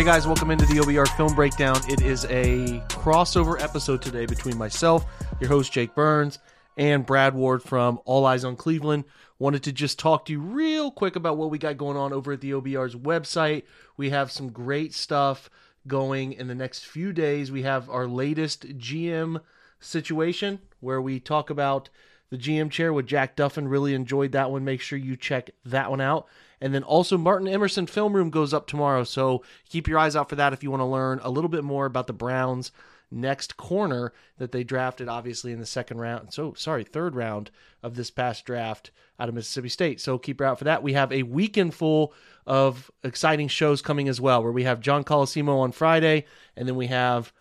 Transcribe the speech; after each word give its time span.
Hey 0.00 0.06
guys, 0.06 0.26
welcome 0.26 0.50
into 0.50 0.64
the 0.64 0.76
OBR 0.80 1.14
Film 1.14 1.34
Breakdown. 1.34 1.78
It 1.86 2.00
is 2.00 2.24
a 2.30 2.82
crossover 2.88 3.60
episode 3.60 4.00
today 4.00 4.24
between 4.24 4.56
myself, 4.56 5.04
your 5.40 5.50
host 5.50 5.74
Jake 5.74 5.94
Burns, 5.94 6.38
and 6.78 7.04
Brad 7.04 7.34
Ward 7.34 7.62
from 7.62 8.00
All 8.06 8.24
Eyes 8.24 8.42
on 8.42 8.56
Cleveland. 8.56 9.04
Wanted 9.38 9.62
to 9.64 9.72
just 9.72 9.98
talk 9.98 10.24
to 10.24 10.32
you 10.32 10.40
real 10.40 10.90
quick 10.90 11.16
about 11.16 11.36
what 11.36 11.50
we 11.50 11.58
got 11.58 11.76
going 11.76 11.98
on 11.98 12.14
over 12.14 12.32
at 12.32 12.40
the 12.40 12.52
OBR's 12.52 12.96
website. 12.96 13.64
We 13.98 14.08
have 14.08 14.32
some 14.32 14.48
great 14.48 14.94
stuff 14.94 15.50
going 15.86 16.32
in 16.32 16.48
the 16.48 16.54
next 16.54 16.86
few 16.86 17.12
days. 17.12 17.52
We 17.52 17.64
have 17.64 17.90
our 17.90 18.06
latest 18.06 18.78
GM 18.78 19.42
situation 19.80 20.60
where 20.80 21.02
we 21.02 21.20
talk 21.20 21.50
about 21.50 21.90
the 22.30 22.38
GM 22.38 22.70
chair 22.70 22.90
with 22.94 23.06
Jack 23.06 23.36
Duffin. 23.36 23.68
Really 23.68 23.92
enjoyed 23.92 24.32
that 24.32 24.50
one. 24.50 24.64
Make 24.64 24.80
sure 24.80 24.98
you 24.98 25.14
check 25.14 25.50
that 25.66 25.90
one 25.90 26.00
out. 26.00 26.26
And 26.60 26.74
then 26.74 26.82
also 26.82 27.16
Martin 27.16 27.48
Emerson 27.48 27.86
Film 27.86 28.14
Room 28.14 28.30
goes 28.30 28.52
up 28.52 28.66
tomorrow. 28.66 29.04
So 29.04 29.42
keep 29.68 29.88
your 29.88 29.98
eyes 29.98 30.14
out 30.14 30.28
for 30.28 30.36
that 30.36 30.52
if 30.52 30.62
you 30.62 30.70
want 30.70 30.80
to 30.80 30.86
learn 30.86 31.20
a 31.22 31.30
little 31.30 31.48
bit 31.48 31.64
more 31.64 31.86
about 31.86 32.06
the 32.06 32.12
Browns 32.12 32.70
next 33.10 33.56
corner 33.56 34.12
that 34.38 34.52
they 34.52 34.62
drafted 34.62 35.08
obviously 35.08 35.52
in 35.52 35.58
the 35.58 35.66
second 35.66 35.98
round. 35.98 36.32
So 36.32 36.54
sorry, 36.54 36.84
third 36.84 37.16
round 37.16 37.50
of 37.82 37.96
this 37.96 38.10
past 38.10 38.44
draft 38.44 38.90
out 39.18 39.28
of 39.28 39.34
Mississippi 39.34 39.68
State. 39.68 40.00
So 40.00 40.18
keep 40.18 40.40
your 40.40 40.48
out 40.48 40.58
for 40.58 40.64
that. 40.64 40.82
We 40.82 40.92
have 40.92 41.12
a 41.12 41.24
weekend 41.24 41.74
full 41.74 42.14
of 42.46 42.90
exciting 43.02 43.48
shows 43.48 43.82
coming 43.82 44.08
as 44.08 44.20
well, 44.20 44.42
where 44.42 44.52
we 44.52 44.64
have 44.64 44.80
John 44.80 45.04
Colosimo 45.04 45.58
on 45.58 45.72
Friday, 45.72 46.24
and 46.56 46.68
then 46.68 46.76
we 46.76 46.86
have 46.86 47.32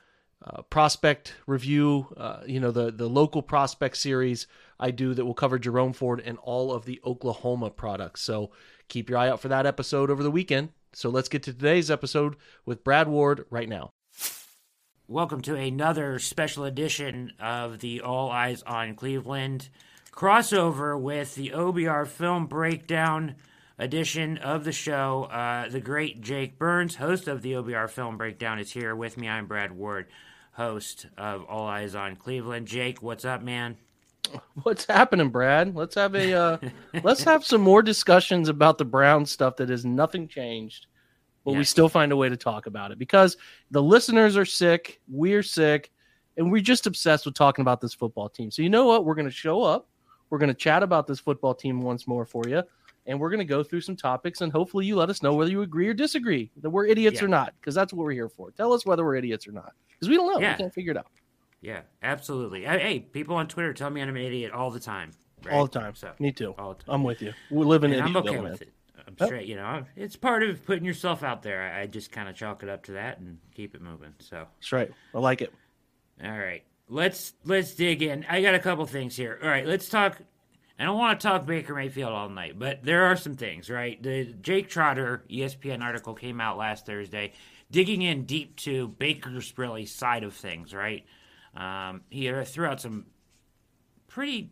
uh, 0.43 0.61
prospect 0.63 1.35
review, 1.45 2.07
uh, 2.17 2.41
you 2.45 2.59
know, 2.59 2.71
the, 2.71 2.91
the 2.91 3.07
local 3.07 3.41
prospect 3.41 3.97
series 3.97 4.47
I 4.79 4.91
do 4.91 5.13
that 5.13 5.25
will 5.25 5.33
cover 5.33 5.59
Jerome 5.59 5.93
Ford 5.93 6.21
and 6.25 6.37
all 6.39 6.71
of 6.71 6.85
the 6.85 6.99
Oklahoma 7.05 7.69
products. 7.69 8.21
So 8.21 8.51
keep 8.89 9.09
your 9.09 9.19
eye 9.19 9.29
out 9.29 9.39
for 9.39 9.47
that 9.47 9.65
episode 9.65 10.09
over 10.09 10.23
the 10.23 10.31
weekend. 10.31 10.69
So 10.93 11.09
let's 11.09 11.29
get 11.29 11.43
to 11.43 11.53
today's 11.53 11.91
episode 11.91 12.35
with 12.65 12.83
Brad 12.83 13.07
Ward 13.07 13.45
right 13.49 13.69
now. 13.69 13.91
Welcome 15.07 15.41
to 15.43 15.55
another 15.55 16.19
special 16.19 16.65
edition 16.65 17.33
of 17.39 17.79
the 17.79 18.01
All 18.01 18.29
Eyes 18.29 18.61
on 18.63 18.95
Cleveland 18.95 19.69
crossover 20.11 20.99
with 20.99 21.35
the 21.35 21.49
OBR 21.49 22.05
film 22.05 22.45
breakdown 22.47 23.35
edition 23.77 24.37
of 24.37 24.65
the 24.65 24.71
show. 24.71 25.23
Uh, 25.31 25.69
the 25.69 25.79
great 25.79 26.21
Jake 26.21 26.59
Burns, 26.59 26.95
host 26.95 27.27
of 27.27 27.41
the 27.41 27.53
OBR 27.53 27.89
film 27.89 28.17
breakdown, 28.17 28.59
is 28.59 28.71
here 28.71 28.95
with 28.95 29.17
me. 29.17 29.29
I'm 29.29 29.47
Brad 29.47 29.71
Ward, 29.71 30.07
host 30.53 31.07
of 31.17 31.45
All 31.45 31.65
Eyes 31.65 31.95
on 31.95 32.15
Cleveland. 32.15 32.67
Jake, 32.67 33.01
what's 33.01 33.25
up, 33.25 33.41
man? 33.41 33.77
What's 34.63 34.85
happening, 34.85 35.29
Brad? 35.29 35.75
Let's 35.75 35.95
have 35.95 36.15
a 36.15 36.33
uh, 36.33 36.57
let's 37.03 37.23
have 37.23 37.45
some 37.45 37.61
more 37.61 37.81
discussions 37.81 38.49
about 38.49 38.77
the 38.77 38.85
Brown 38.85 39.25
stuff 39.25 39.55
that 39.57 39.69
has 39.69 39.85
nothing 39.85 40.27
changed, 40.27 40.87
but 41.45 41.53
we 41.53 41.63
still 41.63 41.89
find 41.89 42.11
a 42.11 42.17
way 42.17 42.29
to 42.29 42.37
talk 42.37 42.65
about 42.65 42.91
it 42.91 42.99
because 42.99 43.37
the 43.71 43.81
listeners 43.81 44.37
are 44.37 44.45
sick, 44.45 45.01
we're 45.07 45.43
sick, 45.43 45.91
and 46.37 46.51
we're 46.51 46.61
just 46.61 46.87
obsessed 46.87 47.25
with 47.25 47.35
talking 47.35 47.61
about 47.63 47.81
this 47.81 47.93
football 47.93 48.29
team. 48.29 48.51
So 48.51 48.61
you 48.61 48.69
know 48.69 48.85
what? 48.85 49.05
We're 49.05 49.15
going 49.15 49.25
to 49.27 49.31
show 49.31 49.63
up. 49.63 49.87
We're 50.29 50.37
going 50.39 50.49
to 50.49 50.53
chat 50.53 50.83
about 50.83 51.07
this 51.07 51.19
football 51.19 51.55
team 51.55 51.81
once 51.81 52.07
more 52.07 52.25
for 52.25 52.43
you, 52.47 52.61
and 53.07 53.19
we're 53.19 53.29
going 53.29 53.39
to 53.39 53.45
go 53.45 53.63
through 53.63 53.81
some 53.81 53.95
topics, 53.95 54.41
and 54.41 54.51
hopefully 54.51 54.85
you 54.85 54.95
let 54.95 55.09
us 55.09 55.23
know 55.23 55.33
whether 55.33 55.49
you 55.49 55.61
agree 55.63 55.87
or 55.87 55.93
disagree 55.93 56.51
that 56.61 56.69
we're 56.69 56.85
idiots 56.85 57.19
Yeah. 57.21 57.25
or 57.25 57.29
not, 57.29 57.53
because 57.59 57.73
that's 57.73 57.93
what 57.93 58.03
we're 58.03 58.11
here 58.11 58.29
for. 58.29 58.51
Tell 58.51 58.73
us 58.73 58.85
whether 58.85 59.03
we're 59.03 59.15
idiots 59.15 59.47
or 59.47 59.51
not, 59.53 59.73
because 59.89 60.07
we 60.09 60.15
don't 60.15 60.27
know. 60.31 60.39
Yeah. 60.39 60.53
We 60.53 60.57
can't 60.59 60.73
figure 60.73 60.91
it 60.91 60.97
out. 60.97 61.07
Yeah, 61.61 61.81
absolutely. 62.01 62.63
Hey, 62.63 62.79
hey, 62.79 62.99
people 62.99 63.35
on 63.35 63.47
Twitter 63.47 63.73
tell 63.73 63.89
me 63.89 64.01
I'm 64.01 64.09
an 64.09 64.17
idiot 64.17 64.51
all 64.51 64.71
the 64.71 64.79
time. 64.79 65.11
right? 65.43 65.53
All 65.53 65.67
the 65.67 65.79
time. 65.79 65.95
So, 65.95 66.11
Me 66.19 66.31
too. 66.31 66.55
all 66.57 66.73
the 66.73 66.83
time. 66.83 66.95
I'm 66.95 67.03
with 67.03 67.21
you. 67.21 67.33
We 67.51 67.65
live 67.65 67.83
in 67.83 67.91
and 67.93 68.01
I'm 68.01 68.15
okay 68.17 68.31
man. 68.35 68.43
with 68.43 68.61
it. 68.61 68.73
I'm 69.07 69.15
Yep. 69.19 69.27
straight, 69.27 69.47
you 69.47 69.55
know, 69.55 69.85
it's 69.95 70.15
part 70.15 70.43
of 70.43 70.63
putting 70.65 70.85
yourself 70.85 71.23
out 71.23 71.41
there. 71.41 71.61
I, 71.63 71.81
I 71.81 71.85
just 71.87 72.11
kind 72.11 72.29
of 72.29 72.35
chalk 72.35 72.61
it 72.63 72.69
up 72.69 72.83
to 72.85 72.91
that 72.93 73.17
and 73.19 73.39
keep 73.55 73.73
it 73.75 73.81
moving. 73.81 74.13
So, 74.19 74.45
That's 74.59 74.71
right. 74.71 74.91
I 75.15 75.19
like 75.19 75.41
it. 75.41 75.53
all 76.23 76.29
right, 76.37 76.63
let's 76.89 77.33
let's 77.43 77.73
dig 77.73 78.03
in. 78.03 78.25
I 78.29 78.41
got 78.41 78.53
a 78.55 78.59
couple 78.59 78.85
things 78.85 79.15
here. 79.15 79.39
All 79.41 79.49
right, 79.49 79.65
let's 79.65 79.89
talk. 79.89 80.17
I 80.77 80.83
don't 80.85 80.97
want 80.97 81.19
to 81.19 81.27
talk 81.27 81.45
Baker 81.45 81.73
Mayfield 81.75 82.11
all 82.13 82.29
night, 82.29 82.57
but 82.59 82.83
there 82.83 83.05
are 83.05 83.15
some 83.17 83.35
things, 83.35 83.69
right? 83.69 84.01
The 84.01 84.25
Jake 84.41 84.69
Trotter 84.69 85.23
ESPN 85.29 85.81
article 85.81 86.13
came 86.13 86.39
out 86.39 86.57
last 86.57 86.85
Thursday, 86.85 87.33
digging 87.71 88.01
in 88.01 88.23
deep 88.25 88.55
to 88.57 88.87
Baker's 88.89 89.57
really 89.57 89.85
side 89.85 90.23
of 90.23 90.33
things, 90.35 90.73
right? 90.73 91.05
Um, 91.55 92.01
he 92.09 92.29
uh, 92.29 92.43
threw 92.43 92.65
out 92.65 92.81
some 92.81 93.05
pretty 94.07 94.51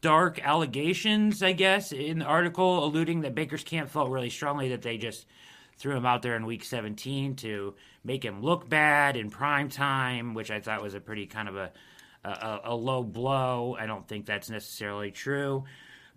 dark 0.00 0.40
allegations, 0.44 1.42
I 1.42 1.52
guess, 1.52 1.92
in 1.92 2.20
the 2.20 2.24
article, 2.24 2.84
alluding 2.84 3.22
that 3.22 3.34
Baker's 3.34 3.64
camp 3.64 3.90
felt 3.90 4.10
really 4.10 4.30
strongly 4.30 4.68
that 4.70 4.82
they 4.82 4.98
just 4.98 5.26
threw 5.78 5.96
him 5.96 6.06
out 6.06 6.22
there 6.22 6.36
in 6.36 6.46
week 6.46 6.64
17 6.64 7.36
to 7.36 7.74
make 8.04 8.24
him 8.24 8.42
look 8.42 8.68
bad 8.68 9.16
in 9.16 9.30
prime 9.30 9.68
time, 9.68 10.34
which 10.34 10.50
I 10.50 10.60
thought 10.60 10.82
was 10.82 10.94
a 10.94 11.00
pretty 11.00 11.26
kind 11.26 11.48
of 11.48 11.56
a, 11.56 11.72
a, 12.24 12.60
a 12.64 12.74
low 12.74 13.02
blow. 13.02 13.76
I 13.78 13.86
don't 13.86 14.06
think 14.06 14.26
that's 14.26 14.48
necessarily 14.48 15.10
true. 15.10 15.64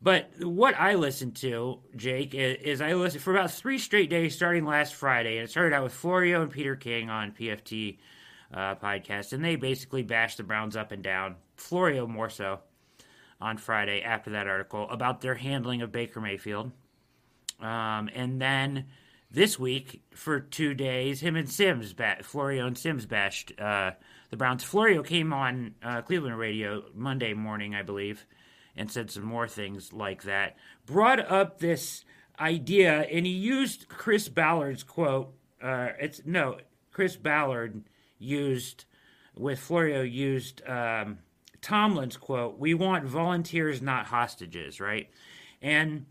But 0.01 0.29
what 0.39 0.75
I 0.75 0.95
listened 0.95 1.35
to, 1.37 1.79
Jake, 1.95 2.33
is, 2.33 2.57
is 2.61 2.81
I 2.81 2.93
listened 2.93 3.21
for 3.21 3.31
about 3.35 3.51
three 3.51 3.77
straight 3.77 4.09
days 4.09 4.33
starting 4.33 4.65
last 4.65 4.95
Friday. 4.95 5.37
And 5.37 5.45
it 5.45 5.51
started 5.51 5.75
out 5.75 5.83
with 5.83 5.93
Florio 5.93 6.41
and 6.41 6.51
Peter 6.51 6.75
King 6.75 7.09
on 7.09 7.31
PFT 7.33 7.97
uh, 8.53 8.75
podcast. 8.75 9.33
And 9.33 9.43
they 9.43 9.55
basically 9.55 10.03
bashed 10.03 10.37
the 10.37 10.43
Browns 10.43 10.75
up 10.75 10.91
and 10.91 11.03
down, 11.03 11.35
Florio 11.55 12.07
more 12.07 12.29
so 12.29 12.59
on 13.41 13.57
Friday 13.57 14.01
after 14.01 14.31
that 14.31 14.47
article 14.47 14.89
about 14.89 15.21
their 15.21 15.35
handling 15.35 15.81
of 15.81 15.91
Baker 15.91 16.19
Mayfield. 16.19 16.71
Um, 17.59 18.09
and 18.13 18.41
then 18.41 18.85
this 19.31 19.59
week, 19.59 20.01
for 20.11 20.39
two 20.39 20.73
days, 20.73 21.19
him 21.19 21.35
and 21.35 21.49
Simms, 21.49 21.93
ba- 21.93 22.17
Florio 22.23 22.65
and 22.67 22.77
Simms 22.77 23.05
bashed 23.05 23.53
uh, 23.59 23.91
the 24.29 24.37
Browns. 24.37 24.63
Florio 24.63 25.03
came 25.03 25.33
on 25.33 25.75
uh, 25.83 26.01
Cleveland 26.01 26.37
radio 26.37 26.83
Monday 26.93 27.33
morning, 27.33 27.75
I 27.75 27.83
believe, 27.83 28.25
and 28.75 28.91
said 28.91 29.11
some 29.11 29.23
more 29.23 29.47
things 29.47 29.93
like 29.93 30.23
that. 30.23 30.55
Brought 30.85 31.19
up 31.19 31.59
this 31.59 32.05
idea, 32.39 33.01
and 33.01 33.25
he 33.25 33.31
used 33.31 33.87
Chris 33.87 34.29
Ballard's 34.29 34.83
quote. 34.83 35.33
Uh, 35.61 35.89
it's 35.99 36.21
no, 36.25 36.57
Chris 36.91 37.15
Ballard 37.17 37.83
used 38.19 38.85
with 39.35 39.59
Florio 39.59 40.01
used 40.01 40.61
um, 40.67 41.19
Tomlin's 41.61 42.17
quote. 42.17 42.59
We 42.59 42.73
want 42.73 43.05
volunteers, 43.05 43.81
not 43.81 44.07
hostages, 44.07 44.79
right? 44.79 45.09
And 45.61 46.05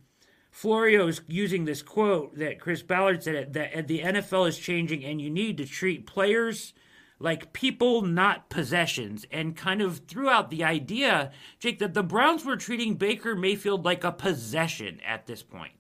Florio's 0.51 1.21
using 1.29 1.65
this 1.65 1.83
quote 1.83 2.37
that 2.39 2.61
Chris 2.61 2.83
Ballard 2.83 3.23
said 3.23 3.53
that 3.53 3.87
the 3.87 4.01
NFL 4.01 4.49
is 4.49 4.59
changing 4.59 5.05
and 5.05 5.21
you 5.21 5.31
need 5.31 5.57
to 5.59 5.67
treat 5.67 6.07
players 6.07 6.73
like 7.21 7.53
people, 7.53 8.03
not 8.03 8.49
possessions, 8.49 9.27
and 9.31 9.57
kind 9.57 9.83
of 9.83 10.03
threw 10.07 10.29
out 10.29 10.51
the 10.51 10.63
idea, 10.65 11.33
Jake, 11.59 11.81
that 11.81 11.95
the 11.95 12.03
Browns 12.03 12.45
were 12.45 12.57
treating 12.57 12.95
Baker 12.95 13.35
Mayfield 13.35 13.85
like 13.85 14.05
a 14.05 14.13
possession 14.13 15.01
at 15.05 15.27
this 15.27 15.43
point. 15.43 15.73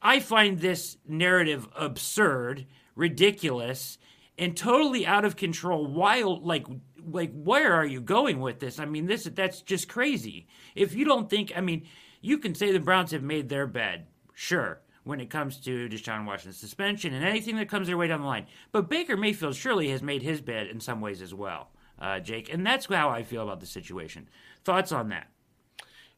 I 0.00 0.20
find 0.20 0.60
this 0.60 0.98
narrative 1.06 1.66
absurd, 1.74 2.66
ridiculous, 2.94 3.98
and 4.38 4.56
totally 4.56 5.06
out 5.06 5.24
of 5.24 5.36
control. 5.36 5.86
Wild, 5.86 6.44
like, 6.44 6.66
like 7.10 7.32
where 7.32 7.72
are 7.74 7.86
you 7.86 8.00
going 8.00 8.40
with 8.40 8.60
this? 8.60 8.78
I 8.78 8.84
mean, 8.84 9.06
this 9.06 9.24
that's 9.24 9.62
just 9.62 9.88
crazy. 9.88 10.46
If 10.74 10.94
you 10.94 11.04
don't 11.04 11.30
think, 11.30 11.52
I 11.56 11.60
mean, 11.60 11.86
you 12.20 12.38
can 12.38 12.54
say 12.54 12.72
the 12.72 12.80
Browns 12.80 13.12
have 13.12 13.22
made 13.22 13.48
their 13.48 13.66
bed, 13.66 14.06
sure, 14.34 14.80
when 15.04 15.20
it 15.20 15.30
comes 15.30 15.60
to 15.60 15.88
Deshaun 15.88 16.26
Watson's 16.26 16.56
suspension 16.56 17.14
and 17.14 17.24
anything 17.24 17.56
that 17.56 17.68
comes 17.68 17.86
their 17.86 17.96
way 17.96 18.08
down 18.08 18.20
the 18.20 18.26
line. 18.26 18.46
But 18.72 18.90
Baker 18.90 19.16
Mayfield 19.16 19.54
surely 19.54 19.90
has 19.90 20.02
made 20.02 20.22
his 20.22 20.40
bed 20.40 20.66
in 20.66 20.80
some 20.80 21.00
ways 21.00 21.22
as 21.22 21.32
well, 21.32 21.70
uh, 22.00 22.20
Jake, 22.20 22.52
and 22.52 22.66
that's 22.66 22.86
how 22.86 23.10
I 23.10 23.22
feel 23.22 23.42
about 23.42 23.60
the 23.60 23.66
situation. 23.66 24.28
Thoughts 24.64 24.92
on 24.92 25.10
that? 25.10 25.28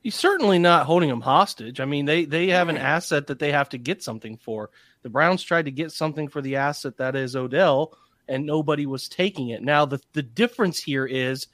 He's 0.00 0.14
certainly 0.14 0.59
not 0.59 0.87
holding 0.87 1.09
them 1.09 1.21
hostage. 1.21 1.81
I 1.81 1.85
mean, 1.85 2.05
they 2.06 2.25
they 2.25 2.49
have 2.49 2.69
an 2.69 2.76
asset 2.76 3.26
that 3.26 3.41
they 3.41 3.50
have 3.53 3.69
to 3.71 3.79
get 3.79 4.03
something 4.03 4.37
for. 4.37 4.71
The 5.03 5.11
Browns 5.11 5.43
tried 5.43 5.64
to 5.64 5.71
get 5.73 5.93
something 5.93 6.29
for 6.29 6.41
the 6.41 6.56
asset 6.56 6.97
that 6.99 7.17
is 7.17 7.35
Odell, 7.35 7.99
and 8.28 8.44
nobody 8.46 8.86
was 8.86 9.08
taking 9.08 9.50
it. 9.50 9.62
Now 9.62 9.84
the 9.84 10.00
the 10.12 10.22
difference 10.22 10.78
here 10.78 11.06
is 11.06 11.46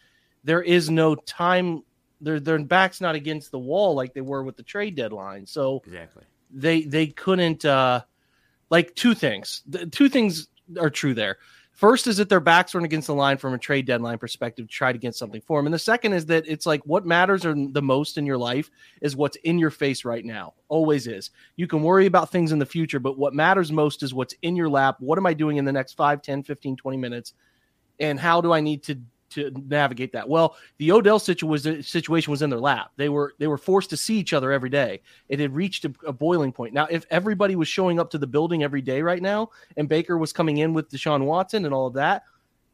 there 0.44 0.62
is 0.62 0.90
no 0.90 1.14
time. 1.14 1.82
Their 2.20 2.40
their 2.40 2.58
backs 2.58 3.00
not 3.00 3.14
against 3.14 3.50
the 3.50 3.58
wall 3.58 3.94
like 3.94 4.14
they 4.14 4.20
were 4.20 4.42
with 4.42 4.56
the 4.56 4.62
trade 4.62 4.94
deadline. 4.94 5.46
So 5.46 5.82
Exactly. 5.86 6.24
they 6.50 6.82
they 6.82 7.06
couldn't 7.08 7.64
uh 7.64 8.02
like 8.70 8.94
two 8.94 9.14
things. 9.14 9.62
The, 9.66 9.86
two 9.86 10.08
things 10.08 10.48
are 10.80 10.90
true 10.90 11.14
there. 11.14 11.38
First 11.74 12.06
is 12.06 12.18
that 12.18 12.28
their 12.28 12.40
backs 12.40 12.72
weren't 12.72 12.86
against 12.86 13.08
the 13.08 13.14
line 13.14 13.36
from 13.36 13.52
a 13.52 13.58
trade 13.58 13.84
deadline 13.84 14.18
perspective 14.18 14.68
try 14.68 14.92
to 14.92 14.98
get 14.98 15.16
something 15.16 15.40
for 15.40 15.58
them. 15.58 15.66
And 15.66 15.74
the 15.74 15.78
second 15.78 16.12
is 16.12 16.24
that 16.26 16.44
it's 16.46 16.66
like 16.66 16.80
what 16.86 17.04
matters 17.04 17.44
are 17.44 17.54
the 17.54 17.82
most 17.82 18.16
in 18.16 18.24
your 18.24 18.38
life 18.38 18.70
is 19.02 19.16
what's 19.16 19.36
in 19.38 19.58
your 19.58 19.70
face 19.70 20.04
right 20.04 20.24
now. 20.24 20.54
Always 20.68 21.08
is. 21.08 21.32
You 21.56 21.66
can 21.66 21.82
worry 21.82 22.06
about 22.06 22.30
things 22.30 22.52
in 22.52 22.60
the 22.60 22.66
future, 22.66 23.00
but 23.00 23.18
what 23.18 23.34
matters 23.34 23.72
most 23.72 24.04
is 24.04 24.14
what's 24.14 24.36
in 24.42 24.54
your 24.54 24.68
lap. 24.68 24.96
What 25.00 25.18
am 25.18 25.26
I 25.26 25.34
doing 25.34 25.56
in 25.56 25.64
the 25.64 25.72
next 25.72 25.94
5, 25.94 26.22
10, 26.22 26.44
15, 26.44 26.76
20 26.76 26.96
minutes? 26.96 27.34
And 27.98 28.20
how 28.20 28.40
do 28.40 28.52
I 28.52 28.60
need 28.60 28.84
to 28.84 28.96
to 29.30 29.50
navigate 29.66 30.12
that. 30.12 30.28
Well, 30.28 30.56
the 30.78 30.92
Odell 30.92 31.18
situation 31.18 31.82
situation 31.82 32.30
was 32.30 32.42
in 32.42 32.50
their 32.50 32.60
lap. 32.60 32.92
They 32.96 33.08
were 33.08 33.34
they 33.38 33.46
were 33.46 33.58
forced 33.58 33.90
to 33.90 33.96
see 33.96 34.18
each 34.18 34.32
other 34.32 34.52
every 34.52 34.70
day. 34.70 35.00
It 35.28 35.40
had 35.40 35.54
reached 35.54 35.84
a, 35.84 35.92
a, 36.06 36.12
boiling 36.12 36.52
point. 36.52 36.74
Now, 36.74 36.86
if 36.90 37.04
everybody 37.10 37.56
was 37.56 37.68
showing 37.68 37.98
up 37.98 38.10
to 38.10 38.18
the 38.18 38.26
building 38.26 38.62
every 38.62 38.82
day 38.82 39.02
right 39.02 39.22
now, 39.22 39.50
and 39.76 39.88
Baker 39.88 40.18
was 40.18 40.32
coming 40.32 40.58
in 40.58 40.72
with 40.72 40.90
Deshaun 40.90 41.24
Watson 41.24 41.64
and 41.64 41.74
all 41.74 41.86
of 41.86 41.94
that, 41.94 42.22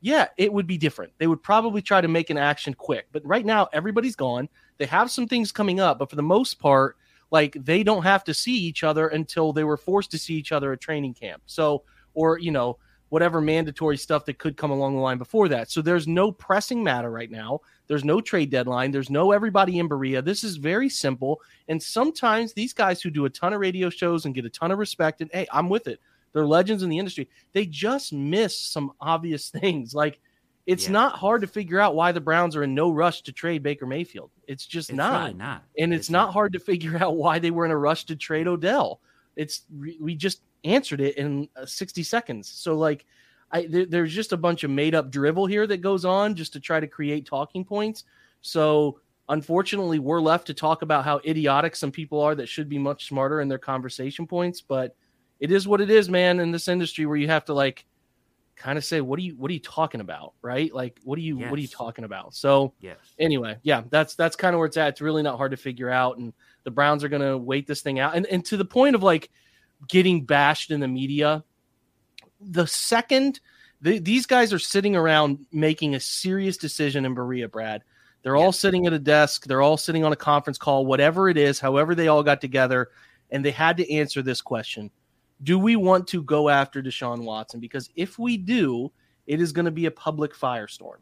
yeah, 0.01 0.29
it 0.37 0.53
would 0.53 0.67
be 0.67 0.79
different. 0.79 1.13
They 1.19 1.27
would 1.27 1.43
probably 1.43 1.83
try 1.83 2.01
to 2.01 2.09
make 2.09 2.31
an 2.31 2.39
action 2.39 2.75
quick. 2.75 3.07
But 3.13 3.25
right 3.25 3.45
now, 3.45 3.69
everybody's 3.73 4.17
gone. 4.17 4.49
They 4.79 4.87
have 4.87 5.11
some 5.11 5.27
things 5.27 5.53
coming 5.53 5.81
up, 5.81 5.99
but 5.99 6.11
for 6.11 6.17
the 6.17 6.23
most 6.23 6.59
part, 6.59 6.97
like 7.31 7.57
they 7.65 7.83
don't 7.83 8.03
have 8.03 8.25
to 8.25 8.35
see 8.35 8.57
each 8.57 8.83
other 8.83 9.09
until 9.09 9.53
they 9.53 9.65
were 9.65 9.77
forced 9.77 10.11
to 10.11 10.19
see 10.19 10.35
each 10.35 10.53
other 10.53 10.73
at 10.73 10.81
training 10.81 11.15
camp. 11.15 11.43
So, 11.47 11.85
or 12.15 12.39
you 12.39 12.51
know 12.51 12.79
whatever 13.11 13.41
mandatory 13.41 13.97
stuff 13.97 14.25
that 14.25 14.39
could 14.39 14.57
come 14.57 14.71
along 14.71 14.95
the 14.95 15.01
line 15.01 15.19
before 15.19 15.49
that. 15.49 15.71
So 15.71 15.83
there's 15.83 16.09
no 16.09 16.33
pressing 16.33 16.83
matter 16.83 17.11
right 17.11 17.31
now. 17.31 17.61
There's 17.87 18.05
no 18.05 18.21
trade 18.21 18.51
deadline. 18.51 18.93
There's 18.93 19.11
no 19.11 19.33
everybody 19.33 19.79
in 19.79 19.89
Berea. 19.89 20.23
This 20.23 20.43
is 20.45 20.57
very 20.57 20.89
simple. 20.89 21.41
And 21.69 21.83
sometimes 21.83 22.53
these 22.53 22.73
guys 22.73 23.03
who 23.03 23.11
do 23.11 23.25
a 23.25 23.31
ton 23.31 23.53
of 23.53 23.61
radio 23.61 23.91
shows 23.91 24.25
and 24.25 24.35
get 24.35 24.45
a 24.45 24.51
ton 24.51 24.71
of 24.71 24.79
respect, 24.79 25.21
and 25.21 25.31
hey, 25.33 25.47
I'm 25.53 25.69
with 25.69 25.89
it. 25.89 26.01
They're 26.33 26.47
legends 26.47 26.85
in 26.85 26.89
the 26.89 26.99
industry. 26.99 27.29
They 27.53 27.67
just 27.67 28.13
miss 28.13 28.57
some 28.57 28.93
obvious 29.01 29.49
things. 29.51 29.93
Like 29.93 30.21
it's 30.67 30.87
yeah. 30.87 30.93
not 30.93 31.17
hard 31.17 31.41
to 31.41 31.49
figure 31.49 31.81
out 31.81 31.97
why 31.97 32.13
the 32.13 32.21
Browns 32.21 32.55
are 32.55 32.63
in 32.63 32.77
no 32.77 32.93
rush 32.93 33.23
to 33.23 33.33
trade 33.33 33.65
Baker 33.65 33.87
Mayfield. 33.87 34.31
It's 34.47 34.67
just 34.67 34.91
it's 34.91 34.97
not. 34.97 35.25
Really 35.25 35.35
not. 35.35 35.65
And 35.77 35.93
it's, 35.93 36.03
it's 36.03 36.11
not, 36.11 36.27
not 36.27 36.33
hard 36.33 36.53
to 36.53 36.61
figure 36.61 36.97
out 37.03 37.17
why 37.17 37.41
they 37.41 37.51
were 37.51 37.65
in 37.65 37.73
a 37.73 37.77
rush 37.77 38.05
to 38.05 38.15
trade 38.15 38.47
Odell. 38.47 39.01
It's 39.35 39.63
we 40.01 40.15
just 40.15 40.43
answered 40.65 41.01
it 41.01 41.17
in 41.17 41.49
uh, 41.57 41.67
60 41.67 42.03
seconds. 42.03 42.49
So 42.49 42.77
like 42.77 43.07
I 43.53 43.67
there, 43.67 43.87
there's 43.87 44.13
just 44.13 44.33
a 44.33 44.37
bunch 44.37 44.65
of 44.65 44.71
made 44.71 44.95
up 44.95 45.11
drivel 45.11 45.47
here 45.47 45.67
that 45.67 45.79
goes 45.79 46.05
on 46.05 46.35
just 46.35 46.53
to 46.55 46.61
try 46.61 46.81
to 46.81 46.87
create 46.87 47.27
talking 47.27 47.65
points. 47.65 48.05
So 48.43 49.01
unfortunately, 49.29 49.99
we're 49.99 50.21
left 50.21 50.47
to 50.49 50.55
talk 50.55 50.83
about 50.83 51.05
how 51.05 51.21
idiotic 51.27 51.77
some 51.77 51.91
people 51.91 52.21
are 52.21 52.35
that 52.35 52.49
should 52.49 52.69
be 52.69 52.79
much 52.79 53.09
smarter 53.09 53.41
in 53.41 53.49
their 53.49 53.59
conversation 53.59 54.27
points, 54.27 54.61
but 54.61 54.95
it 55.39 55.51
is 55.51 55.67
what 55.67 55.81
it 55.81 55.91
is, 55.91 56.09
man, 56.09 56.41
in 56.41 56.53
this 56.53 56.69
industry 56.69 57.07
where 57.07 57.17
you 57.17 57.29
have 57.29 57.45
to 57.47 57.55
like 57.55 57.87
kind 58.61 58.77
of 58.77 58.85
say 58.85 59.01
what 59.01 59.19
are 59.19 59.23
you 59.23 59.35
what 59.37 59.51
are 59.51 59.55
you 59.55 59.61
talking 59.61 60.03
about 60.03 60.35
right 60.43 60.75
like 60.75 61.01
what 61.03 61.17
are 61.19 61.23
you 61.23 61.39
yes. 61.39 61.51
what 61.51 61.59
are 61.59 61.63
you 61.63 61.69
talking 61.69 62.05
about 62.05 62.35
so 62.35 62.75
yes 62.79 62.99
anyway 63.19 63.57
yeah 63.63 63.83
that's 63.89 64.15
that's 64.17 64.37
kind 64.37 64.55
of 64.55 64.59
where 64.59 64.67
it's 64.67 64.77
at 64.77 64.89
it's 64.89 65.01
really 65.01 65.23
not 65.23 65.39
hard 65.39 65.51
to 65.51 65.57
figure 65.57 65.89
out 65.89 66.19
and 66.19 66.35
the 66.65 66.71
browns 66.71 67.03
are 67.03 67.09
going 67.09 67.23
to 67.23 67.39
wait 67.39 67.67
this 67.67 67.81
thing 67.81 67.99
out 67.99 68.15
and 68.15 68.27
and 68.27 68.45
to 68.45 68.59
the 68.59 68.65
point 68.65 68.95
of 68.95 69.03
like 69.03 69.31
getting 69.89 70.25
bashed 70.25 70.71
in 70.71 70.81
the 70.81 70.89
media. 70.89 71.45
The 72.41 72.67
second 72.67 73.41
the, 73.81 73.99
these 73.99 74.27
guys 74.27 74.53
are 74.53 74.59
sitting 74.59 74.95
around 74.95 75.39
making 75.53 75.95
a 75.95 76.01
serious 76.01 76.57
decision 76.57 77.05
in 77.05 77.15
Berea, 77.15 77.49
Brad. 77.49 77.83
They're 78.23 78.37
yeah. 78.37 78.43
all 78.43 78.53
sitting 78.53 78.87
at 78.87 78.93
a 78.93 78.99
desk. 78.99 79.47
They're 79.47 79.63
all 79.63 79.77
sitting 79.77 80.05
on 80.05 80.13
a 80.13 80.17
conference 80.17 80.59
call, 80.59 80.85
whatever 80.85 81.29
it 81.29 81.39
is, 81.39 81.59
however 81.59 81.95
they 81.95 82.09
all 82.09 82.23
got 82.23 82.41
together, 82.41 82.91
and 83.31 83.45
they 83.45 83.51
had 83.51 83.77
to 83.79 83.93
answer 83.93 84.23
this 84.23 84.43
question: 84.43 84.91
Do 85.43 85.59
we 85.59 85.77
want 85.77 86.07
to 86.09 86.23
go 86.23 86.49
after 86.49 86.83
Deshaun 86.83 87.25
Watson? 87.25 87.61
Because 87.61 87.89
if 87.97 88.19
we 88.19 88.37
do, 88.37 88.93
it 89.27 89.41
is 89.41 89.53
going 89.53 89.65
to 89.65 89.71
be 89.71 89.87
a 89.87 89.91
public 89.91 90.35
firestorm. 90.35 90.99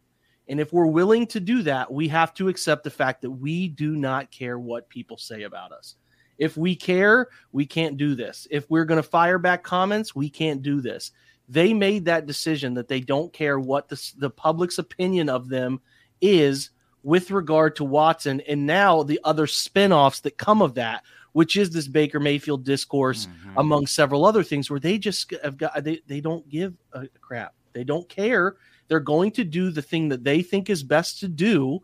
And 0.49 0.61
if 0.61 0.73
we're 0.73 0.87
willing 0.87 1.27
to 1.29 1.41
do 1.41 1.63
that, 1.63 1.93
we 1.93 2.09
have 2.09 2.33
to 2.35 2.49
accept 2.49 2.85
the 2.85 2.91
fact 2.91 3.21
that 3.23 3.31
we 3.31 3.69
do 3.69 3.97
not 3.97 4.31
care 4.31 4.59
what 4.59 4.89
people 4.89 5.19
say 5.19 5.43
about 5.43 5.73
us. 5.73 5.97
If 6.39 6.57
we 6.57 6.75
care, 6.77 7.29
we 7.53 7.67
can't 7.67 7.97
do 7.97 8.15
this. 8.15 8.47
If 8.51 8.71
we're 8.71 8.85
going 8.85 9.03
to 9.03 9.09
fire 9.09 9.39
back 9.39 9.63
comments, 9.63 10.15
we 10.15 10.31
can't 10.31 10.63
do 10.63 10.81
this. 10.81 11.13
They 11.49 11.75
made 11.75 12.05
that 12.05 12.27
decision 12.27 12.75
that 12.75 12.89
they 12.89 13.01
don't 13.01 13.33
care 13.33 13.59
what 13.59 13.89
the, 13.89 14.13
the 14.19 14.31
public's 14.31 14.79
opinion 14.79 15.29
of 15.29 15.49
them 15.49 15.81
is 16.21 16.71
with 17.03 17.31
regard 17.31 17.77
to 17.77 17.85
Watson. 17.85 18.41
And 18.43 18.67
now 18.67 19.03
the 19.03 19.21
other 19.25 19.47
spinoffs 19.47 20.23
that 20.23 20.37
come 20.37 20.63
of 20.63 20.75
that, 20.75 21.05
which 21.33 21.57
is 21.57 21.71
this 21.71 21.89
Baker 21.89 22.21
Mayfield 22.21 22.65
discourse, 22.65 23.27
mm-hmm. 23.27 23.59
among 23.59 23.87
several 23.87 24.25
other 24.25 24.43
things, 24.43 24.71
where 24.71 24.81
they 24.81 24.99
just 24.99 25.33
have 25.43 25.57
got, 25.57 25.83
they, 25.85 26.01
they 26.07 26.21
don't 26.21 26.49
give 26.49 26.75
a 26.93 27.09
crap. 27.21 27.55
They 27.73 27.85
don't 27.85 28.09
care. 28.09 28.57
They're 28.89 29.01
going 29.01 29.31
to 29.33 29.45
do 29.45 29.71
the 29.71 29.83
thing 29.83 30.09
that 30.09 30.25
they 30.25 30.43
think 30.43 30.69
is 30.69 30.83
best 30.83 31.21
to 31.21 31.29
do 31.29 31.81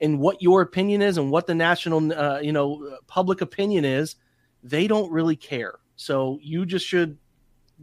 and 0.00 0.18
what 0.18 0.42
your 0.42 0.62
opinion 0.62 1.02
is 1.02 1.18
and 1.18 1.30
what 1.30 1.46
the 1.46 1.54
national 1.54 2.12
uh, 2.12 2.38
you 2.40 2.52
know 2.52 2.98
public 3.06 3.40
opinion 3.40 3.84
is 3.84 4.16
they 4.62 4.86
don't 4.86 5.10
really 5.10 5.36
care. 5.36 5.78
So 5.96 6.38
you 6.42 6.66
just 6.66 6.86
should 6.86 7.18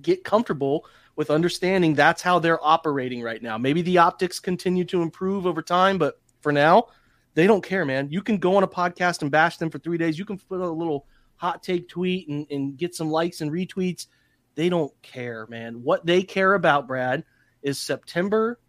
get 0.02 0.24
comfortable 0.24 0.86
with 1.16 1.30
understanding 1.30 1.94
that's 1.94 2.22
how 2.22 2.40
they're 2.40 2.64
operating 2.66 3.22
right 3.22 3.42
now. 3.42 3.58
Maybe 3.58 3.82
the 3.82 3.98
optics 3.98 4.40
continue 4.40 4.86
to 4.86 5.02
improve 5.02 5.46
over 5.46 5.62
time 5.62 5.98
but 5.98 6.20
for 6.42 6.52
now 6.52 6.88
they 7.34 7.48
don't 7.48 7.64
care 7.64 7.86
man. 7.86 8.10
You 8.10 8.22
can 8.22 8.38
go 8.38 8.56
on 8.56 8.64
a 8.64 8.68
podcast 8.68 9.22
and 9.22 9.32
bash 9.32 9.58
them 9.58 9.70
for 9.70 9.80
three 9.80 9.98
days. 9.98 10.20
You 10.20 10.26
can 10.26 10.38
put 10.38 10.60
a 10.60 10.70
little 10.70 11.08
hot 11.36 11.64
take 11.64 11.88
tweet 11.88 12.28
and, 12.28 12.46
and 12.52 12.78
get 12.78 12.94
some 12.96 13.10
likes 13.10 13.42
and 13.42 13.52
retweets. 13.52 14.08
They 14.56 14.70
don't 14.70 14.94
care 15.02 15.48
man. 15.48 15.82
What 15.84 16.06
they 16.06 16.24
care 16.24 16.56
about 16.56 16.88
brad 16.88 17.24
is 17.62 17.78
september 17.78 18.60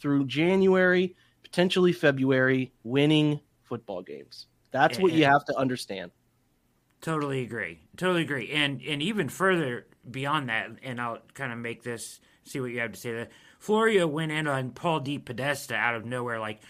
through 0.00 0.26
january 0.26 1.14
potentially 1.50 1.92
February, 1.92 2.72
winning 2.84 3.40
football 3.64 4.02
games. 4.02 4.46
That's 4.70 4.98
what 4.98 5.12
you 5.12 5.24
have 5.24 5.44
to 5.46 5.56
understand. 5.56 6.10
Totally 7.00 7.42
agree. 7.42 7.80
Totally 7.96 8.22
agree. 8.22 8.50
And 8.50 8.82
and 8.82 9.02
even 9.02 9.28
further 9.28 9.86
beyond 10.10 10.48
that, 10.48 10.70
and 10.82 11.00
I'll 11.00 11.18
kind 11.34 11.52
of 11.52 11.58
make 11.58 11.82
this 11.82 12.20
see 12.44 12.60
what 12.60 12.70
you 12.70 12.80
have 12.80 12.92
to 12.92 12.98
say. 12.98 13.12
That 13.12 13.30
Florio 13.58 14.06
went 14.06 14.32
in 14.32 14.46
on 14.46 14.72
Paul 14.72 15.00
DePodesta 15.00 15.72
out 15.72 15.94
of 15.94 16.04
nowhere, 16.04 16.38
like 16.40 16.60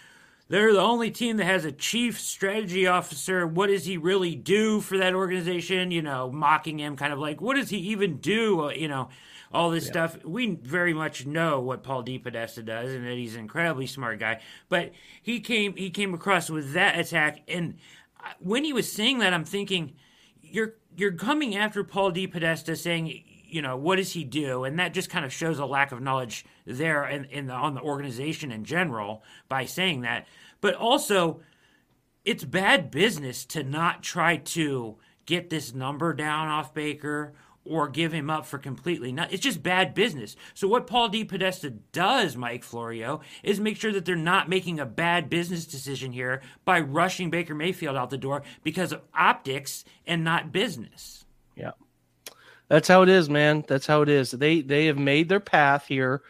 they're 0.49 0.73
the 0.73 0.81
only 0.81 1.11
team 1.11 1.37
that 1.37 1.45
has 1.45 1.63
a 1.63 1.71
chief 1.71 2.19
strategy 2.19 2.87
officer. 2.87 3.45
What 3.45 3.67
does 3.67 3.85
he 3.85 3.97
really 3.97 4.35
do 4.35 4.81
for 4.81 4.97
that 4.97 5.13
organization? 5.13 5.91
You 5.91 6.01
know, 6.01 6.31
mocking 6.31 6.79
him, 6.79 6.97
kind 6.97 7.13
of 7.13 7.19
like, 7.19 7.39
what 7.39 7.55
does 7.55 7.69
he 7.69 7.77
even 7.77 8.17
do? 8.17 8.65
Uh, 8.65 8.69
you 8.71 8.87
know, 8.87 9.09
all 9.53 9.69
this 9.69 9.85
yeah. 9.85 9.91
stuff. 9.91 10.25
We 10.25 10.55
very 10.55 10.93
much 10.93 11.25
know 11.27 11.59
what 11.59 11.83
Paul 11.83 12.03
DePodesta 12.03 12.65
does, 12.65 12.91
and 12.91 13.05
that 13.05 13.13
he's 13.13 13.35
an 13.35 13.41
incredibly 13.41 13.85
smart 13.85 14.19
guy. 14.19 14.41
But 14.69 14.91
he 15.21 15.39
came 15.39 15.75
he 15.75 15.91
came 15.91 16.15
across 16.15 16.49
with 16.49 16.73
that 16.73 16.97
attack, 16.97 17.41
and 17.47 17.75
uh, 18.19 18.33
when 18.39 18.63
he 18.63 18.73
was 18.73 18.91
saying 18.91 19.19
that, 19.19 19.33
I'm 19.33 19.45
thinking, 19.45 19.93
you're 20.41 20.75
you're 20.95 21.13
coming 21.13 21.55
after 21.55 21.83
Paul 21.83 22.11
DePodesta, 22.11 22.75
saying, 22.75 23.23
you 23.51 23.61
know, 23.61 23.77
what 23.77 23.97
does 23.97 24.13
he 24.13 24.23
do? 24.23 24.63
And 24.63 24.79
that 24.79 24.93
just 24.93 25.09
kind 25.09 25.25
of 25.25 25.33
shows 25.33 25.59
a 25.59 25.65
lack 25.65 25.91
of 25.91 26.01
knowledge 26.01 26.45
there 26.65 27.05
in, 27.05 27.25
in 27.25 27.47
the, 27.47 27.53
on 27.53 27.75
the 27.75 27.81
organization 27.81 28.51
in 28.51 28.63
general 28.63 29.23
by 29.47 29.65
saying 29.65 30.01
that. 30.01 30.27
But 30.61 30.75
also, 30.75 31.41
it's 32.25 32.43
bad 32.43 32.91
business 32.91 33.45
to 33.45 33.63
not 33.63 34.03
try 34.03 34.37
to 34.37 34.97
get 35.25 35.49
this 35.49 35.73
number 35.73 36.13
down 36.13 36.47
off 36.47 36.73
Baker 36.73 37.33
or 37.65 37.87
give 37.87 38.11
him 38.11 38.29
up 38.29 38.45
for 38.45 38.57
completely. 38.57 39.11
Not, 39.11 39.31
it's 39.31 39.43
just 39.43 39.61
bad 39.61 39.93
business. 39.93 40.35
So 40.53 40.67
what 40.67 40.87
Paul 40.87 41.09
DePodesta 41.09 41.77
does, 41.91 42.35
Mike 42.35 42.63
Florio, 42.63 43.21
is 43.43 43.59
make 43.59 43.77
sure 43.77 43.91
that 43.91 44.05
they're 44.05 44.15
not 44.15 44.49
making 44.49 44.79
a 44.79 44.85
bad 44.85 45.29
business 45.29 45.65
decision 45.65 46.11
here 46.11 46.41
by 46.65 46.79
rushing 46.79 47.29
Baker 47.29 47.53
Mayfield 47.53 47.95
out 47.95 48.09
the 48.09 48.17
door 48.17 48.43
because 48.63 48.91
of 48.91 49.01
optics 49.13 49.85
and 50.07 50.23
not 50.23 50.51
business. 50.51 51.25
Yeah. 51.55 51.71
That's 52.69 52.87
how 52.87 53.01
it 53.01 53.09
is, 53.09 53.29
man. 53.29 53.65
That's 53.67 53.87
how 53.87 54.01
it 54.01 54.09
is. 54.09 54.31
They 54.31 54.61
they 54.61 54.85
have 54.85 54.97
made 54.97 55.27
their 55.27 55.39
path 55.39 55.85
here. 55.87 56.21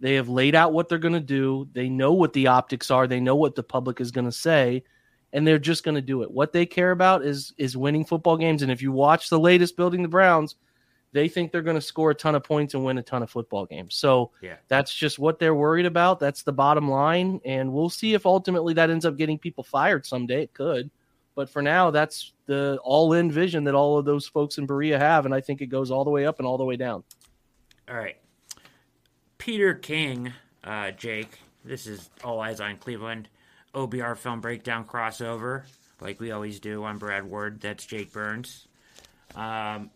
They 0.00 0.14
have 0.14 0.28
laid 0.28 0.54
out 0.54 0.72
what 0.72 0.88
they're 0.88 0.98
going 0.98 1.14
to 1.14 1.20
do. 1.20 1.68
They 1.72 1.88
know 1.88 2.12
what 2.12 2.32
the 2.32 2.46
optics 2.46 2.90
are. 2.90 3.06
They 3.06 3.20
know 3.20 3.36
what 3.36 3.56
the 3.56 3.64
public 3.64 4.00
is 4.00 4.12
going 4.12 4.26
to 4.26 4.32
say 4.32 4.84
and 5.32 5.46
they're 5.46 5.58
just 5.58 5.84
going 5.84 5.94
to 5.94 6.00
do 6.00 6.22
it. 6.22 6.30
What 6.30 6.52
they 6.52 6.66
care 6.66 6.90
about 6.90 7.24
is 7.24 7.52
is 7.58 7.76
winning 7.76 8.04
football 8.04 8.36
games 8.36 8.62
and 8.62 8.72
if 8.72 8.82
you 8.82 8.92
watch 8.92 9.28
the 9.28 9.38
latest 9.38 9.76
building 9.76 10.02
the 10.02 10.08
Browns, 10.08 10.56
they 11.12 11.28
think 11.28 11.52
they're 11.52 11.62
going 11.62 11.76
to 11.76 11.80
score 11.80 12.10
a 12.10 12.14
ton 12.14 12.34
of 12.34 12.44
points 12.44 12.74
and 12.74 12.84
win 12.84 12.98
a 12.98 13.02
ton 13.02 13.22
of 13.22 13.30
football 13.30 13.66
games. 13.66 13.94
So 13.94 14.30
yeah. 14.42 14.56
that's 14.68 14.94
just 14.94 15.18
what 15.18 15.38
they're 15.38 15.54
worried 15.54 15.86
about. 15.86 16.20
That's 16.20 16.42
the 16.42 16.52
bottom 16.52 16.88
line. 16.88 17.40
And 17.44 17.72
we'll 17.72 17.90
see 17.90 18.14
if 18.14 18.26
ultimately 18.26 18.74
that 18.74 18.90
ends 18.90 19.06
up 19.06 19.16
getting 19.16 19.38
people 19.38 19.64
fired 19.64 20.06
someday. 20.06 20.42
It 20.42 20.54
could. 20.54 20.90
But 21.38 21.48
for 21.48 21.62
now, 21.62 21.92
that's 21.92 22.32
the 22.46 22.80
all 22.82 23.12
in 23.12 23.30
vision 23.30 23.62
that 23.62 23.74
all 23.76 23.96
of 23.96 24.04
those 24.04 24.26
folks 24.26 24.58
in 24.58 24.66
Berea 24.66 24.98
have. 24.98 25.24
And 25.24 25.32
I 25.32 25.40
think 25.40 25.60
it 25.60 25.66
goes 25.66 25.88
all 25.88 26.02
the 26.02 26.10
way 26.10 26.26
up 26.26 26.40
and 26.40 26.48
all 26.48 26.58
the 26.58 26.64
way 26.64 26.74
down. 26.74 27.04
All 27.88 27.94
right. 27.94 28.16
Peter 29.38 29.72
King, 29.72 30.32
uh, 30.64 30.90
Jake, 30.90 31.38
this 31.64 31.86
is 31.86 32.10
All 32.24 32.40
Eyes 32.40 32.60
on 32.60 32.76
Cleveland, 32.78 33.28
OBR 33.72 34.16
film 34.16 34.40
breakdown 34.40 34.84
crossover, 34.84 35.62
like 36.00 36.18
we 36.18 36.32
always 36.32 36.58
do 36.58 36.82
on 36.82 36.98
Brad 36.98 37.22
Ward. 37.22 37.60
That's 37.60 37.86
Jake 37.86 38.12
Burns. 38.12 38.66
Um, 39.36 39.90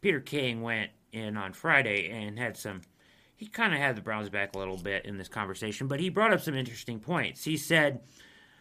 Peter 0.00 0.20
King 0.20 0.62
went 0.62 0.90
in 1.12 1.36
on 1.36 1.52
Friday 1.52 2.08
and 2.08 2.38
had 2.38 2.56
some. 2.56 2.80
He 3.36 3.46
kind 3.46 3.74
of 3.74 3.78
had 3.78 3.96
the 3.96 4.00
Browns 4.00 4.30
back 4.30 4.54
a 4.54 4.58
little 4.58 4.78
bit 4.78 5.04
in 5.04 5.18
this 5.18 5.28
conversation, 5.28 5.86
but 5.86 6.00
he 6.00 6.08
brought 6.08 6.32
up 6.32 6.40
some 6.40 6.54
interesting 6.54 6.98
points. 6.98 7.44
He 7.44 7.58
said, 7.58 8.00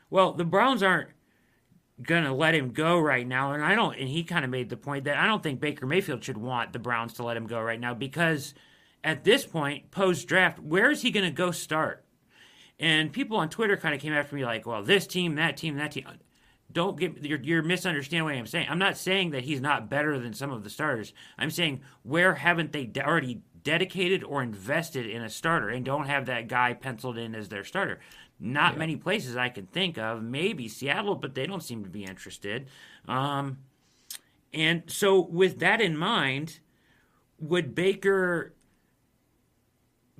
"Well, 0.09 0.33
the 0.33 0.43
Browns 0.43 0.83
aren't 0.83 1.07
going 2.03 2.23
to 2.23 2.33
let 2.33 2.55
him 2.55 2.71
go 2.71 2.99
right 2.99 3.27
now, 3.27 3.53
and 3.53 3.63
I 3.63 3.75
don't." 3.75 3.97
And 3.97 4.07
he 4.07 4.23
kind 4.23 4.45
of 4.45 4.51
made 4.51 4.69
the 4.69 4.77
point 4.77 5.05
that 5.05 5.17
I 5.17 5.25
don't 5.25 5.43
think 5.43 5.59
Baker 5.59 5.85
Mayfield 5.85 6.23
should 6.23 6.37
want 6.37 6.73
the 6.73 6.79
Browns 6.79 7.13
to 7.13 7.23
let 7.23 7.37
him 7.37 7.47
go 7.47 7.61
right 7.61 7.79
now 7.79 7.93
because 7.93 8.53
at 9.03 9.23
this 9.23 9.45
point, 9.45 9.91
post 9.91 10.27
draft, 10.27 10.59
where 10.59 10.91
is 10.91 11.01
he 11.01 11.11
going 11.11 11.25
to 11.25 11.31
go 11.31 11.51
start? 11.51 12.05
And 12.79 13.13
people 13.13 13.37
on 13.37 13.49
Twitter 13.49 13.77
kind 13.77 13.93
of 13.93 14.01
came 14.01 14.13
after 14.13 14.35
me 14.35 14.43
like, 14.43 14.65
"Well, 14.65 14.83
this 14.83 15.07
team, 15.07 15.35
that 15.35 15.57
team, 15.57 15.77
that 15.77 15.91
team." 15.91 16.07
Don't 16.71 16.97
get 16.97 17.23
you're, 17.23 17.41
you're 17.41 17.63
misunderstanding 17.63 18.23
what 18.23 18.33
I'm 18.33 18.47
saying. 18.47 18.67
I'm 18.69 18.79
not 18.79 18.97
saying 18.97 19.31
that 19.31 19.43
he's 19.43 19.59
not 19.59 19.89
better 19.89 20.17
than 20.17 20.33
some 20.33 20.51
of 20.51 20.63
the 20.63 20.69
starters. 20.69 21.13
I'm 21.37 21.51
saying 21.51 21.81
where 22.03 22.35
haven't 22.35 22.71
they 22.71 22.89
already 22.97 23.41
dedicated 23.63 24.23
or 24.23 24.41
invested 24.41 25.05
in 25.05 25.21
a 25.21 25.29
starter 25.29 25.69
and 25.69 25.85
don't 25.85 26.07
have 26.07 26.25
that 26.25 26.47
guy 26.47 26.73
penciled 26.73 27.17
in 27.17 27.35
as 27.35 27.49
their 27.49 27.63
starter? 27.63 27.99
Not 28.41 28.73
yeah. 28.73 28.79
many 28.79 28.95
places 28.95 29.37
I 29.37 29.49
can 29.49 29.67
think 29.67 29.97
of. 29.97 30.23
Maybe 30.23 30.67
Seattle, 30.67 31.15
but 31.15 31.35
they 31.35 31.45
don't 31.45 31.61
seem 31.61 31.83
to 31.83 31.89
be 31.89 32.03
interested. 32.03 32.67
Um, 33.07 33.59
and 34.51 34.83
so, 34.87 35.19
with 35.21 35.59
that 35.59 35.79
in 35.79 35.95
mind, 35.95 36.59
would 37.39 37.75
Baker 37.75 38.53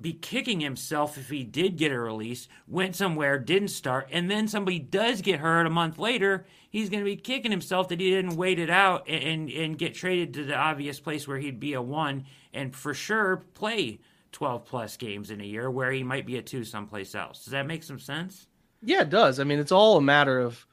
be 0.00 0.12
kicking 0.12 0.60
himself 0.60 1.16
if 1.16 1.30
he 1.30 1.44
did 1.44 1.76
get 1.76 1.92
a 1.92 1.98
release, 1.98 2.48
went 2.66 2.96
somewhere, 2.96 3.38
didn't 3.38 3.68
start, 3.68 4.08
and 4.10 4.30
then 4.30 4.48
somebody 4.48 4.78
does 4.78 5.20
get 5.20 5.38
hurt 5.38 5.66
a 5.66 5.70
month 5.70 5.98
later, 5.98 6.44
he's 6.68 6.90
going 6.90 7.02
to 7.02 7.08
be 7.08 7.16
kicking 7.16 7.50
himself 7.52 7.88
that 7.88 8.00
he 8.00 8.10
didn't 8.10 8.36
wait 8.36 8.58
it 8.58 8.70
out 8.70 9.08
and, 9.08 9.48
and 9.50 9.78
get 9.78 9.94
traded 9.94 10.34
to 10.34 10.44
the 10.44 10.56
obvious 10.56 10.98
place 10.98 11.28
where 11.28 11.38
he'd 11.38 11.60
be 11.60 11.72
a 11.72 11.82
one 11.82 12.24
and 12.52 12.74
for 12.74 12.92
sure 12.92 13.44
play 13.54 14.00
12 14.32 14.64
plus 14.64 14.96
games 14.96 15.30
in 15.30 15.40
a 15.40 15.44
year 15.44 15.70
where 15.70 15.92
he 15.92 16.02
might 16.02 16.26
be 16.26 16.38
a 16.38 16.42
two 16.42 16.64
someplace 16.64 17.14
else. 17.14 17.44
Does 17.44 17.52
that 17.52 17.66
make 17.66 17.82
some 17.82 17.98
sense? 17.98 18.46
Yeah, 18.82 19.02
it 19.02 19.10
does. 19.10 19.38
I 19.38 19.44
mean, 19.44 19.58
it's 19.58 19.72
all 19.72 19.96
a 19.96 20.02
matter 20.02 20.40
of 20.40 20.66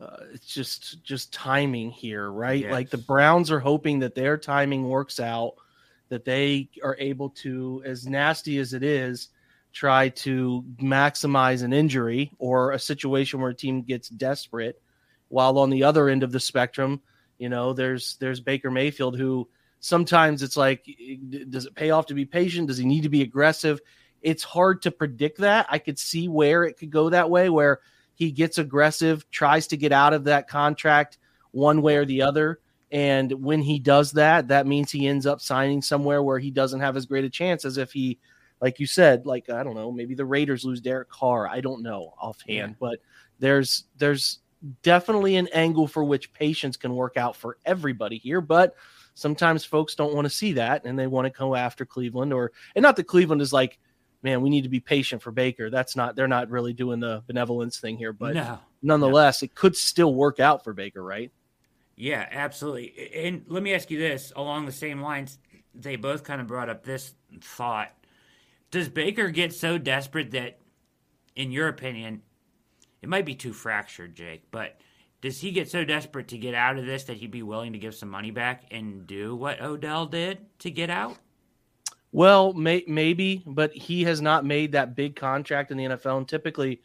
uh, 0.00 0.16
it's 0.32 0.46
just 0.46 1.02
just 1.04 1.32
timing 1.32 1.90
here, 1.90 2.30
right? 2.30 2.62
Yes. 2.62 2.72
Like 2.72 2.90
the 2.90 2.98
Browns 2.98 3.50
are 3.50 3.60
hoping 3.60 4.00
that 4.00 4.14
their 4.14 4.36
timing 4.36 4.88
works 4.88 5.20
out 5.20 5.54
that 6.08 6.24
they 6.24 6.68
are 6.82 6.96
able 6.98 7.30
to, 7.30 7.82
as 7.84 8.06
nasty 8.06 8.58
as 8.58 8.74
it 8.74 8.82
is, 8.82 9.28
try 9.72 10.08
to 10.10 10.64
maximize 10.80 11.62
an 11.62 11.72
injury 11.72 12.32
or 12.38 12.72
a 12.72 12.78
situation 12.78 13.40
where 13.40 13.50
a 13.50 13.54
team 13.54 13.82
gets 13.82 14.08
desperate. 14.08 14.80
While 15.28 15.58
on 15.58 15.70
the 15.70 15.84
other 15.84 16.08
end 16.08 16.22
of 16.22 16.32
the 16.32 16.40
spectrum, 16.40 17.00
you 17.38 17.48
know, 17.48 17.72
there's 17.72 18.16
there's 18.16 18.40
Baker 18.40 18.70
Mayfield 18.70 19.18
who 19.18 19.48
sometimes 19.84 20.42
it's 20.42 20.56
like, 20.56 20.88
does 21.50 21.66
it 21.66 21.74
pay 21.74 21.90
off 21.90 22.06
to 22.06 22.14
be 22.14 22.24
patient? 22.24 22.68
Does 22.68 22.78
he 22.78 22.86
need 22.86 23.02
to 23.02 23.10
be 23.10 23.20
aggressive? 23.20 23.82
It's 24.22 24.42
hard 24.42 24.80
to 24.82 24.90
predict 24.90 25.40
that. 25.40 25.66
I 25.68 25.78
could 25.78 25.98
see 25.98 26.26
where 26.26 26.64
it 26.64 26.78
could 26.78 26.88
go 26.88 27.10
that 27.10 27.28
way, 27.28 27.50
where 27.50 27.80
he 28.14 28.30
gets 28.30 28.56
aggressive, 28.56 29.30
tries 29.30 29.66
to 29.66 29.76
get 29.76 29.92
out 29.92 30.14
of 30.14 30.24
that 30.24 30.48
contract 30.48 31.18
one 31.50 31.82
way 31.82 31.98
or 31.98 32.06
the 32.06 32.22
other. 32.22 32.60
And 32.92 33.30
when 33.44 33.60
he 33.60 33.78
does 33.78 34.12
that, 34.12 34.48
that 34.48 34.66
means 34.66 34.90
he 34.90 35.06
ends 35.06 35.26
up 35.26 35.42
signing 35.42 35.82
somewhere 35.82 36.22
where 36.22 36.38
he 36.38 36.50
doesn't 36.50 36.80
have 36.80 36.96
as 36.96 37.04
great 37.04 37.26
a 37.26 37.30
chance 37.30 37.66
as 37.66 37.76
if 37.76 37.92
he, 37.92 38.18
like 38.62 38.80
you 38.80 38.86
said, 38.86 39.26
like 39.26 39.50
I 39.50 39.62
don't 39.62 39.74
know, 39.74 39.92
maybe 39.92 40.14
the 40.14 40.24
Raiders 40.24 40.64
lose 40.64 40.80
Derek 40.80 41.10
Carr. 41.10 41.46
I 41.46 41.60
don't 41.60 41.82
know 41.82 42.14
offhand, 42.18 42.76
but 42.80 43.00
there's 43.38 43.84
there's 43.98 44.38
definitely 44.82 45.36
an 45.36 45.48
angle 45.48 45.86
for 45.86 46.04
which 46.04 46.32
patience 46.32 46.78
can 46.78 46.94
work 46.94 47.18
out 47.18 47.36
for 47.36 47.58
everybody 47.66 48.16
here. 48.16 48.40
But 48.40 48.76
sometimes 49.14 49.64
folks 49.64 49.94
don't 49.94 50.14
want 50.14 50.24
to 50.24 50.30
see 50.30 50.52
that 50.52 50.84
and 50.84 50.98
they 50.98 51.06
want 51.06 51.26
to 51.26 51.38
go 51.38 51.54
after 51.54 51.86
Cleveland 51.86 52.32
or 52.32 52.52
and 52.74 52.82
not 52.82 52.96
that 52.96 53.04
Cleveland 53.04 53.40
is 53.40 53.52
like, 53.52 53.78
man, 54.22 54.42
we 54.42 54.50
need 54.50 54.62
to 54.62 54.68
be 54.68 54.80
patient 54.80 55.22
for 55.22 55.30
Baker. 55.30 55.70
That's 55.70 55.96
not 55.96 56.16
they're 56.16 56.28
not 56.28 56.50
really 56.50 56.72
doing 56.72 57.00
the 57.00 57.22
benevolence 57.26 57.78
thing 57.78 57.96
here, 57.96 58.12
but 58.12 58.34
no, 58.34 58.58
nonetheless, 58.82 59.42
no. 59.42 59.46
it 59.46 59.54
could 59.54 59.76
still 59.76 60.14
work 60.14 60.40
out 60.40 60.64
for 60.64 60.72
Baker, 60.72 61.02
right? 61.02 61.30
Yeah, 61.96 62.26
absolutely. 62.30 63.10
And 63.14 63.44
let 63.46 63.62
me 63.62 63.72
ask 63.72 63.90
you 63.90 63.98
this 63.98 64.32
along 64.34 64.66
the 64.66 64.72
same 64.72 65.00
lines, 65.00 65.38
they 65.74 65.96
both 65.96 66.24
kind 66.24 66.40
of 66.40 66.46
brought 66.46 66.68
up 66.68 66.84
this 66.84 67.14
thought. 67.40 67.92
Does 68.70 68.88
Baker 68.88 69.28
get 69.28 69.54
so 69.54 69.78
desperate 69.78 70.32
that, 70.32 70.58
in 71.36 71.52
your 71.52 71.68
opinion, 71.68 72.22
it 73.02 73.08
might 73.08 73.24
be 73.24 73.36
too 73.36 73.52
fractured, 73.52 74.16
Jake, 74.16 74.42
but 74.50 74.76
does 75.24 75.40
he 75.40 75.52
get 75.52 75.70
so 75.70 75.86
desperate 75.86 76.28
to 76.28 76.36
get 76.36 76.52
out 76.52 76.76
of 76.76 76.84
this 76.84 77.04
that 77.04 77.16
he'd 77.16 77.30
be 77.30 77.42
willing 77.42 77.72
to 77.72 77.78
give 77.78 77.94
some 77.94 78.10
money 78.10 78.30
back 78.30 78.64
and 78.70 79.06
do 79.06 79.34
what 79.34 79.58
Odell 79.62 80.04
did 80.04 80.38
to 80.58 80.70
get 80.70 80.90
out? 80.90 81.16
Well, 82.12 82.52
may, 82.52 82.84
maybe, 82.86 83.42
but 83.46 83.72
he 83.72 84.04
has 84.04 84.20
not 84.20 84.44
made 84.44 84.72
that 84.72 84.94
big 84.94 85.16
contract 85.16 85.70
in 85.70 85.78
the 85.78 85.84
NFL. 85.84 86.18
And 86.18 86.28
typically, 86.28 86.82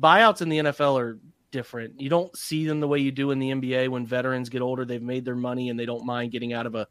buyouts 0.00 0.40
in 0.40 0.48
the 0.48 0.60
NFL 0.60 0.98
are 0.98 1.18
different. 1.50 2.00
You 2.00 2.08
don't 2.08 2.34
see 2.34 2.66
them 2.66 2.80
the 2.80 2.88
way 2.88 3.00
you 3.00 3.12
do 3.12 3.32
in 3.32 3.38
the 3.38 3.50
NBA 3.50 3.90
when 3.90 4.06
veterans 4.06 4.48
get 4.48 4.62
older. 4.62 4.86
They've 4.86 5.02
made 5.02 5.26
their 5.26 5.36
money 5.36 5.68
and 5.68 5.78
they 5.78 5.84
don't 5.84 6.06
mind 6.06 6.32
getting 6.32 6.54
out 6.54 6.64
of 6.64 6.74
a 6.74 6.88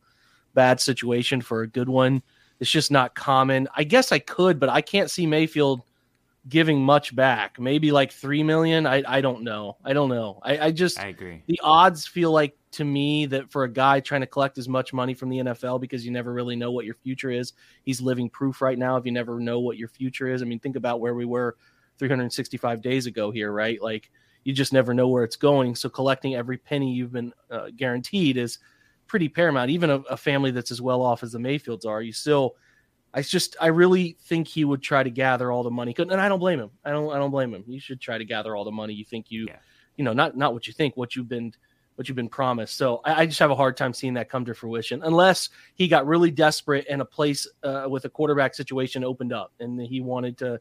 bad 0.53 0.79
situation 0.79 1.41
for 1.41 1.63
a 1.63 1.67
good 1.67 1.89
one. 1.89 2.21
It's 2.59 2.69
just 2.69 2.91
not 2.91 3.15
common. 3.15 3.67
I 3.75 3.83
guess 3.83 4.11
I 4.11 4.19
could, 4.19 4.59
but 4.59 4.69
I 4.69 4.81
can't 4.81 5.09
see 5.09 5.25
Mayfield 5.25 5.81
giving 6.47 6.81
much 6.81 7.15
back. 7.15 7.59
Maybe 7.59 7.91
like 7.91 8.11
three 8.11 8.43
million. 8.43 8.85
I, 8.85 9.03
I 9.07 9.21
don't 9.21 9.43
know. 9.43 9.77
I 9.83 9.93
don't 9.93 10.09
know. 10.09 10.39
I, 10.43 10.57
I 10.67 10.71
just 10.71 10.99
I 10.99 11.07
agree. 11.07 11.43
The 11.47 11.59
odds 11.63 12.05
feel 12.05 12.31
like 12.31 12.57
to 12.71 12.83
me 12.83 13.27
that 13.27 13.51
for 13.51 13.63
a 13.63 13.69
guy 13.69 13.99
trying 13.99 14.21
to 14.21 14.27
collect 14.27 14.57
as 14.57 14.67
much 14.67 14.93
money 14.93 15.13
from 15.13 15.29
the 15.29 15.37
NFL 15.37 15.79
because 15.79 16.05
you 16.05 16.11
never 16.11 16.33
really 16.33 16.55
know 16.55 16.71
what 16.71 16.85
your 16.85 16.95
future 16.95 17.29
is. 17.29 17.53
He's 17.83 18.01
living 18.01 18.29
proof 18.29 18.61
right 18.61 18.77
now. 18.77 18.97
If 18.97 19.05
you 19.05 19.11
never 19.11 19.39
know 19.39 19.59
what 19.59 19.77
your 19.77 19.87
future 19.87 20.27
is, 20.27 20.41
I 20.41 20.45
mean, 20.45 20.59
think 20.59 20.75
about 20.75 20.99
where 20.99 21.13
we 21.13 21.25
were 21.25 21.55
365 21.99 22.81
days 22.81 23.05
ago 23.05 23.31
here, 23.31 23.51
right? 23.51 23.81
Like 23.81 24.09
you 24.43 24.53
just 24.53 24.73
never 24.73 24.93
know 24.93 25.07
where 25.07 25.23
it's 25.23 25.35
going. 25.35 25.75
So 25.75 25.87
collecting 25.87 26.35
every 26.35 26.57
penny 26.57 26.93
you've 26.93 27.13
been 27.13 27.33
uh, 27.49 27.67
guaranteed 27.75 28.37
is 28.37 28.59
pretty 29.07 29.29
paramount. 29.29 29.69
Even 29.69 29.89
a, 29.89 29.97
a, 30.09 30.17
family 30.17 30.51
that's 30.51 30.71
as 30.71 30.81
well 30.81 31.01
off 31.01 31.23
as 31.23 31.31
the 31.31 31.39
Mayfields 31.39 31.85
are, 31.85 32.01
you 32.01 32.11
still. 32.11 32.55
I 33.13 33.21
just, 33.21 33.55
I 33.61 33.67
really 33.67 34.17
think 34.23 34.47
he 34.47 34.65
would 34.65 34.81
try 34.81 35.03
to 35.03 35.09
gather 35.09 35.51
all 35.51 35.63
the 35.63 35.71
money, 35.71 35.93
and 35.97 36.13
I 36.13 36.27
don't 36.27 36.39
blame 36.39 36.59
him. 36.59 36.71
I 36.83 36.91
don't, 36.91 37.13
I 37.13 37.17
don't 37.17 37.31
blame 37.31 37.53
him. 37.53 37.63
You 37.67 37.79
should 37.79 38.01
try 38.01 38.17
to 38.17 38.25
gather 38.25 38.55
all 38.55 38.63
the 38.63 38.71
money 38.71 38.93
you 38.93 39.05
think 39.05 39.29
you, 39.29 39.45
yeah. 39.47 39.57
you 39.97 40.03
know, 40.03 40.13
not 40.13 40.35
not 40.35 40.53
what 40.53 40.65
you 40.65 40.73
think, 40.73 40.97
what 40.97 41.15
you've 41.15 41.29
been, 41.29 41.53
what 41.95 42.07
you've 42.07 42.15
been 42.15 42.29
promised. 42.29 42.75
So 42.75 43.01
I, 43.05 43.21
I, 43.21 43.25
just 43.27 43.39
have 43.39 43.51
a 43.51 43.55
hard 43.55 43.77
time 43.77 43.93
seeing 43.93 44.15
that 44.15 44.29
come 44.29 44.45
to 44.45 44.55
fruition, 44.55 45.03
unless 45.03 45.49
he 45.75 45.87
got 45.87 46.07
really 46.07 46.31
desperate 46.31 46.87
and 46.89 47.01
a 47.01 47.05
place 47.05 47.47
uh, 47.63 47.85
with 47.87 48.05
a 48.05 48.09
quarterback 48.09 48.55
situation 48.55 49.03
opened 49.03 49.31
up, 49.31 49.53
and 49.59 49.79
he 49.79 50.01
wanted 50.01 50.37
to 50.39 50.59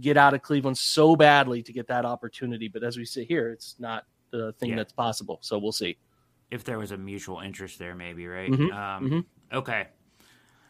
get 0.00 0.16
out 0.16 0.34
of 0.34 0.42
Cleveland 0.42 0.78
so 0.78 1.16
badly 1.16 1.62
to 1.62 1.72
get 1.72 1.88
that 1.88 2.04
opportunity. 2.04 2.68
But 2.68 2.84
as 2.84 2.96
we 2.96 3.04
sit 3.04 3.26
here, 3.26 3.50
it's 3.50 3.74
not 3.78 4.04
the 4.30 4.52
thing 4.54 4.70
yeah. 4.70 4.76
that's 4.76 4.92
possible. 4.92 5.38
So 5.42 5.58
we'll 5.58 5.72
see. 5.72 5.98
If 6.50 6.64
there 6.64 6.78
was 6.78 6.92
a 6.92 6.96
mutual 6.96 7.40
interest 7.40 7.78
there, 7.78 7.94
maybe, 7.94 8.26
right? 8.26 8.50
Mm-hmm. 8.50 8.72
Um, 8.72 9.04
mm-hmm. 9.04 9.56
Okay. 9.56 9.88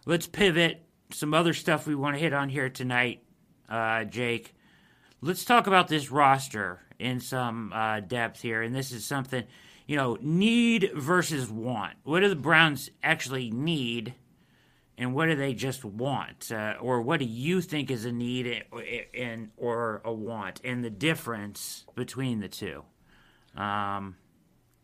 Let's 0.07 0.27
pivot. 0.27 0.88
Some 1.11 1.35
other 1.35 1.55
stuff 1.55 1.87
we 1.87 1.95
want 1.95 2.17
to 2.17 2.21
hit 2.21 2.33
on 2.33 2.49
here 2.49 2.69
tonight, 2.69 3.23
uh, 3.69 4.05
Jake. 4.05 4.55
Let's 5.21 5.45
talk 5.45 5.67
about 5.67 5.89
this 5.89 6.11
roster 6.11 6.81
in 6.99 7.21
some 7.21 7.73
uh, 7.73 8.01
depth 8.01 8.43
here. 8.43 8.63
And 8.63 8.75
this 8.75 8.93
is 8.93 9.05
something, 9.05 9.45
you 9.87 9.97
know, 9.97 10.19
need 10.21 10.91
versus 10.95 11.51
want. 11.51 11.95
What 12.05 12.21
do 12.21 12.29
the 12.29 12.37
Browns 12.37 12.91
actually 13.03 13.51
need? 13.51 14.15
and 14.99 15.15
what 15.15 15.27
do 15.27 15.37
they 15.37 15.55
just 15.55 15.85
want, 15.85 16.51
uh, 16.51 16.75
or 16.81 17.01
what 17.01 17.21
do 17.21 17.25
you 17.25 17.61
think 17.61 17.91
is 17.91 18.05
a 18.05 18.11
need 18.11 18.65
and 19.15 19.51
or 19.57 20.03
a 20.05 20.13
want, 20.13 20.61
and 20.65 20.85
the 20.85 20.91
difference 20.91 21.85
between 21.95 22.41
the 22.41 22.49
two? 22.49 22.83
Um, 23.57 24.17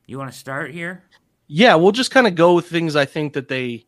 you 0.06 0.16
want 0.16 0.32
to 0.32 0.38
start 0.38 0.70
here? 0.70 1.02
Yeah, 1.48 1.74
we'll 1.74 1.92
just 1.92 2.12
kind 2.12 2.28
of 2.28 2.36
go 2.36 2.54
with 2.54 2.68
things 2.68 2.94
I 2.94 3.04
think 3.04 3.32
that 3.32 3.48
they 3.48 3.86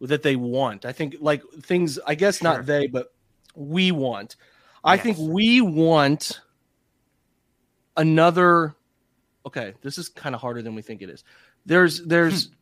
that 0.00 0.22
they 0.22 0.36
want. 0.36 0.84
I 0.84 0.92
think 0.92 1.16
like 1.20 1.42
things. 1.62 1.98
I 2.06 2.14
guess 2.14 2.38
sure. 2.38 2.52
not 2.52 2.66
they, 2.66 2.86
but 2.86 3.12
we 3.54 3.92
want. 3.92 4.36
I 4.82 4.94
yes. 4.94 5.02
think 5.02 5.18
we 5.18 5.60
want 5.60 6.40
another. 7.96 8.74
Okay, 9.46 9.74
this 9.82 9.98
is 9.98 10.08
kind 10.08 10.34
of 10.34 10.40
harder 10.40 10.62
than 10.62 10.74
we 10.74 10.82
think 10.82 11.02
it 11.02 11.10
is. 11.10 11.24
There's 11.66 12.02
there's 12.04 12.46
hmm. 12.46 12.54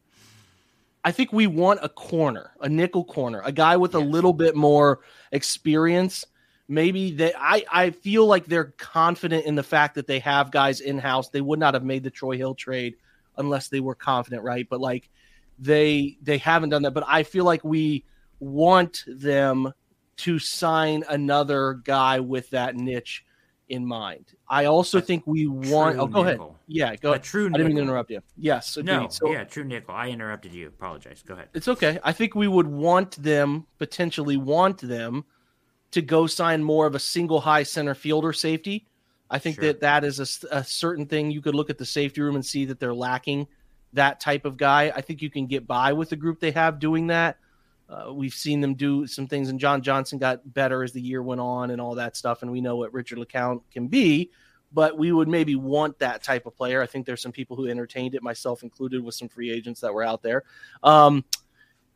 I 1.05 1.13
think 1.13 1.33
we 1.33 1.47
want 1.47 1.81
a 1.83 1.89
corner, 1.89 2.53
a 2.61 2.69
nickel 2.69 3.05
corner, 3.05 3.41
a 3.45 3.53
guy 3.53 3.77
with 3.77 3.95
yes. 3.95 4.03
a 4.03 4.05
little 4.05 4.33
bit 4.33 4.57
more 4.57 5.01
experience. 5.33 6.25
Maybe 6.71 7.13
that 7.13 7.33
I, 7.39 7.65
I 7.73 7.91
feel 7.91 8.27
like 8.27 8.45
they're 8.45 8.75
confident 8.77 9.47
in 9.47 9.55
the 9.55 9.63
fact 9.63 9.95
that 9.95 10.07
they 10.07 10.19
have 10.19 10.51
guys 10.51 10.81
in 10.81 10.99
house. 10.99 11.31
They 11.31 11.41
would 11.41 11.59
not 11.59 11.73
have 11.73 11.85
made 11.85 12.03
the 12.03 12.11
Troy 12.11 12.37
Hill 12.37 12.55
trade 12.55 12.97
unless 13.39 13.69
they 13.69 13.81
were 13.81 13.95
confident, 13.95 14.43
right? 14.43 14.69
But 14.69 14.81
like 14.81 15.09
they 15.59 16.19
they 16.23 16.39
haven't 16.39 16.71
done 16.71 16.83
that. 16.83 16.93
But 16.93 17.05
I 17.07 17.23
feel 17.23 17.45
like 17.45 17.65
we 17.65 18.05
want 18.41 19.05
them 19.07 19.73
to 20.19 20.39
sign 20.39 21.05
another 21.09 21.81
guy 21.85 22.21
with 22.21 22.51
that 22.51 22.77
niche 22.77 23.25
in 23.69 23.85
mind. 23.87 24.33
I 24.49 24.65
also 24.65 24.99
a 24.99 25.01
think 25.01 25.27
we 25.27 25.47
want. 25.47 25.99
Oh, 25.99 26.07
go 26.07 26.23
nickel. 26.23 26.47
ahead. 26.47 26.57
Yeah, 26.67 26.97
go. 26.97 27.13
A 27.13 27.19
true. 27.19 27.47
I 27.47 27.51
didn't 27.51 27.69
mean 27.69 27.77
to 27.77 27.83
interrupt 27.83 28.11
you. 28.11 28.21
Yes. 28.37 28.77
Agreed. 28.77 28.93
No. 28.93 29.09
So, 29.09 29.31
yeah, 29.31 29.45
true 29.45 29.65
nickel. 29.65 29.95
I 29.95 30.09
interrupted 30.09 30.53
you. 30.53 30.69
Apologize. 30.69 31.23
Go 31.27 31.35
ahead. 31.35 31.49
It's 31.55 31.69
okay. 31.69 31.99
I 32.03 32.13
think 32.13 32.35
we 32.35 32.49
would 32.49 32.67
want 32.67 33.23
them 33.23 33.67
potentially 33.79 34.37
want 34.37 34.79
them 34.81 35.25
to 35.91 36.03
go 36.03 36.27
sign 36.27 36.63
more 36.63 36.87
of 36.87 36.95
a 36.95 36.99
single 36.99 37.41
high 37.41 37.63
center 37.63 37.95
fielder 37.95 38.33
safety. 38.33 38.87
I 39.31 39.39
think 39.39 39.57
sure. 39.57 39.65
that 39.65 39.81
that 39.81 40.05
is 40.05 40.21
a, 40.21 40.57
a 40.57 40.65
certain 40.65 41.07
thing. 41.07 41.31
You 41.31 41.43
could 41.43 41.55
look 41.55 41.71
at 41.71 41.79
the 41.79 41.85
safety 41.85 42.23
room 42.23 42.35
and 42.35 42.45
see 42.45 42.65
that 42.67 42.81
they're 42.81 42.95
lacking 42.95 43.47
that 43.93 44.21
type 44.21 44.45
of 44.45 44.57
guy. 44.57 44.93
I 44.95 45.01
think 45.01 45.23
you 45.23 45.31
can 45.31 45.47
get 45.47 45.67
by 45.67 45.93
with 45.93 46.11
the 46.11 46.17
group 46.17 46.41
they 46.41 46.51
have 46.51 46.79
doing 46.79 47.07
that. 47.09 47.39
uh, 47.89 48.13
we've 48.13 48.35
seen 48.35 48.61
them 48.61 48.75
do 48.75 49.07
some 49.07 49.27
things, 49.27 49.49
and 49.49 49.59
John 49.59 49.81
Johnson 49.83 50.19
got 50.19 50.53
better 50.53 50.83
as 50.83 50.93
the 50.93 51.01
year 51.01 51.23
went 51.23 51.41
on, 51.41 51.71
and 51.71 51.81
all 51.81 51.95
that 51.95 52.17
stuff. 52.17 52.43
And 52.43 52.53
we 52.53 52.61
know 52.61 52.77
what 52.77 52.93
Richard 52.93 53.19
LeCounte 53.19 53.63
can 53.71 53.89
be, 53.89 54.31
but 54.73 54.99
we 54.99 55.11
would 55.13 55.29
maybe 55.29 55.57
want 55.57 55.99
that 55.99 56.23
type 56.23 56.45
of 56.45 56.55
player. 56.55 56.83
I 56.83 56.87
think 56.87 57.07
there's 57.07 57.23
some 57.23 57.33
people 57.33 57.57
who 57.57 57.67
entertained 57.67 58.15
it, 58.15 58.23
myself 58.23 58.63
included, 58.63 59.03
with 59.03 59.15
some 59.15 59.29
free 59.29 59.51
agents 59.51 59.81
that 59.81 59.93
were 59.93 60.03
out 60.03 60.23
there. 60.23 60.45
Um, 60.83 61.25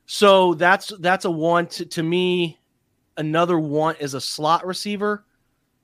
so 0.06 0.54
that's 0.54 0.92
that's 1.00 1.26
a 1.26 1.30
want 1.30 1.72
to, 1.72 1.86
to 1.86 2.02
me. 2.02 2.58
Another 3.18 3.58
want 3.58 4.00
is 4.00 4.14
a 4.14 4.20
slot 4.20 4.66
receiver, 4.66 5.26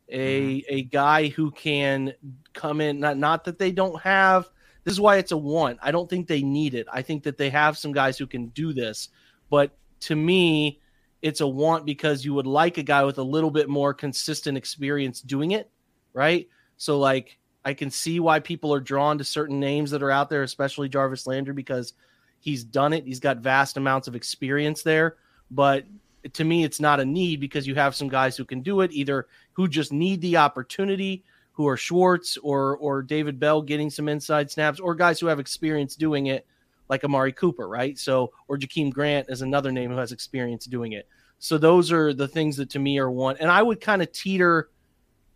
a 0.08 0.60
mm-hmm. 0.60 0.74
a 0.74 0.82
guy 0.84 1.28
who 1.28 1.50
can 1.50 2.14
come 2.54 2.80
in. 2.80 2.98
Not 2.98 3.18
not 3.18 3.44
that 3.44 3.58
they 3.58 3.72
don't 3.72 4.00
have. 4.00 4.48
This 4.88 4.94
is 4.94 5.02
why 5.02 5.18
it's 5.18 5.32
a 5.32 5.36
want. 5.36 5.78
I 5.82 5.90
don't 5.90 6.08
think 6.08 6.26
they 6.26 6.40
need 6.40 6.72
it. 6.72 6.86
I 6.90 7.02
think 7.02 7.22
that 7.24 7.36
they 7.36 7.50
have 7.50 7.76
some 7.76 7.92
guys 7.92 8.16
who 8.16 8.26
can 8.26 8.46
do 8.46 8.72
this, 8.72 9.10
but 9.50 9.76
to 10.00 10.16
me, 10.16 10.80
it's 11.20 11.42
a 11.42 11.46
want 11.46 11.84
because 11.84 12.24
you 12.24 12.32
would 12.32 12.46
like 12.46 12.78
a 12.78 12.82
guy 12.82 13.04
with 13.04 13.18
a 13.18 13.22
little 13.22 13.50
bit 13.50 13.68
more 13.68 13.92
consistent 13.92 14.56
experience 14.56 15.20
doing 15.20 15.50
it, 15.50 15.70
right? 16.14 16.48
So 16.78 16.98
like 16.98 17.36
I 17.66 17.74
can 17.74 17.90
see 17.90 18.18
why 18.18 18.40
people 18.40 18.72
are 18.72 18.80
drawn 18.80 19.18
to 19.18 19.24
certain 19.24 19.60
names 19.60 19.90
that 19.90 20.02
are 20.02 20.10
out 20.10 20.30
there, 20.30 20.42
especially 20.42 20.88
Jarvis 20.88 21.26
Landry, 21.26 21.52
because 21.52 21.92
he's 22.40 22.64
done 22.64 22.94
it. 22.94 23.04
He's 23.04 23.20
got 23.20 23.40
vast 23.40 23.76
amounts 23.76 24.08
of 24.08 24.16
experience 24.16 24.82
there. 24.82 25.16
But 25.50 25.84
to 26.32 26.44
me, 26.44 26.64
it's 26.64 26.80
not 26.80 26.98
a 26.98 27.04
need 27.04 27.40
because 27.40 27.66
you 27.66 27.74
have 27.74 27.94
some 27.94 28.08
guys 28.08 28.38
who 28.38 28.46
can 28.46 28.62
do 28.62 28.80
it, 28.80 28.90
either 28.92 29.26
who 29.52 29.68
just 29.68 29.92
need 29.92 30.22
the 30.22 30.38
opportunity, 30.38 31.24
who 31.58 31.66
are 31.66 31.76
Schwartz 31.76 32.36
or 32.38 32.76
or 32.76 33.02
David 33.02 33.40
Bell 33.40 33.60
getting 33.60 33.90
some 33.90 34.08
inside 34.08 34.48
snaps, 34.48 34.78
or 34.78 34.94
guys 34.94 35.18
who 35.18 35.26
have 35.26 35.40
experience 35.40 35.96
doing 35.96 36.28
it 36.28 36.46
like 36.88 37.02
Amari 37.02 37.32
Cooper, 37.32 37.68
right? 37.68 37.98
So, 37.98 38.30
or 38.46 38.56
Jakeem 38.56 38.92
Grant 38.92 39.26
is 39.28 39.42
another 39.42 39.72
name 39.72 39.90
who 39.90 39.96
has 39.96 40.12
experience 40.12 40.66
doing 40.66 40.92
it. 40.92 41.08
So 41.40 41.58
those 41.58 41.90
are 41.90 42.14
the 42.14 42.28
things 42.28 42.56
that 42.58 42.70
to 42.70 42.78
me 42.78 42.98
are 42.98 43.10
one. 43.10 43.36
And 43.38 43.50
I 43.50 43.60
would 43.60 43.80
kind 43.80 44.02
of 44.02 44.12
teeter, 44.12 44.70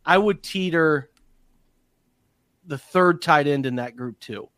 I 0.07 0.17
would 0.17 0.45
teeter 0.45 1.11
the 2.67 2.79
third 2.79 3.21
tight 3.21 3.49
end 3.49 3.67
in 3.67 3.75
that 3.77 3.97
group 3.97 4.21
too, 4.21 4.49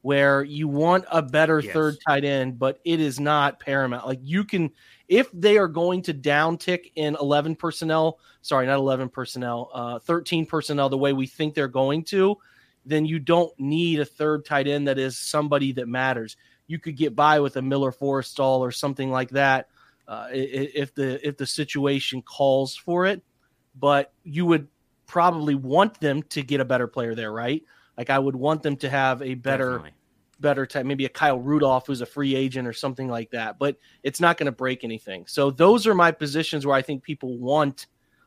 where 0.00 0.42
you 0.42 0.66
want 0.66 1.04
a 1.12 1.20
better 1.20 1.60
yes. 1.60 1.74
third 1.74 1.96
tight 2.06 2.24
end, 2.24 2.58
but 2.58 2.80
it 2.84 3.00
is 3.00 3.20
not 3.20 3.60
paramount. 3.60 4.06
Like 4.06 4.20
you 4.22 4.44
can, 4.44 4.70
if 5.12 5.30
they 5.30 5.58
are 5.58 5.68
going 5.68 6.00
to 6.00 6.14
down 6.14 6.56
tick 6.56 6.90
in 6.94 7.18
11 7.20 7.56
personnel, 7.56 8.18
sorry, 8.40 8.66
not 8.66 8.78
11 8.78 9.10
personnel, 9.10 9.70
uh, 9.74 9.98
13 9.98 10.46
personnel, 10.46 10.88
the 10.88 10.96
way 10.96 11.12
we 11.12 11.26
think 11.26 11.52
they're 11.52 11.68
going 11.68 12.02
to, 12.02 12.38
then 12.86 13.04
you 13.04 13.18
don't 13.18 13.52
need 13.60 14.00
a 14.00 14.06
third 14.06 14.46
tight 14.46 14.66
end 14.66 14.88
that 14.88 14.98
is 14.98 15.18
somebody 15.18 15.72
that 15.72 15.86
matters. 15.86 16.38
You 16.66 16.78
could 16.78 16.96
get 16.96 17.14
by 17.14 17.40
with 17.40 17.58
a 17.58 17.62
Miller 17.62 17.92
Forristall 17.92 18.60
or 18.60 18.72
something 18.72 19.10
like 19.10 19.28
that 19.30 19.68
uh, 20.08 20.28
if 20.32 20.94
the 20.94 21.26
if 21.26 21.36
the 21.36 21.46
situation 21.46 22.22
calls 22.22 22.74
for 22.74 23.04
it. 23.04 23.22
But 23.78 24.14
you 24.24 24.46
would 24.46 24.68
probably 25.06 25.54
want 25.54 26.00
them 26.00 26.22
to 26.30 26.42
get 26.42 26.60
a 26.60 26.64
better 26.64 26.86
player 26.86 27.14
there, 27.14 27.30
right? 27.30 27.62
Like 27.98 28.08
I 28.08 28.18
would 28.18 28.34
want 28.34 28.62
them 28.62 28.76
to 28.78 28.88
have 28.88 29.20
a 29.20 29.34
better 29.34 29.72
Definitely. 29.72 29.92
Better 30.42 30.66
type, 30.66 30.84
maybe 30.84 31.06
a 31.06 31.08
Kyle 31.08 31.38
Rudolph 31.38 31.86
who's 31.86 32.02
a 32.02 32.06
free 32.06 32.34
agent 32.34 32.68
or 32.68 32.74
something 32.74 33.08
like 33.08 33.30
that. 33.30 33.58
But 33.58 33.78
it's 34.02 34.20
not 34.20 34.36
going 34.36 34.46
to 34.46 34.52
break 34.52 34.84
anything. 34.84 35.26
So 35.26 35.50
those 35.50 35.86
are 35.86 35.94
my 35.94 36.10
positions 36.10 36.66
where 36.66 36.76
I 36.76 36.82
think 36.82 37.02
people 37.02 37.38
want 37.38 37.86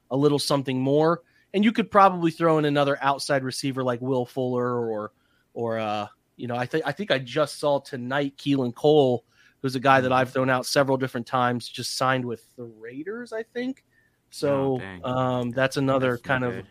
a 0.10 0.18
little 0.18 0.40
something 0.40 0.80
more 0.80 1.22
and 1.56 1.64
you 1.64 1.72
could 1.72 1.90
probably 1.90 2.32
throw 2.32 2.58
in 2.58 2.66
another 2.66 2.98
outside 3.02 3.42
receiver 3.44 3.82
like 3.82 4.02
Will 4.02 4.26
Fuller 4.26 4.78
or 4.78 5.14
or 5.54 5.80
uh, 5.80 6.08
you 6.36 6.48
know 6.48 6.56
I 6.58 6.66
think 6.66 6.84
I 6.86 6.92
think 6.92 7.12
I 7.12 7.18
just 7.18 7.60
saw 7.60 7.80
tonight 7.80 8.36
Keelan 8.38 8.76
Cole, 8.76 9.24
who's 9.62 9.76
a 9.76 9.80
guy 9.80 10.02
that 10.02 10.12
I've 10.12 10.32
thrown 10.32 10.50
out 10.50 10.66
several 10.66 10.98
different 10.98 11.26
times, 11.26 11.68
just 11.70 11.98
signed 11.98 12.26
with 12.26 12.46
the 12.58 12.66
Raiders, 12.66 13.32
I 13.32 13.44
think. 13.44 13.86
So 14.32 14.82
oh, 15.04 15.10
um, 15.10 15.52
that's 15.52 15.78
another 15.78 16.12
that's 16.12 16.24
kind 16.24 16.44
of 16.44 16.66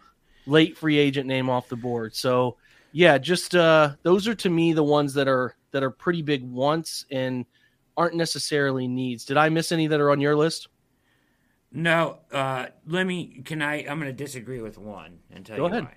late 0.47 0.77
free 0.77 0.99
agent 0.99 1.27
name 1.27 1.49
off 1.49 1.71
the 1.71 1.77
board. 1.77 2.15
So 2.15 2.59
yeah, 2.97 3.19
just 3.19 3.57
uh, 3.57 3.97
those 4.05 4.29
are 4.29 4.37
to 4.37 4.49
me 4.49 4.73
the 4.73 4.85
ones 4.85 5.15
that 5.15 5.27
are 5.27 5.57
that 5.73 5.83
are 5.83 5.91
pretty 5.91 6.23
big 6.23 6.45
wants 6.45 7.05
and 7.11 7.45
aren't 7.97 8.15
necessarily 8.15 8.87
needs. 8.87 9.25
Did 9.25 9.37
I 9.37 9.49
miss 9.49 9.73
any 9.73 9.89
that 9.89 10.01
are 10.01 10.13
on 10.13 10.21
your 10.21 10.37
list? 10.37 10.69
No, 11.73 12.19
uh, 12.31 12.67
let 12.87 13.05
me. 13.05 13.43
Can 13.45 13.63
I? 13.63 13.79
I'm 13.79 13.99
going 13.99 14.03
to 14.03 14.13
disagree 14.13 14.61
with 14.61 14.79
one 14.79 15.19
and 15.33 15.45
tell 15.45 15.57
Go 15.57 15.67
you 15.67 15.73
ahead. 15.73 15.85
why. 15.85 15.95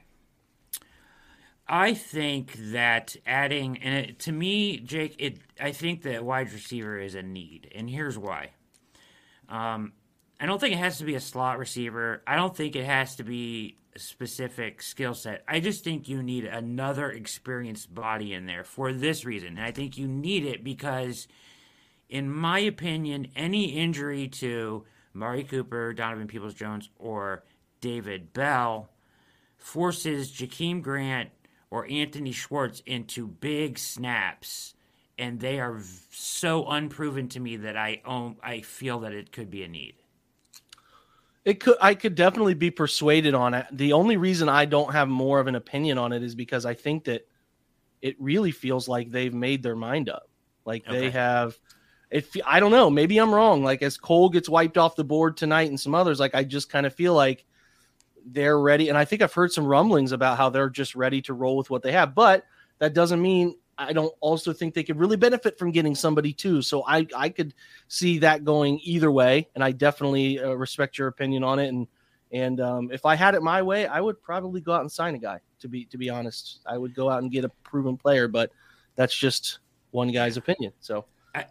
I 1.68 1.94
think 1.94 2.54
that 2.72 3.16
adding 3.28 3.78
and 3.78 3.94
it, 3.94 4.20
to 4.20 4.32
me, 4.32 4.80
Jake, 4.80 5.18
it. 5.20 5.38
I 5.62 5.74
think 5.74 6.02
that 6.02 6.26
wide 6.26 6.52
receiver 6.52 6.98
is 7.00 7.14
a 7.14 7.22
need, 7.22 7.72
and 7.76 7.88
here's 7.88 8.18
why. 8.18 8.54
Um, 9.50 9.94
I 10.40 10.46
don't 10.46 10.60
think 10.60 10.74
it 10.74 10.80
has 10.80 11.00
to 11.00 11.06
be 11.06 11.16
a 11.16 11.20
slot 11.20 11.58
receiver. 11.58 12.22
I 12.28 12.36
don't 12.36 12.56
think 12.56 12.76
it 12.76 12.86
has 12.86 13.16
to 13.16 13.24
be 13.24 13.78
a 13.96 14.00
specific 14.00 14.84
skill 14.84 15.16
set. 15.16 15.44
I 15.48 15.60
just 15.60 15.84
think 15.84 16.08
you 16.08 16.22
need 16.22 16.46
another 16.46 17.10
experienced 17.10 17.94
body 17.94 18.34
in 18.34 18.46
there 18.46 18.64
for 18.64 18.94
this 18.94 19.26
reason, 19.26 19.58
and 19.58 19.66
I 19.66 19.72
think 19.72 19.98
you 19.98 20.08
need 20.08 20.46
it 20.46 20.64
because, 20.64 21.28
in 22.08 22.32
my 22.32 22.60
opinion, 22.60 23.30
any 23.36 23.66
injury 23.78 24.28
to 24.28 24.86
Mari 25.14 25.44
Cooper, 25.44 25.94
Donovan 25.94 26.28
Peoples 26.28 26.54
Jones, 26.54 26.90
or 27.00 27.44
David 27.82 28.32
Bell 28.34 28.90
forces 29.58 30.32
Jakeem 30.32 30.84
Grant 30.84 31.32
or 31.72 31.88
Anthony 31.90 32.32
Schwartz 32.32 32.82
into 32.86 33.28
big 33.28 33.80
snaps, 33.80 34.76
and 35.18 35.40
they 35.40 35.60
are 35.60 35.82
so 36.12 36.68
unproven 36.68 37.28
to 37.30 37.40
me 37.40 37.58
that 37.58 37.76
I 37.76 38.02
own, 38.06 38.38
I 38.44 38.62
feel 38.62 39.00
that 39.00 39.14
it 39.14 39.32
could 39.32 39.50
be 39.50 39.64
a 39.64 39.68
need. 39.68 39.96
It 41.48 41.62
could 41.62 41.78
I 41.80 41.96
could 41.96 42.16
definitely 42.16 42.56
be 42.56 42.72
persuaded 42.72 43.34
on 43.34 43.54
it. 43.54 43.68
The 43.72 43.94
only 43.94 44.18
reason 44.18 44.50
I 44.50 44.66
don't 44.66 44.92
have 44.92 45.08
more 45.08 45.40
of 45.40 45.48
an 45.48 45.56
opinion 45.56 45.98
on 45.98 46.12
it 46.12 46.22
is 46.22 46.36
because 46.36 46.66
I 46.66 46.74
think 46.74 47.06
that 47.06 47.26
it 48.02 48.18
really 48.20 48.52
feels 48.52 48.90
like 48.90 49.12
they've 49.12 49.34
made 49.34 49.64
their 49.64 49.78
mind 49.78 50.10
up. 50.10 50.30
Like 50.66 50.86
okay. 50.86 51.00
they 51.00 51.10
have 51.12 51.58
if 52.12 52.36
I 52.46 52.60
don't 52.60 52.72
know, 52.72 52.90
maybe 52.90 53.18
I'm 53.18 53.34
wrong. 53.34 53.64
Like 53.64 53.82
as 53.82 53.96
Cole 53.96 54.28
gets 54.28 54.50
wiped 54.50 54.78
off 54.78 54.98
the 54.98 55.06
board 55.06 55.38
tonight 55.38 55.70
and 55.70 55.80
some 55.80 55.96
others, 55.96 56.20
like 56.20 56.36
I 56.36 56.44
just 56.44 56.70
kind 56.70 56.86
of 56.86 56.94
feel 56.94 57.14
like 57.14 57.46
they're 58.26 58.60
ready. 58.60 58.90
And 58.90 58.98
I 58.98 59.06
think 59.06 59.22
I've 59.22 59.34
heard 59.34 59.54
some 59.54 59.66
rumblings 59.66 60.12
about 60.12 60.38
how 60.38 60.50
they're 60.50 60.70
just 60.70 60.96
ready 60.96 61.22
to 61.22 61.34
roll 61.34 61.56
with 61.56 61.70
what 61.70 61.82
they 61.82 61.94
have. 61.94 62.14
But 62.14 62.44
that 62.80 62.94
doesn't 62.94 63.22
mean 63.22 63.56
I 63.78 63.94
don't 63.94 64.14
also 64.20 64.54
think 64.54 64.74
they 64.74 64.84
could 64.84 64.98
really 64.98 65.18
benefit 65.18 65.60
from 65.60 65.72
getting 65.72 65.96
somebody 65.96 66.34
too. 66.34 66.62
So 66.62 66.84
I 66.88 67.08
I 67.16 67.30
could 67.30 67.54
see 67.88 68.20
that 68.20 68.44
going 68.44 68.80
either 68.84 69.12
way, 69.12 69.48
and 69.56 69.64
I 69.64 69.72
definitely 69.72 70.40
uh, 70.40 70.54
respect 70.54 70.98
your 70.98 71.08
opinion 71.08 71.44
on 71.44 71.60
it. 71.60 71.68
And 71.68 71.88
and 72.32 72.60
um, 72.60 72.92
if 72.92 73.06
I 73.06 73.16
had 73.16 73.36
it 73.36 73.44
my 73.44 73.62
way, 73.62 73.86
I 73.88 74.02
would 74.02 74.22
probably 74.22 74.62
go 74.62 74.74
out 74.74 74.82
and 74.82 74.92
sign 74.92 75.16
a 75.16 75.20
guy. 75.20 75.40
To 75.60 75.68
be 75.68 75.86
to 75.86 75.98
be 75.98 76.10
honest, 76.10 76.60
I 76.66 76.78
would 76.78 76.96
go 76.96 77.10
out 77.10 77.22
and 77.22 77.32
get 77.32 77.46
a 77.46 77.50
proven 77.64 77.98
player. 77.98 78.28
But 78.28 78.52
that's 78.96 79.16
just 79.16 79.60
one 79.92 80.12
guy's 80.12 80.38
opinion. 80.38 80.74
So 80.80 81.06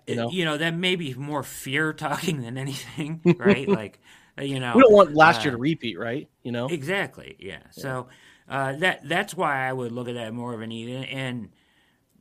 you 0.06 0.16
know? 0.16 0.30
you 0.30 0.44
know, 0.44 0.56
that 0.56 0.74
may 0.74 0.96
be 0.96 1.14
more 1.14 1.42
fear 1.42 1.92
talking 1.92 2.42
than 2.42 2.58
anything, 2.58 3.20
right? 3.38 3.68
like, 3.68 4.00
uh, 4.38 4.42
you 4.42 4.60
know, 4.60 4.72
we 4.74 4.82
don't 4.82 4.92
want 4.92 5.14
last 5.14 5.40
uh, 5.40 5.42
year 5.44 5.50
to 5.52 5.56
repeat, 5.56 5.98
right? 5.98 6.28
You 6.42 6.52
know, 6.52 6.66
exactly, 6.66 7.36
yeah. 7.38 7.52
yeah. 7.52 7.58
So 7.70 8.08
uh, 8.48 8.72
that 8.76 9.08
that's 9.08 9.34
why 9.34 9.66
I 9.66 9.72
would 9.72 9.92
look 9.92 10.08
at 10.08 10.14
that 10.14 10.32
more 10.32 10.54
of 10.54 10.60
an 10.60 10.72
even 10.72 11.04
and 11.04 11.50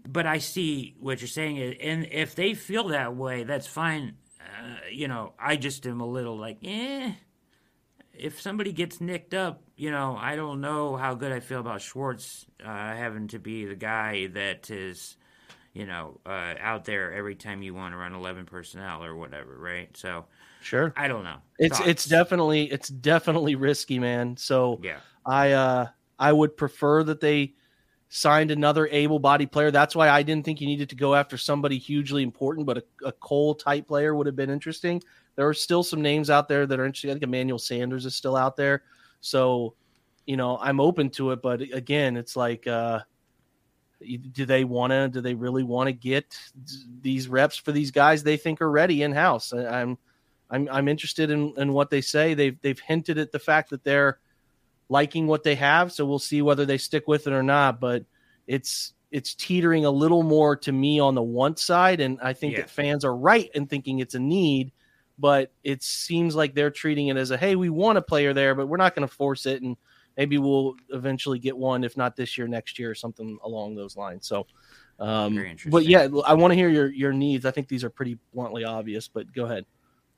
but 0.07 0.25
I 0.25 0.37
see 0.37 0.95
what 0.99 1.21
you're 1.21 1.27
saying, 1.27 1.59
and 1.81 2.07
if 2.11 2.35
they 2.35 2.53
feel 2.53 2.89
that 2.89 3.15
way, 3.15 3.43
that's 3.43 3.67
fine. 3.67 4.15
Uh, 4.39 4.75
you 4.91 5.07
know, 5.07 5.33
I 5.39 5.55
just 5.55 5.85
am 5.87 6.01
a 6.01 6.07
little 6.07 6.37
like, 6.37 6.57
eh. 6.63 7.13
If 8.13 8.39
somebody 8.39 8.71
gets 8.71 9.01
nicked 9.01 9.33
up, 9.33 9.61
you 9.75 9.91
know, 9.91 10.17
I 10.17 10.37
don't 10.37 10.61
know 10.61 10.95
how 10.95 11.15
good 11.15 11.33
I 11.33 11.41
feel 11.41 11.59
about 11.59 11.81
Schwartz 11.81 12.45
uh, 12.63 12.67
having 12.67 13.27
to 13.29 13.39
be 13.39 13.65
the 13.65 13.75
guy 13.75 14.27
that 14.27 14.69
is 14.69 15.17
you 15.75 15.85
know, 15.85 16.21
uh, 16.25 16.53
out 16.59 16.85
there 16.85 17.13
every 17.13 17.35
time 17.35 17.61
you 17.61 17.73
want 17.73 17.93
to 17.93 17.97
run 17.97 18.13
eleven 18.13 18.45
personnel 18.45 19.03
or 19.03 19.13
whatever, 19.13 19.57
right? 19.57 19.95
So 19.95 20.25
sure, 20.61 20.93
I 20.95 21.09
don't 21.09 21.25
know. 21.25 21.35
It's 21.59 21.77
Thoughts? 21.77 21.89
it's 21.89 22.05
definitely 22.05 22.71
it's 22.71 22.87
definitely 22.87 23.55
risky, 23.55 23.99
man. 23.99 24.37
So 24.37 24.79
yeah, 24.81 24.99
I 25.25 25.51
uh 25.51 25.87
I 26.17 26.31
would 26.31 26.55
prefer 26.55 27.03
that 27.03 27.19
they 27.19 27.55
signed 28.15 28.49
another 28.49 28.87
able-bodied 28.91 29.51
player. 29.51 29.71
That's 29.71 29.93
why 29.95 30.09
I 30.09 30.23
didn't 30.23 30.45
think 30.45 30.61
you 30.61 30.67
needed 30.67 30.87
to 30.89 30.95
go 30.95 31.15
after 31.15 31.37
somebody 31.37 31.77
hugely 31.77 32.23
important, 32.23 32.65
but 32.65 32.77
a, 32.77 32.83
a 33.07 33.11
Cole 33.11 33.53
type 33.53 33.87
player 33.87 34.15
would 34.15 34.25
have 34.25 34.37
been 34.37 34.49
interesting. 34.49 35.03
There 35.35 35.47
are 35.47 35.53
still 35.53 35.83
some 35.83 36.01
names 36.01 36.29
out 36.29 36.47
there 36.47 36.65
that 36.65 36.79
are 36.79 36.85
interesting. 36.85 37.09
I 37.11 37.13
think 37.13 37.23
Emmanuel 37.23 37.59
Sanders 37.59 38.05
is 38.05 38.15
still 38.15 38.37
out 38.37 38.55
there, 38.55 38.83
so 39.19 39.75
you 40.25 40.37
know 40.37 40.57
I'm 40.61 40.79
open 40.79 41.09
to 41.11 41.31
it. 41.31 41.41
But 41.41 41.61
again, 41.61 42.17
it's 42.17 42.35
like. 42.35 42.67
uh 42.67 42.99
do 44.33 44.45
they 44.45 44.65
want 44.65 44.91
to 44.91 45.07
do 45.07 45.21
they 45.21 45.33
really 45.33 45.63
want 45.63 45.87
to 45.87 45.93
get 45.93 46.37
these 47.01 47.29
reps 47.29 47.55
for 47.55 47.71
these 47.71 47.91
guys 47.91 48.21
they 48.21 48.35
think 48.35 48.61
are 48.61 48.69
ready 48.69 49.03
in 49.03 49.11
house 49.11 49.53
i'm 49.53 49.97
i'm 50.51 50.67
i'm 50.69 50.87
interested 50.89 51.31
in 51.31 51.53
in 51.57 51.71
what 51.71 51.89
they 51.89 52.01
say 52.01 52.33
they've 52.33 52.59
they've 52.61 52.81
hinted 52.81 53.17
at 53.17 53.31
the 53.31 53.39
fact 53.39 53.69
that 53.69 53.83
they're 53.85 54.19
liking 54.89 55.27
what 55.27 55.43
they 55.43 55.55
have 55.55 55.91
so 55.91 56.05
we'll 56.05 56.19
see 56.19 56.41
whether 56.41 56.65
they 56.65 56.77
stick 56.77 57.07
with 57.07 57.27
it 57.27 57.33
or 57.33 57.43
not 57.43 57.79
but 57.79 58.03
it's 58.47 58.93
it's 59.11 59.33
teetering 59.35 59.85
a 59.85 59.91
little 59.91 60.23
more 60.23 60.55
to 60.55 60.71
me 60.71 60.99
on 60.99 61.15
the 61.15 61.21
want 61.21 61.57
side 61.57 61.99
and 61.99 62.19
i 62.21 62.33
think 62.33 62.53
yeah. 62.53 62.61
that 62.61 62.69
fans 62.69 63.03
are 63.03 63.15
right 63.15 63.49
in 63.55 63.65
thinking 63.65 63.99
it's 63.99 64.15
a 64.15 64.19
need 64.19 64.71
but 65.17 65.51
it 65.63 65.81
seems 65.83 66.35
like 66.35 66.53
they're 66.53 66.71
treating 66.71 67.07
it 67.07 67.17
as 67.17 67.31
a 67.31 67.37
hey, 67.37 67.55
we 67.55 67.69
want 67.69 67.97
a 67.97 68.01
player 68.01 68.33
there, 68.33 68.55
but 68.55 68.67
we're 68.67 68.77
not 68.77 68.95
going 68.95 69.07
to 69.07 69.13
force 69.13 69.45
it, 69.45 69.61
and 69.61 69.77
maybe 70.17 70.37
we'll 70.37 70.75
eventually 70.89 71.39
get 71.39 71.55
one, 71.57 71.83
if 71.83 71.95
not 71.95 72.15
this 72.15 72.37
year, 72.37 72.47
next 72.47 72.77
year, 72.77 72.91
or 72.91 72.95
something 72.95 73.37
along 73.43 73.75
those 73.75 73.95
lines. 73.95 74.27
So, 74.27 74.45
um, 74.99 75.55
but 75.67 75.85
yeah, 75.85 76.07
I 76.25 76.33
want 76.33 76.51
to 76.51 76.55
hear 76.55 76.69
your 76.69 76.91
your 76.91 77.13
needs. 77.13 77.45
I 77.45 77.51
think 77.51 77.67
these 77.67 77.83
are 77.83 77.89
pretty 77.89 78.17
bluntly 78.33 78.65
obvious, 78.65 79.07
but 79.07 79.31
go 79.33 79.45
ahead. 79.45 79.65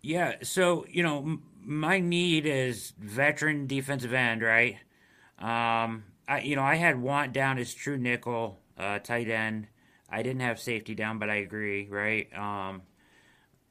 Yeah, 0.01 0.35
so 0.41 0.85
you 0.89 1.03
know, 1.03 1.39
my 1.67 1.99
need 1.99 2.45
is 2.45 2.93
veteran 2.97 3.67
defensive 3.67 4.13
end, 4.13 4.41
right? 4.41 4.77
Um, 5.37 6.05
I 6.27 6.41
you 6.43 6.55
know 6.55 6.63
I 6.63 6.75
had 6.75 6.99
want 6.99 7.33
down 7.33 7.59
as 7.59 7.73
true 7.73 7.97
nickel, 7.97 8.61
uh, 8.77 8.99
tight 8.99 9.29
end. 9.29 9.67
I 10.09 10.23
didn't 10.23 10.39
have 10.39 10.59
safety 10.59 10.95
down, 10.95 11.19
but 11.19 11.29
I 11.29 11.35
agree, 11.35 11.89
right? 11.89 12.29
Um, 12.33 12.83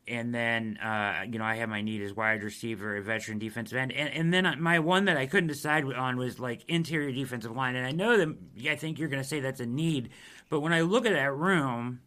and 0.07 0.35
then 0.35 0.77
uh, 0.77 1.25
you 1.27 1.39
know 1.39 1.45
I 1.45 1.55
had 1.55 1.71
my 1.71 1.81
need 1.81 2.03
as 2.03 2.13
wide 2.13 2.43
receiver, 2.43 2.97
a 2.97 3.03
veteran 3.03 3.39
defensive 3.39 3.79
end, 3.79 3.93
and, 3.93 4.13
and 4.13 4.33
then 4.33 4.63
my 4.63 4.79
one 4.79 5.07
that 5.07 5.17
I 5.17 5.25
couldn't 5.25 5.49
decide 5.49 5.85
on 5.95 6.19
was 6.19 6.39
like 6.39 6.69
interior 6.69 7.13
defensive 7.13 7.57
line. 7.57 7.77
And 7.77 7.87
I 7.87 7.93
know 7.93 8.19
that 8.19 8.37
I 8.71 8.77
think 8.77 8.99
you're 8.99 9.09
going 9.09 9.23
to 9.23 9.29
say 9.29 9.41
that's 9.41 9.61
a 9.61 9.67
need, 9.67 10.11
but 10.51 10.61
when 10.61 10.75
I 10.75 10.83
look 10.83 11.07
at 11.07 11.15
that 11.15 11.35
room, 11.35 12.01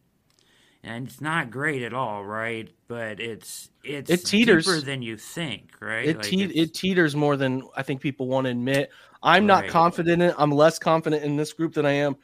and 0.83 1.07
it's 1.07 1.19
not 1.19 1.51
great 1.51 1.81
at 1.81 1.93
all, 1.93 2.23
right? 2.23 2.69
But 2.87 3.19
it's 3.19 3.69
it's 3.83 4.09
it 4.09 4.25
teeters. 4.25 4.65
deeper 4.65 4.81
than 4.81 5.01
you 5.01 5.17
think, 5.17 5.71
right? 5.81 6.07
It 6.07 6.17
like 6.17 6.25
te- 6.25 6.43
it 6.43 6.73
teeters 6.73 7.15
more 7.15 7.35
than 7.35 7.63
I 7.75 7.83
think 7.83 8.01
people 8.01 8.27
want 8.27 8.45
to 8.45 8.51
admit. 8.51 8.91
I'm 9.21 9.45
right. 9.47 9.63
not 9.63 9.67
confident 9.67 10.21
in 10.21 10.29
it. 10.29 10.35
I'm 10.37 10.51
less 10.51 10.79
confident 10.79 11.23
in 11.23 11.35
this 11.35 11.51
group 11.51 11.73
than 11.73 11.85
I 11.85 11.91
am 11.91 12.15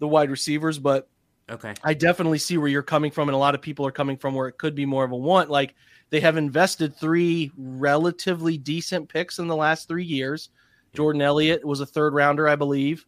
the 0.00 0.08
wide 0.08 0.30
receivers, 0.30 0.78
but 0.78 1.08
okay, 1.48 1.74
I 1.84 1.94
definitely 1.94 2.38
see 2.38 2.58
where 2.58 2.68
you're 2.68 2.82
coming 2.82 3.12
from, 3.12 3.28
and 3.28 3.36
a 3.36 3.38
lot 3.38 3.54
of 3.54 3.62
people 3.62 3.86
are 3.86 3.92
coming 3.92 4.16
from 4.16 4.34
where 4.34 4.48
it 4.48 4.58
could 4.58 4.74
be 4.74 4.86
more 4.86 5.04
of 5.04 5.12
a 5.12 5.16
want. 5.16 5.48
Like 5.48 5.74
they 6.10 6.20
have 6.20 6.36
invested 6.36 6.96
three 6.96 7.52
relatively 7.56 8.58
decent 8.58 9.08
picks 9.08 9.38
in 9.38 9.46
the 9.46 9.56
last 9.56 9.86
three 9.86 10.04
years. 10.04 10.50
Jordan 10.92 11.22
Elliott 11.22 11.64
was 11.64 11.80
a 11.80 11.86
third 11.86 12.14
rounder, 12.14 12.48
I 12.48 12.56
believe. 12.56 13.06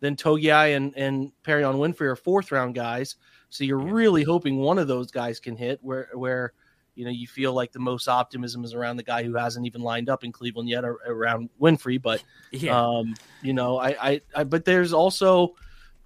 Then 0.00 0.16
Togiai 0.16 0.76
and 0.76 0.96
and 0.96 1.30
Perrion 1.44 1.76
Winfrey 1.76 2.08
are 2.08 2.16
fourth 2.16 2.50
round 2.50 2.74
guys. 2.74 3.14
So 3.50 3.64
you're 3.64 3.84
yeah. 3.84 3.92
really 3.92 4.22
hoping 4.22 4.56
one 4.56 4.78
of 4.78 4.88
those 4.88 5.10
guys 5.10 5.40
can 5.40 5.56
hit 5.56 5.80
where 5.82 6.08
where 6.14 6.52
you 6.94 7.04
know 7.04 7.10
you 7.10 7.26
feel 7.26 7.52
like 7.52 7.72
the 7.72 7.78
most 7.78 8.08
optimism 8.08 8.64
is 8.64 8.74
around 8.74 8.96
the 8.96 9.02
guy 9.02 9.22
who 9.22 9.34
hasn't 9.34 9.66
even 9.66 9.82
lined 9.82 10.08
up 10.08 10.24
in 10.24 10.32
Cleveland 10.32 10.68
yet 10.68 10.84
around 10.84 11.50
Winfrey. 11.60 12.00
But 12.00 12.22
yeah. 12.52 12.80
um, 12.80 13.14
you 13.42 13.52
know, 13.52 13.78
I, 13.78 13.88
I, 14.00 14.20
I 14.34 14.44
but 14.44 14.64
there's 14.64 14.92
also 14.92 15.56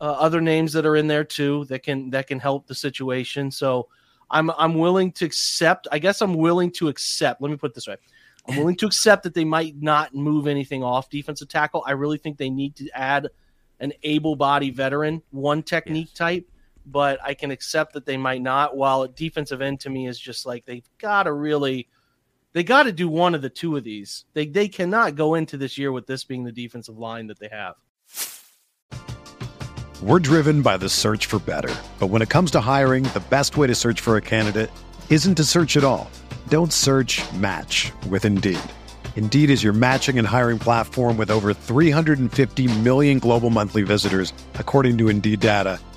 uh, 0.00 0.04
other 0.04 0.40
names 0.40 0.72
that 0.72 0.86
are 0.86 0.96
in 0.96 1.06
there 1.06 1.24
too 1.24 1.66
that 1.66 1.82
can 1.82 2.10
that 2.10 2.26
can 2.26 2.40
help 2.40 2.66
the 2.66 2.74
situation. 2.74 3.50
So 3.50 3.88
I'm 4.30 4.50
I'm 4.50 4.74
willing 4.74 5.12
to 5.12 5.24
accept. 5.24 5.86
I 5.92 5.98
guess 5.98 6.22
I'm 6.22 6.34
willing 6.34 6.70
to 6.72 6.88
accept. 6.88 7.42
Let 7.42 7.50
me 7.50 7.56
put 7.56 7.74
this 7.74 7.86
way. 7.86 7.96
I'm 8.46 8.56
willing 8.56 8.76
to 8.76 8.86
accept 8.86 9.22
that 9.22 9.32
they 9.32 9.44
might 9.44 9.80
not 9.80 10.14
move 10.14 10.46
anything 10.46 10.84
off 10.84 11.08
defensive 11.08 11.48
tackle. 11.48 11.82
I 11.86 11.92
really 11.92 12.18
think 12.18 12.36
they 12.36 12.50
need 12.50 12.76
to 12.76 12.88
add 12.90 13.30
an 13.80 13.94
able-bodied 14.02 14.76
veteran, 14.76 15.22
one 15.30 15.62
technique 15.62 16.08
yes. 16.10 16.18
type 16.18 16.50
but 16.86 17.18
I 17.22 17.34
can 17.34 17.50
accept 17.50 17.94
that 17.94 18.06
they 18.06 18.16
might 18.16 18.42
not. 18.42 18.76
While 18.76 19.02
a 19.02 19.08
defensive 19.08 19.60
end 19.60 19.80
to 19.80 19.90
me 19.90 20.06
is 20.06 20.18
just 20.18 20.46
like 20.46 20.64
they've 20.64 20.88
got 20.98 21.24
to 21.24 21.32
really, 21.32 21.88
they 22.52 22.62
got 22.62 22.84
to 22.84 22.92
do 22.92 23.08
one 23.08 23.34
of 23.34 23.42
the 23.42 23.50
two 23.50 23.76
of 23.76 23.84
these. 23.84 24.24
They 24.34 24.46
they 24.46 24.68
cannot 24.68 25.16
go 25.16 25.34
into 25.34 25.56
this 25.56 25.78
year 25.78 25.92
with 25.92 26.06
this 26.06 26.24
being 26.24 26.44
the 26.44 26.52
defensive 26.52 26.98
line 26.98 27.28
that 27.28 27.38
they 27.38 27.48
have. 27.48 27.76
We're 30.02 30.18
driven 30.18 30.60
by 30.60 30.76
the 30.76 30.88
search 30.88 31.26
for 31.26 31.38
better, 31.38 31.74
but 31.98 32.08
when 32.08 32.20
it 32.20 32.28
comes 32.28 32.50
to 32.52 32.60
hiring, 32.60 33.04
the 33.04 33.24
best 33.30 33.56
way 33.56 33.66
to 33.66 33.74
search 33.74 34.00
for 34.00 34.16
a 34.16 34.20
candidate 34.20 34.70
isn't 35.08 35.36
to 35.36 35.44
search 35.44 35.76
at 35.76 35.84
all. 35.84 36.10
Don't 36.48 36.72
search. 36.72 37.22
Match 37.34 37.90
with 38.10 38.24
Indeed. 38.24 38.60
Indeed 39.16 39.48
is 39.48 39.62
your 39.62 39.72
matching 39.72 40.18
and 40.18 40.26
hiring 40.26 40.58
platform 40.58 41.16
with 41.16 41.30
over 41.30 41.54
350 41.54 42.80
million 42.80 43.18
global 43.18 43.48
monthly 43.48 43.82
visitors, 43.82 44.32
according 44.54 44.98
to 44.98 45.08
Indeed 45.08 45.40
data 45.40 45.78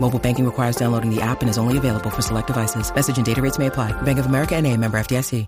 Mobile 0.00 0.18
banking 0.18 0.46
requires 0.46 0.76
downloading 0.76 1.14
the 1.14 1.20
app 1.20 1.42
and 1.42 1.50
is 1.50 1.58
only 1.58 1.76
available 1.76 2.08
for 2.08 2.22
select 2.22 2.46
devices. 2.46 2.94
Message 2.94 3.18
and 3.18 3.26
data 3.26 3.42
rates 3.42 3.58
may 3.58 3.66
apply. 3.66 3.92
Bank 4.02 4.18
of 4.18 4.26
America 4.26 4.56
and 4.56 4.66
a 4.66 4.74
member 4.74 4.98
FDIC. 4.98 5.46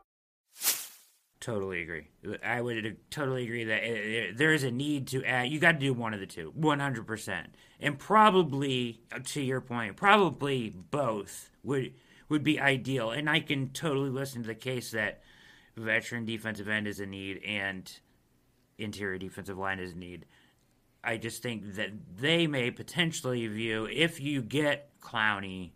Totally 1.40 1.80
agree. 1.80 2.08
I 2.44 2.60
would 2.60 2.98
totally 3.10 3.44
agree 3.44 3.64
that 3.64 3.82
eh, 3.82 4.32
there 4.34 4.52
is 4.52 4.62
a 4.62 4.70
need 4.70 5.06
to 5.08 5.24
add. 5.24 5.48
You 5.48 5.58
got 5.58 5.72
to 5.72 5.78
do 5.78 5.94
one 5.94 6.12
of 6.12 6.20
the 6.20 6.26
two, 6.26 6.52
one 6.54 6.80
hundred 6.80 7.06
percent, 7.06 7.54
and 7.80 7.98
probably 7.98 9.00
to 9.24 9.40
your 9.40 9.62
point, 9.62 9.96
probably 9.96 10.68
both 10.68 11.50
would 11.62 11.94
would 12.28 12.44
be 12.44 12.60
ideal. 12.60 13.10
And 13.10 13.28
I 13.28 13.40
can 13.40 13.70
totally 13.70 14.10
listen 14.10 14.42
to 14.42 14.48
the 14.48 14.54
case 14.54 14.90
that 14.90 15.22
veteran 15.78 16.26
defensive 16.26 16.68
end 16.68 16.86
is 16.86 17.00
a 17.00 17.06
need 17.06 17.42
and 17.42 17.90
interior 18.76 19.16
defensive 19.16 19.56
line 19.56 19.78
is 19.78 19.92
a 19.92 19.96
need. 19.96 20.26
I 21.02 21.16
just 21.16 21.42
think 21.42 21.74
that 21.76 21.90
they 22.18 22.46
may 22.46 22.70
potentially 22.70 23.46
view 23.46 23.86
if 23.90 24.20
you 24.20 24.42
get 24.42 24.90
Clowney 25.00 25.70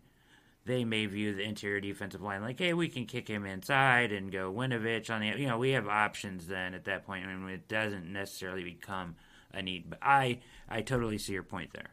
they 0.65 0.83
may 0.83 1.05
view 1.05 1.35
the 1.35 1.43
interior 1.43 1.79
defensive 1.79 2.21
line 2.21 2.41
like, 2.41 2.57
hey, 2.57 2.73
we 2.73 2.87
can 2.87 3.05
kick 3.05 3.27
him 3.27 3.45
inside 3.45 4.11
and 4.11 4.31
go 4.31 4.51
Winovich 4.51 5.11
on 5.11 5.21
the. 5.21 5.27
You 5.27 5.47
know, 5.47 5.59
we 5.59 5.71
have 5.71 5.87
options 5.87 6.47
then 6.47 6.73
at 6.73 6.85
that 6.85 7.05
point. 7.05 7.25
I 7.25 7.35
mean, 7.35 7.49
it 7.49 7.67
doesn't 7.67 8.11
necessarily 8.11 8.63
become 8.63 9.15
a 9.53 9.61
need. 9.61 9.91
But 9.91 9.99
I, 10.01 10.39
I 10.67 10.81
totally 10.81 11.19
see 11.19 11.33
your 11.33 11.43
point 11.43 11.71
there. 11.73 11.89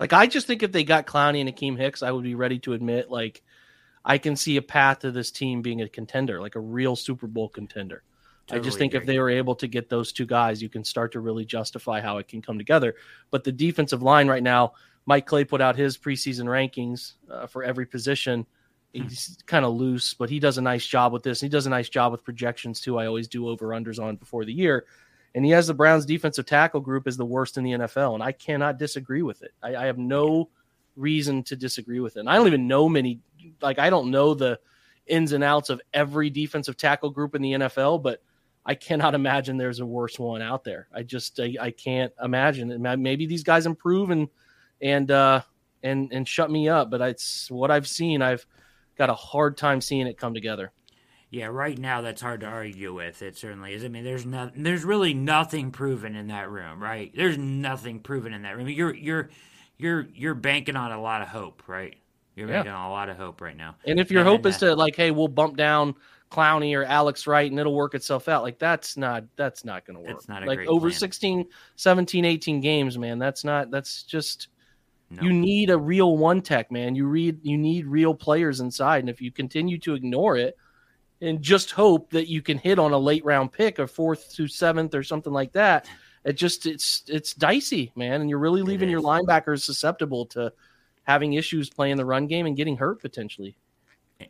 Like, 0.00 0.12
I 0.12 0.26
just 0.26 0.46
think 0.48 0.62
if 0.62 0.72
they 0.72 0.84
got 0.84 1.06
Clowney 1.06 1.40
and 1.40 1.48
Akiem 1.48 1.76
Hicks, 1.76 2.02
I 2.02 2.10
would 2.10 2.24
be 2.24 2.34
ready 2.34 2.58
to 2.60 2.72
admit, 2.72 3.10
like, 3.10 3.42
I 4.04 4.18
can 4.18 4.36
see 4.36 4.56
a 4.56 4.62
path 4.62 5.00
to 5.00 5.12
this 5.12 5.30
team 5.30 5.62
being 5.62 5.80
a 5.82 5.88
contender, 5.88 6.40
like 6.40 6.56
a 6.56 6.60
real 6.60 6.96
Super 6.96 7.26
Bowl 7.26 7.48
contender. 7.48 8.02
Totally 8.48 8.60
I 8.60 8.64
just 8.64 8.78
think 8.78 8.94
agree. 8.94 9.02
if 9.02 9.06
they 9.06 9.18
were 9.18 9.28
able 9.28 9.54
to 9.56 9.68
get 9.68 9.90
those 9.90 10.10
two 10.10 10.24
guys, 10.24 10.62
you 10.62 10.70
can 10.70 10.82
start 10.82 11.12
to 11.12 11.20
really 11.20 11.44
justify 11.44 12.00
how 12.00 12.16
it 12.16 12.28
can 12.28 12.40
come 12.40 12.56
together. 12.56 12.94
But 13.30 13.44
the 13.44 13.52
defensive 13.52 14.02
line 14.02 14.26
right 14.26 14.42
now, 14.42 14.72
Mike 15.04 15.26
Clay 15.26 15.44
put 15.44 15.60
out 15.60 15.76
his 15.76 15.98
preseason 15.98 16.46
rankings 16.46 17.14
uh, 17.30 17.46
for 17.46 17.62
every 17.62 17.84
position. 17.84 18.46
He's 18.94 19.36
kind 19.44 19.66
of 19.66 19.74
loose, 19.74 20.14
but 20.14 20.30
he 20.30 20.40
does 20.40 20.56
a 20.56 20.62
nice 20.62 20.86
job 20.86 21.12
with 21.12 21.22
this. 21.22 21.42
He 21.42 21.50
does 21.50 21.66
a 21.66 21.70
nice 21.70 21.90
job 21.90 22.10
with 22.10 22.24
projections 22.24 22.80
too. 22.80 22.98
I 22.98 23.06
always 23.06 23.28
do 23.28 23.48
over 23.48 23.68
unders 23.68 24.02
on 24.02 24.16
before 24.16 24.46
the 24.46 24.52
year. 24.52 24.86
And 25.34 25.44
he 25.44 25.50
has 25.50 25.66
the 25.66 25.74
Browns 25.74 26.06
defensive 26.06 26.46
tackle 26.46 26.80
group 26.80 27.06
as 27.06 27.18
the 27.18 27.26
worst 27.26 27.58
in 27.58 27.64
the 27.64 27.72
NFL. 27.72 28.14
And 28.14 28.22
I 28.22 28.32
cannot 28.32 28.78
disagree 28.78 29.22
with 29.22 29.42
it. 29.42 29.52
I, 29.62 29.76
I 29.76 29.84
have 29.84 29.98
no 29.98 30.48
reason 30.96 31.42
to 31.44 31.54
disagree 31.54 32.00
with 32.00 32.16
it. 32.16 32.20
And 32.20 32.30
I 32.30 32.36
don't 32.36 32.46
even 32.46 32.66
know 32.66 32.88
many, 32.88 33.20
like, 33.60 33.78
I 33.78 33.90
don't 33.90 34.10
know 34.10 34.32
the 34.32 34.58
ins 35.06 35.32
and 35.32 35.44
outs 35.44 35.68
of 35.68 35.82
every 35.92 36.30
defensive 36.30 36.78
tackle 36.78 37.10
group 37.10 37.34
in 37.34 37.42
the 37.42 37.52
NFL, 37.52 38.02
but 38.02 38.22
I 38.68 38.74
cannot 38.74 39.14
imagine 39.14 39.56
there's 39.56 39.80
a 39.80 39.86
worse 39.86 40.18
one 40.18 40.42
out 40.42 40.62
there. 40.62 40.88
I 40.94 41.02
just, 41.02 41.40
I, 41.40 41.54
I 41.58 41.70
can't 41.70 42.12
imagine. 42.22 42.80
Maybe 43.02 43.24
these 43.24 43.42
guys 43.42 43.64
improve 43.64 44.10
and, 44.10 44.28
and 44.82 45.10
uh, 45.10 45.40
and 45.82 46.12
and 46.12 46.28
shut 46.28 46.50
me 46.50 46.68
up. 46.68 46.90
But 46.90 47.00
it's 47.00 47.50
what 47.50 47.70
I've 47.70 47.88
seen. 47.88 48.20
I've 48.20 48.46
got 48.98 49.08
a 49.08 49.14
hard 49.14 49.56
time 49.56 49.80
seeing 49.80 50.06
it 50.06 50.18
come 50.18 50.34
together. 50.34 50.70
Yeah, 51.30 51.46
right 51.46 51.78
now 51.78 52.00
that's 52.02 52.20
hard 52.20 52.40
to 52.40 52.46
argue 52.46 52.94
with. 52.94 53.22
It 53.22 53.36
certainly 53.36 53.74
is. 53.74 53.84
I 53.84 53.88
mean, 53.88 54.04
there's 54.04 54.24
no, 54.24 54.50
there's 54.54 54.84
really 54.84 55.14
nothing 55.14 55.70
proven 55.70 56.14
in 56.14 56.28
that 56.28 56.50
room, 56.50 56.82
right? 56.82 57.10
There's 57.14 57.36
nothing 57.36 58.00
proven 58.00 58.32
in 58.32 58.42
that 58.42 58.56
room. 58.56 58.68
You're 58.68 58.94
you're 58.94 59.30
you're 59.78 60.08
you're 60.14 60.34
banking 60.34 60.76
on 60.76 60.92
a 60.92 61.00
lot 61.00 61.22
of 61.22 61.28
hope, 61.28 61.62
right? 61.66 61.96
You're 62.34 62.48
Yeah. 62.48 62.56
banking 62.56 62.72
on 62.72 62.86
a 62.86 62.92
lot 62.92 63.08
of 63.08 63.16
hope 63.16 63.40
right 63.40 63.56
now. 63.56 63.76
And 63.86 63.98
if 63.98 64.10
your 64.10 64.20
And, 64.20 64.28
hope 64.28 64.46
is 64.46 64.58
to 64.58 64.74
like, 64.74 64.94
hey, 64.94 65.10
we'll 65.10 65.28
bump 65.28 65.56
down 65.56 65.94
Clowney 66.30 66.76
or 66.76 66.84
Alex 66.84 67.26
Wright 67.26 67.50
and 67.50 67.58
it'll 67.58 67.74
work 67.74 67.94
itself 67.94 68.28
out, 68.28 68.42
like 68.42 68.58
that's 68.58 68.96
not 68.96 69.24
that's 69.36 69.64
not 69.64 69.84
going 69.86 69.96
to 69.96 70.00
work. 70.02 70.18
It's 70.18 70.28
not 70.28 70.42
a 70.42 70.46
like 70.46 70.58
great 70.58 70.68
over 70.68 70.88
plan. 70.88 70.98
16, 70.98 71.46
17, 71.76 72.24
18 72.24 72.60
games, 72.60 72.98
man. 72.98 73.18
That's 73.18 73.44
not 73.44 73.70
that's 73.70 74.02
just 74.02 74.48
No. 75.10 75.22
you 75.22 75.32
need 75.32 75.70
a 75.70 75.78
real 75.78 76.16
one 76.18 76.42
tech, 76.42 76.70
man. 76.70 76.94
You 76.94 77.06
read 77.06 77.38
you 77.42 77.56
need 77.56 77.86
real 77.86 78.14
players 78.14 78.60
inside, 78.60 79.00
and 79.00 79.10
if 79.10 79.20
you 79.20 79.32
continue 79.32 79.78
to 79.78 79.94
ignore 79.94 80.36
it 80.36 80.56
and 81.20 81.42
just 81.42 81.70
hope 81.72 82.10
that 82.10 82.28
you 82.28 82.42
can 82.42 82.58
hit 82.58 82.78
on 82.78 82.92
a 82.92 82.98
late 82.98 83.24
round 83.24 83.52
pick, 83.52 83.78
a 83.78 83.86
fourth 83.86 84.34
to 84.34 84.46
seventh 84.46 84.94
or 84.94 85.02
something 85.02 85.32
like 85.32 85.52
that, 85.52 85.88
it 86.24 86.34
just 86.34 86.66
it's 86.66 87.04
it's 87.08 87.32
dicey, 87.34 87.92
man. 87.96 88.20
And 88.20 88.28
you're 88.30 88.38
really 88.38 88.62
leaving 88.62 88.90
your 88.90 89.00
linebackers 89.00 89.62
susceptible 89.62 90.26
to 90.26 90.52
having 91.04 91.32
issues 91.32 91.70
playing 91.70 91.96
the 91.96 92.04
run 92.04 92.26
game 92.26 92.44
and 92.44 92.56
getting 92.56 92.76
hurt 92.76 93.00
potentially. 93.00 93.56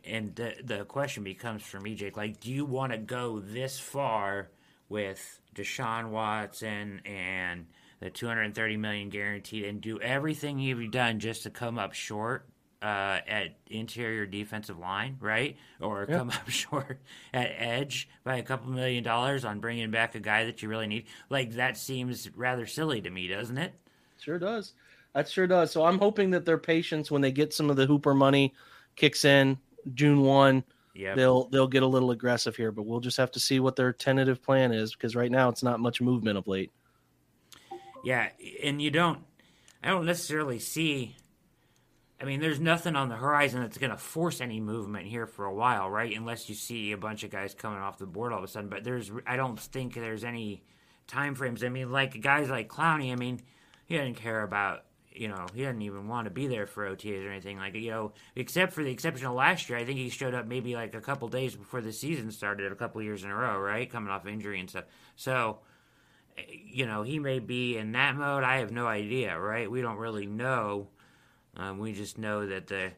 And 0.05 0.35
the 0.35 0.53
the 0.63 0.85
question 0.85 1.23
becomes 1.23 1.63
for 1.63 1.79
me, 1.79 1.95
Jake, 1.95 2.15
like, 2.15 2.39
do 2.39 2.51
you 2.51 2.63
want 2.63 2.91
to 2.91 2.97
go 2.97 3.39
this 3.39 3.79
far 3.79 4.49
with 4.87 5.39
Deshaun 5.55 6.09
Watson 6.09 7.01
and 7.05 7.65
the 7.99 8.09
230 8.09 8.77
million 8.77 9.09
guaranteed, 9.09 9.65
and 9.65 9.81
do 9.81 9.99
everything 9.99 10.59
you've 10.59 10.91
done 10.91 11.19
just 11.19 11.43
to 11.43 11.49
come 11.49 11.77
up 11.77 11.93
short 11.93 12.45
uh, 12.81 13.19
at 13.27 13.57
interior 13.67 14.25
defensive 14.25 14.77
line, 14.77 15.17
right? 15.19 15.57
Or 15.81 16.05
come 16.05 16.29
up 16.33 16.49
short 16.49 16.99
at 17.33 17.51
edge 17.57 18.07
by 18.23 18.37
a 18.37 18.43
couple 18.43 18.71
million 18.71 19.03
dollars 19.03 19.43
on 19.43 19.59
bringing 19.59 19.91
back 19.91 20.15
a 20.15 20.19
guy 20.19 20.45
that 20.45 20.61
you 20.61 20.69
really 20.69 20.87
need? 20.87 21.07
Like 21.29 21.53
that 21.53 21.77
seems 21.77 22.29
rather 22.35 22.65
silly 22.65 23.01
to 23.01 23.09
me, 23.09 23.27
doesn't 23.27 23.57
it? 23.57 23.73
Sure 24.19 24.39
does. 24.39 24.73
That 25.13 25.27
sure 25.27 25.47
does. 25.47 25.71
So 25.71 25.83
I'm 25.83 25.97
hoping 25.97 26.29
that 26.31 26.45
their 26.45 26.57
patience 26.57 27.09
when 27.09 27.21
they 27.21 27.31
get 27.31 27.53
some 27.53 27.69
of 27.69 27.75
the 27.75 27.87
Hooper 27.87 28.13
money 28.13 28.53
kicks 28.95 29.25
in 29.25 29.57
June 29.93 30.21
one, 30.21 30.63
Yeah. 30.93 31.15
they'll 31.15 31.45
they'll 31.49 31.67
get 31.67 31.83
a 31.83 31.87
little 31.87 32.11
aggressive 32.11 32.55
here, 32.55 32.71
but 32.71 32.83
we'll 32.85 32.99
just 32.99 33.17
have 33.17 33.31
to 33.31 33.39
see 33.39 33.59
what 33.59 33.75
their 33.75 33.93
tentative 33.93 34.41
plan 34.41 34.71
is 34.71 34.93
because 34.93 35.15
right 35.15 35.31
now 35.31 35.49
it's 35.49 35.63
not 35.63 35.79
much 35.79 36.01
movement 36.01 36.37
of 36.37 36.47
late. 36.47 36.71
Yeah, 38.03 38.29
and 38.63 38.81
you 38.81 38.91
don't. 38.91 39.19
I 39.83 39.89
don't 39.89 40.05
necessarily 40.05 40.59
see. 40.59 41.15
I 42.21 42.25
mean, 42.25 42.41
there's 42.41 42.59
nothing 42.59 42.95
on 42.97 43.07
the 43.07 43.15
horizon 43.15 43.61
that's 43.61 43.77
going 43.77 43.91
to 43.91 43.97
force 43.97 44.41
any 44.41 44.59
movement 44.59 45.07
here 45.07 45.25
for 45.25 45.45
a 45.45 45.53
while, 45.53 45.89
right? 45.89 46.13
Unless 46.15 46.49
you 46.49 46.55
see 46.55 46.91
a 46.91 46.97
bunch 46.97 47.23
of 47.23 47.31
guys 47.31 47.53
coming 47.53 47.79
off 47.79 47.97
the 47.97 48.05
board 48.05 48.33
all 48.33 48.39
of 48.39 48.43
a 48.43 48.47
sudden. 48.49 48.69
But 48.69 48.83
there's, 48.83 49.09
I 49.25 49.37
don't 49.37 49.57
think 49.57 49.93
there's 49.93 50.25
any 50.25 50.61
time 51.07 51.33
frames. 51.33 51.63
I 51.63 51.69
mean, 51.69 51.91
like 51.93 52.19
guys 52.21 52.49
like 52.49 52.67
Clowney. 52.67 53.13
I 53.13 53.15
mean, 53.15 53.39
he 53.85 53.95
doesn't 53.95 54.15
care 54.15 54.43
about. 54.43 54.83
You 55.11 55.27
know, 55.27 55.47
he 55.53 55.63
doesn't 55.63 55.81
even 55.81 56.07
want 56.07 56.25
to 56.25 56.31
be 56.31 56.47
there 56.47 56.67
for 56.67 56.87
OTAs 56.87 57.25
or 57.25 57.31
anything 57.31 57.57
like 57.57 57.73
you 57.75 57.91
know, 57.91 58.13
except 58.35 58.73
for 58.73 58.83
the 58.83 58.91
exception 58.91 59.27
of 59.27 59.33
last 59.33 59.69
year. 59.69 59.77
I 59.77 59.85
think 59.85 59.97
he 59.97 60.09
showed 60.09 60.33
up 60.33 60.47
maybe 60.47 60.75
like 60.75 60.93
a 60.93 61.01
couple 61.01 61.27
days 61.27 61.55
before 61.55 61.81
the 61.81 61.91
season 61.91 62.31
started, 62.31 62.71
a 62.71 62.75
couple 62.75 63.01
years 63.01 63.23
in 63.23 63.29
a 63.29 63.35
row, 63.35 63.59
right? 63.59 63.89
Coming 63.89 64.11
off 64.11 64.27
injury 64.27 64.59
and 64.59 64.69
stuff. 64.69 64.85
So, 65.15 65.59
you 66.47 66.85
know, 66.85 67.03
he 67.03 67.19
may 67.19 67.39
be 67.39 67.77
in 67.77 67.91
that 67.93 68.15
mode. 68.15 68.43
I 68.43 68.57
have 68.57 68.71
no 68.71 68.87
idea, 68.87 69.37
right? 69.37 69.69
We 69.69 69.81
don't 69.81 69.97
really 69.97 70.25
know. 70.27 70.87
Um, 71.57 71.79
we 71.79 71.93
just 71.93 72.17
know 72.17 72.45
that 72.47 72.67
the, 72.67 72.91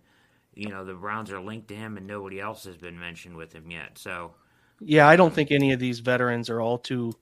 you 0.54 0.69
know, 0.69 0.86
the 0.86 0.93
Browns 0.93 1.32
are 1.32 1.39
linked 1.39 1.69
to 1.69 1.76
him, 1.76 1.97
and 1.97 2.06
nobody 2.06 2.39
else 2.39 2.65
has 2.65 2.78
been 2.78 3.00
mentioned 3.00 3.36
with 3.36 3.54
him 3.54 3.71
yet. 3.71 3.97
So, 3.97 4.34
Yeah, 4.80 5.08
I 5.08 5.15
don't 5.15 5.34
think 5.34 5.52
any 5.52 5.71
of 5.71 5.80
these 5.80 6.00
veterans 6.00 6.50
are 6.50 6.60
all 6.60 6.78
too 6.78 7.13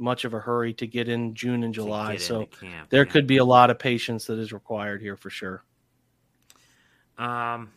much 0.00 0.24
of 0.24 0.34
a 0.34 0.40
hurry 0.40 0.72
to 0.74 0.86
get 0.86 1.08
in 1.08 1.34
June 1.34 1.62
and 1.62 1.74
July. 1.74 2.16
So 2.16 2.46
camp, 2.46 2.90
there 2.90 3.04
yeah. 3.04 3.12
could 3.12 3.26
be 3.26 3.36
a 3.36 3.44
lot 3.44 3.70
of 3.70 3.78
patience 3.78 4.24
that 4.26 4.38
is 4.38 4.52
required 4.52 5.00
here 5.00 5.16
for 5.16 5.30
sure. 5.30 5.64
Um, 7.18 7.70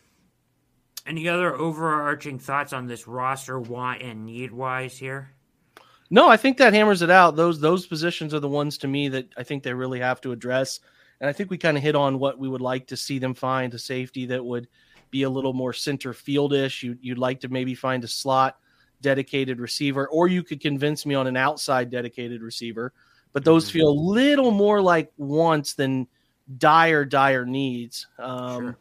any 1.06 1.28
other 1.28 1.54
overarching 1.54 2.38
thoughts 2.38 2.72
on 2.72 2.86
this 2.86 3.06
roster, 3.06 3.60
want 3.60 4.02
and 4.02 4.24
need 4.24 4.50
wise 4.50 4.96
here? 4.96 5.30
No, 6.10 6.28
I 6.28 6.36
think 6.36 6.56
that 6.58 6.72
hammers 6.72 7.02
it 7.02 7.10
out. 7.10 7.36
Those 7.36 7.60
those 7.60 7.86
positions 7.86 8.32
are 8.32 8.40
the 8.40 8.48
ones 8.48 8.78
to 8.78 8.88
me 8.88 9.08
that 9.08 9.28
I 9.36 9.42
think 9.42 9.62
they 9.62 9.74
really 9.74 10.00
have 10.00 10.20
to 10.22 10.32
address. 10.32 10.80
And 11.20 11.28
I 11.28 11.32
think 11.32 11.50
we 11.50 11.58
kind 11.58 11.76
of 11.76 11.82
hit 11.82 11.94
on 11.94 12.18
what 12.18 12.38
we 12.38 12.48
would 12.48 12.60
like 12.60 12.86
to 12.88 12.96
see 12.96 13.18
them 13.18 13.34
find 13.34 13.72
a 13.72 13.78
safety 13.78 14.26
that 14.26 14.44
would 14.44 14.68
be 15.10 15.22
a 15.22 15.30
little 15.30 15.52
more 15.52 15.72
center 15.72 16.12
fieldish. 16.12 16.82
You, 16.82 16.98
you'd 17.00 17.18
like 17.18 17.40
to 17.40 17.48
maybe 17.48 17.74
find 17.74 18.02
a 18.02 18.08
slot 18.08 18.58
dedicated 19.04 19.60
receiver, 19.60 20.08
or 20.08 20.26
you 20.26 20.42
could 20.42 20.60
convince 20.60 21.04
me 21.06 21.14
on 21.14 21.26
an 21.26 21.36
outside 21.36 21.90
dedicated 21.90 22.42
receiver. 22.42 22.92
But 23.32 23.44
those 23.44 23.68
Mhm. 23.68 23.72
feel 23.72 23.88
a 23.88 24.00
little 24.18 24.50
more 24.50 24.80
like 24.80 25.12
wants 25.18 25.74
than 25.74 26.08
dire, 26.58 27.04
dire 27.04 27.44
needs. 27.46 28.06
Um, 28.18 28.62
Sure. 28.62 28.78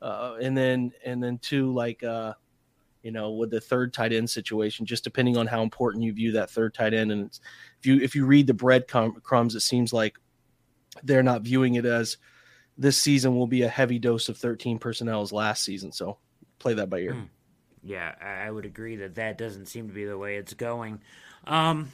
uh, 0.00 0.36
and 0.40 0.56
then 0.56 0.92
and 1.04 1.22
then 1.22 1.38
two 1.38 1.72
like 1.72 2.02
uh, 2.02 2.34
you 3.02 3.10
know 3.10 3.32
with 3.32 3.50
the 3.50 3.60
third 3.60 3.92
tight 3.92 4.12
end 4.12 4.30
situation, 4.30 4.86
just 4.86 5.04
depending 5.04 5.36
on 5.36 5.46
how 5.46 5.62
important 5.62 6.04
you 6.04 6.12
view 6.12 6.32
that 6.32 6.50
third 6.50 6.72
tight 6.74 6.94
end. 6.94 7.10
And 7.12 7.26
it's, 7.26 7.40
if 7.80 7.86
you 7.86 8.00
if 8.00 8.14
you 8.14 8.24
read 8.26 8.46
the 8.46 8.54
breadcrumbs, 8.54 9.54
it 9.54 9.60
seems 9.60 9.92
like 9.92 10.18
they're 11.02 11.22
not 11.22 11.42
viewing 11.42 11.74
it 11.74 11.84
as 11.84 12.16
this 12.78 12.96
season 12.96 13.36
will 13.36 13.46
be 13.46 13.62
a 13.62 13.68
heavy 13.68 13.98
dose 13.98 14.28
of 14.28 14.36
13 14.36 14.78
personnel 14.78 15.22
as 15.22 15.32
last 15.32 15.64
season. 15.64 15.92
So 15.92 16.18
play 16.58 16.74
that 16.74 16.90
by 16.90 16.98
ear. 17.00 17.14
Hmm. 17.14 17.24
Yeah, 17.84 18.14
I, 18.20 18.50
would 18.50 18.64
agree 18.64 18.96
that 18.96 19.16
that 19.16 19.36
doesn't 19.36 19.66
seem 19.66 19.88
to 19.88 19.94
be 19.94 20.06
the 20.06 20.16
way 20.16 20.36
it's 20.36 20.54
going. 20.54 21.00
Um, 21.46 21.90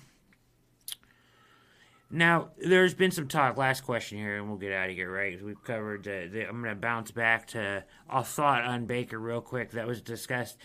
now, 2.09 2.51
there's 2.59 2.95
been 2.95 3.11
some 3.11 3.27
talk. 3.27 3.57
Last 3.57 3.83
question 3.83 4.19
here, 4.19 4.37
and 4.37 4.49
we'll 4.49 4.57
get 4.57 4.73
out 4.73 4.89
of 4.89 4.95
here, 4.95 5.13
Right, 5.13 5.43
We've 5.43 5.63
covered. 5.65 6.07
Uh, 6.07 6.31
the, 6.33 6.49
I'm 6.49 6.63
going 6.63 6.75
to 6.75 6.81
bounce 6.81 7.11
back 7.11 7.49
to 7.49 7.85
a 8.09 8.23
thought 8.23 8.63
on 8.63 8.87
Baker 8.87 9.19
real 9.19 9.41
quick 9.41 9.73
that 9.73 9.89
was 9.89 10.01
discussed. 10.01 10.59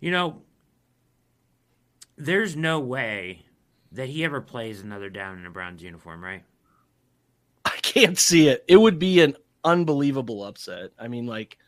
You 0.00 0.10
know, 0.10 0.42
there's 2.16 2.56
no 2.56 2.80
way 2.80 3.44
that 3.92 4.08
he 4.08 4.24
ever 4.24 4.40
plays 4.40 4.80
another 4.80 5.10
down 5.10 5.38
in 5.38 5.46
a 5.46 5.50
Browns 5.50 5.82
uniform, 5.82 6.24
right? 6.24 6.42
I 7.64 7.76
can't 7.82 8.18
see 8.18 8.48
it. 8.48 8.64
It 8.66 8.76
would 8.76 8.98
be 8.98 9.20
an 9.20 9.36
unbelievable 9.62 10.42
upset. 10.44 10.90
I 10.98 11.06
mean, 11.08 11.26
like 11.26 11.58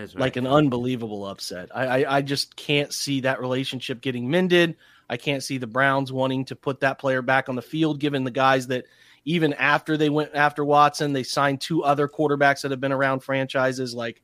What 0.00 0.20
like 0.20 0.36
an 0.36 0.46
unbelievable 0.46 1.26
upset. 1.26 1.68
I, 1.74 1.86
I 2.04 2.16
I 2.18 2.22
just 2.22 2.56
can't 2.56 2.92
see 2.92 3.20
that 3.20 3.40
relationship 3.40 4.00
getting 4.00 4.30
mended. 4.30 4.76
I 5.10 5.16
can't 5.16 5.42
see 5.42 5.58
the 5.58 5.66
Browns 5.66 6.12
wanting 6.12 6.44
to 6.46 6.56
put 6.56 6.80
that 6.80 6.98
player 6.98 7.22
back 7.22 7.48
on 7.48 7.56
the 7.56 7.62
field, 7.62 8.00
given 8.00 8.24
the 8.24 8.30
guys 8.30 8.66
that 8.68 8.84
even 9.24 9.52
after 9.54 9.96
they 9.96 10.10
went 10.10 10.34
after 10.34 10.64
Watson, 10.64 11.12
they 11.12 11.22
signed 11.22 11.60
two 11.60 11.82
other 11.84 12.08
quarterbacks 12.08 12.62
that 12.62 12.70
have 12.70 12.80
been 12.80 12.92
around 12.92 13.20
franchises. 13.20 13.94
Like, 13.94 14.22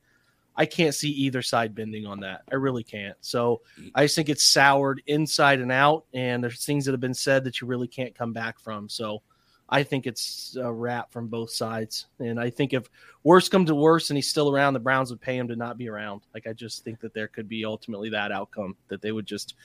I 0.55 0.65
can't 0.65 0.95
see 0.95 1.09
either 1.09 1.41
side 1.41 1.75
bending 1.75 2.05
on 2.05 2.21
that. 2.21 2.41
I 2.51 2.55
really 2.55 2.83
can't. 2.83 3.17
So 3.21 3.61
I 3.93 4.05
just 4.05 4.15
think 4.15 4.29
it's 4.29 4.43
soured 4.43 5.01
inside 5.05 5.59
and 5.59 5.71
out, 5.71 6.05
and 6.13 6.43
there's 6.43 6.65
things 6.65 6.85
that 6.85 6.91
have 6.91 7.01
been 7.01 7.13
said 7.13 7.43
that 7.43 7.61
you 7.61 7.67
really 7.67 7.87
can't 7.87 8.15
come 8.15 8.33
back 8.33 8.59
from. 8.59 8.89
So 8.89 9.21
I 9.67 9.83
think 9.83 10.05
it's 10.05 10.55
a 10.59 10.71
wrap 10.71 11.11
from 11.11 11.27
both 11.27 11.51
sides. 11.51 12.05
And 12.19 12.39
I 12.39 12.49
think 12.49 12.73
if 12.73 12.87
worse 13.23 13.49
comes 13.49 13.69
to 13.69 13.75
worse 13.75 14.09
and 14.09 14.17
he's 14.17 14.29
still 14.29 14.51
around, 14.51 14.73
the 14.73 14.79
Browns 14.79 15.09
would 15.09 15.21
pay 15.21 15.37
him 15.37 15.47
to 15.47 15.55
not 15.55 15.77
be 15.77 15.89
around. 15.89 16.21
Like 16.33 16.47
I 16.47 16.53
just 16.53 16.83
think 16.83 16.99
that 17.01 17.13
there 17.13 17.27
could 17.27 17.47
be 17.47 17.65
ultimately 17.65 18.09
that 18.09 18.31
outcome 18.31 18.75
that 18.89 19.01
they 19.01 19.11
would 19.11 19.25
just 19.25 19.55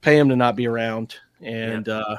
pay 0.00 0.18
him 0.18 0.28
to 0.30 0.36
not 0.36 0.56
be 0.56 0.66
around. 0.66 1.16
And 1.40 1.88
uh 1.88 2.16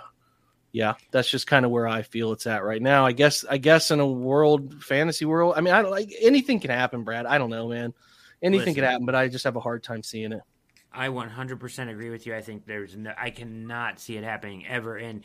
yeah, 0.71 0.93
that's 1.12 1.29
just 1.29 1.47
kind 1.47 1.65
of 1.65 1.71
where 1.71 1.88
I 1.88 2.03
feel 2.03 2.32
it's 2.32 2.45
at 2.45 2.63
right 2.63 2.82
now. 2.82 3.05
I 3.05 3.12
guess 3.12 3.43
I 3.49 3.58
guess 3.58 3.91
in 3.91 3.99
a 3.99 4.08
world 4.08 4.84
fantasy 4.84 5.25
world, 5.25 5.55
I 5.58 5.62
mean, 5.62 5.73
I 5.73 5.82
don't 5.82 5.91
like 5.91 6.13
anything 6.21 6.60
can 6.60 6.69
happen, 6.69 7.03
Brad. 7.03 7.25
I 7.25 7.38
don't 7.38 7.49
know, 7.49 7.67
man. 7.67 7.93
Anything 8.41 8.75
can 8.75 8.84
Listen. 8.84 8.91
happen, 8.91 9.05
but 9.05 9.15
I 9.15 9.27
just 9.27 9.43
have 9.43 9.55
a 9.55 9.60
hard 9.60 9.84
time 9.84 10.03
seeing 10.03 10.32
it. 10.32 10.41
I 10.91 11.10
100% 11.10 11.89
agree 11.89 12.10
with 12.10 12.25
you. 12.25 12.36
I 12.36 12.41
think 12.41 12.65
there's 12.65 12.95
no, 12.95 13.13
I 13.17 13.29
cannot 13.29 13.99
see 13.99 14.17
it 14.17 14.23
happening 14.23 14.65
ever. 14.65 14.97
And 14.97 15.23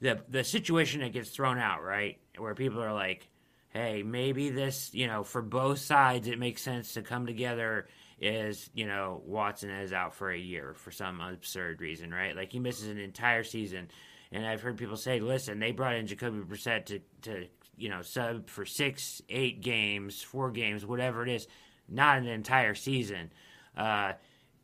the 0.00 0.20
the 0.28 0.44
situation 0.44 1.00
that 1.00 1.12
gets 1.12 1.30
thrown 1.30 1.58
out, 1.58 1.82
right, 1.82 2.18
where 2.36 2.54
people 2.54 2.82
are 2.82 2.92
like, 2.92 3.28
"Hey, 3.70 4.02
maybe 4.02 4.50
this, 4.50 4.92
you 4.92 5.06
know, 5.06 5.24
for 5.24 5.42
both 5.42 5.78
sides, 5.78 6.28
it 6.28 6.38
makes 6.38 6.62
sense 6.62 6.94
to 6.94 7.02
come 7.02 7.26
together." 7.26 7.88
Is 8.18 8.70
you 8.74 8.86
know 8.86 9.22
Watson 9.26 9.70
is 9.70 9.92
out 9.92 10.14
for 10.14 10.30
a 10.30 10.38
year 10.38 10.74
for 10.74 10.90
some 10.90 11.20
absurd 11.20 11.80
reason, 11.82 12.12
right? 12.12 12.34
Like 12.34 12.50
he 12.50 12.58
misses 12.58 12.88
an 12.88 12.98
entire 12.98 13.44
season, 13.44 13.88
and 14.32 14.46
I've 14.46 14.62
heard 14.62 14.78
people 14.78 14.96
say, 14.96 15.20
"Listen, 15.20 15.58
they 15.58 15.72
brought 15.72 15.96
in 15.96 16.06
Jacoby 16.06 16.38
Brissett 16.38 16.86
to 16.86 17.00
to 17.22 17.46
you 17.76 17.90
know 17.90 18.00
sub 18.00 18.48
for 18.48 18.64
six, 18.64 19.20
eight 19.28 19.60
games, 19.60 20.22
four 20.22 20.50
games, 20.50 20.86
whatever 20.86 21.22
it 21.22 21.28
is, 21.28 21.46
not 21.88 22.18
an 22.18 22.26
entire 22.26 22.74
season." 22.74 23.30
Uh, 23.76 24.14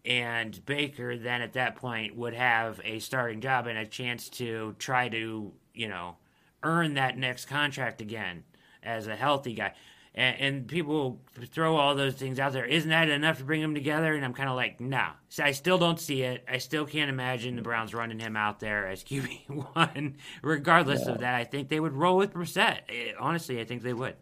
and 0.05 0.65
Baker 0.67 1.17
then 1.17 1.43
at 1.43 1.53
that 1.55 1.77
point 1.77 2.17
would 2.17 2.35
have 2.35 2.81
a 2.85 2.99
starting 2.99 3.41
job 3.41 3.67
and 3.67 3.79
a 3.79 3.87
chance 3.87 4.29
to 4.31 4.75
try 4.79 5.09
to, 5.09 5.53
you 5.75 5.88
know, 5.88 6.17
earn 6.62 6.95
that 6.95 7.17
next 7.19 7.47
contract 7.47 8.01
again 8.01 8.43
as 8.83 9.07
a 9.07 9.15
healthy 9.17 9.55
guy. 9.55 9.73
and, 10.15 10.37
and 10.41 10.69
people 10.69 11.21
throw 11.53 11.77
all 11.77 11.95
those 11.95 12.15
things 12.15 12.38
out 12.41 12.53
there. 12.53 12.65
Isn't 12.67 12.91
that 12.91 13.09
enough 13.09 13.38
to 13.38 13.45
bring 13.45 13.62
them 13.62 13.75
together? 13.75 14.15
And 14.15 14.25
I'm 14.25 14.35
kind 14.35 14.49
of 14.49 14.57
like, 14.57 14.81
no. 14.81 15.09
So 15.29 15.43
I 15.45 15.53
still 15.53 15.79
don't 15.79 15.99
see 16.01 16.23
it. 16.23 16.45
I 16.49 16.59
still 16.59 16.85
can't 16.85 17.09
imagine 17.09 17.57
the 17.57 17.62
Browns 17.62 17.95
running 17.95 18.19
him 18.19 18.37
out 18.37 18.59
there 18.61 18.88
as 18.88 19.03
QB 19.05 19.75
one. 19.75 20.17
Regardless 20.43 21.07
of 21.07 21.19
that, 21.21 21.35
I 21.35 21.45
think 21.45 21.69
they 21.69 21.81
would 21.81 21.93
roll 21.95 22.17
with 22.17 22.35
Brissett. 22.35 22.81
Eh, 22.88 23.12
honestly, 23.19 23.61
I 23.61 23.65
think 23.65 23.83
they 23.83 23.95
would. 23.95 24.17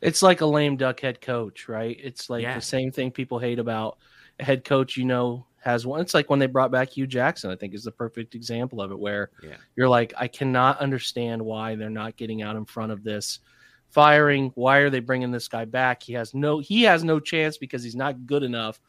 It's 0.00 0.22
like 0.22 0.40
a 0.40 0.46
lame 0.46 0.76
duck 0.76 1.00
head 1.00 1.20
coach, 1.20 1.68
right? 1.68 1.98
It's 2.02 2.28
like 2.30 2.42
Yeah. 2.42 2.54
the 2.54 2.60
same 2.60 2.90
thing 2.92 3.10
people 3.10 3.38
hate 3.38 3.58
about 3.58 3.98
head 4.40 4.64
coach. 4.64 4.96
You 4.96 5.04
know, 5.04 5.46
has 5.62 5.86
one. 5.86 6.00
It's 6.00 6.14
like 6.14 6.28
when 6.30 6.38
they 6.38 6.46
brought 6.46 6.70
back 6.70 6.90
Hue 6.90 7.06
Jackson. 7.06 7.50
I 7.50 7.56
think 7.56 7.74
is 7.74 7.84
the 7.84 7.90
perfect 7.92 8.34
example 8.34 8.80
of 8.82 8.90
it, 8.92 8.98
where 8.98 9.30
Yeah. 9.42 9.56
you're 9.76 9.88
like, 9.88 10.12
I 10.16 10.28
cannot 10.28 10.78
understand 10.80 11.40
why 11.42 11.74
they're 11.74 11.90
not 11.90 12.16
getting 12.16 12.42
out 12.42 12.56
in 12.56 12.64
front 12.64 12.92
of 12.92 13.02
this 13.02 13.40
firing. 13.90 14.50
Why 14.56 14.78
are 14.78 14.90
they 14.90 15.00
bringing 15.00 15.30
this 15.30 15.48
guy 15.48 15.64
back? 15.64 16.02
He 16.02 16.12
has 16.14 16.34
no 16.34 16.58
he 16.58 16.82
has 16.82 17.04
no 17.04 17.20
chance 17.20 17.56
because 17.58 17.82
he's 17.82 17.96
not 17.96 18.26
good 18.26 18.42
enough. 18.42 18.80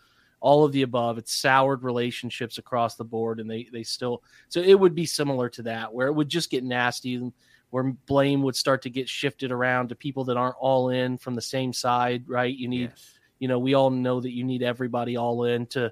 All 0.42 0.64
of 0.66 0.74
the 0.74 0.82
above. 0.84 1.18
It's 1.18 1.34
soured 1.34 1.82
relationships 1.84 2.58
across 2.60 2.96
the 2.96 3.06
board, 3.06 3.40
and 3.40 3.50
they 3.50 3.68
they 3.72 3.84
still 3.84 4.24
so 4.50 4.60
it 4.60 4.80
would 4.80 4.94
be 4.94 5.06
similar 5.06 5.50
to 5.50 5.64
that 5.64 5.92
where 5.94 6.08
it 6.08 6.14
would 6.14 6.30
just 6.30 6.52
get 6.52 6.64
nasty, 6.64 7.32
where 7.70 7.84
blame 8.06 8.44
would 8.44 8.56
start 8.56 8.82
to 8.84 8.90
get 8.90 9.08
shifted 9.10 9.52
around 9.52 9.88
to 9.90 9.96
people 9.96 10.24
that 10.26 10.38
aren't 10.38 10.56
all 10.60 10.90
in 10.90 11.18
from 11.18 11.36
the 11.36 11.42
same 11.42 11.72
side, 11.74 12.24
right? 12.28 12.56
You 12.56 12.68
need 12.68 12.90
Yes. 12.92 13.15
You 13.40 13.48
know, 13.48 13.60
we 13.60 13.74
all 13.74 13.90
know 13.90 14.20
that 14.20 14.32
you 14.32 14.44
need 14.44 14.64
everybody 14.64 15.18
all 15.18 15.44
in 15.44 15.66
to 15.68 15.92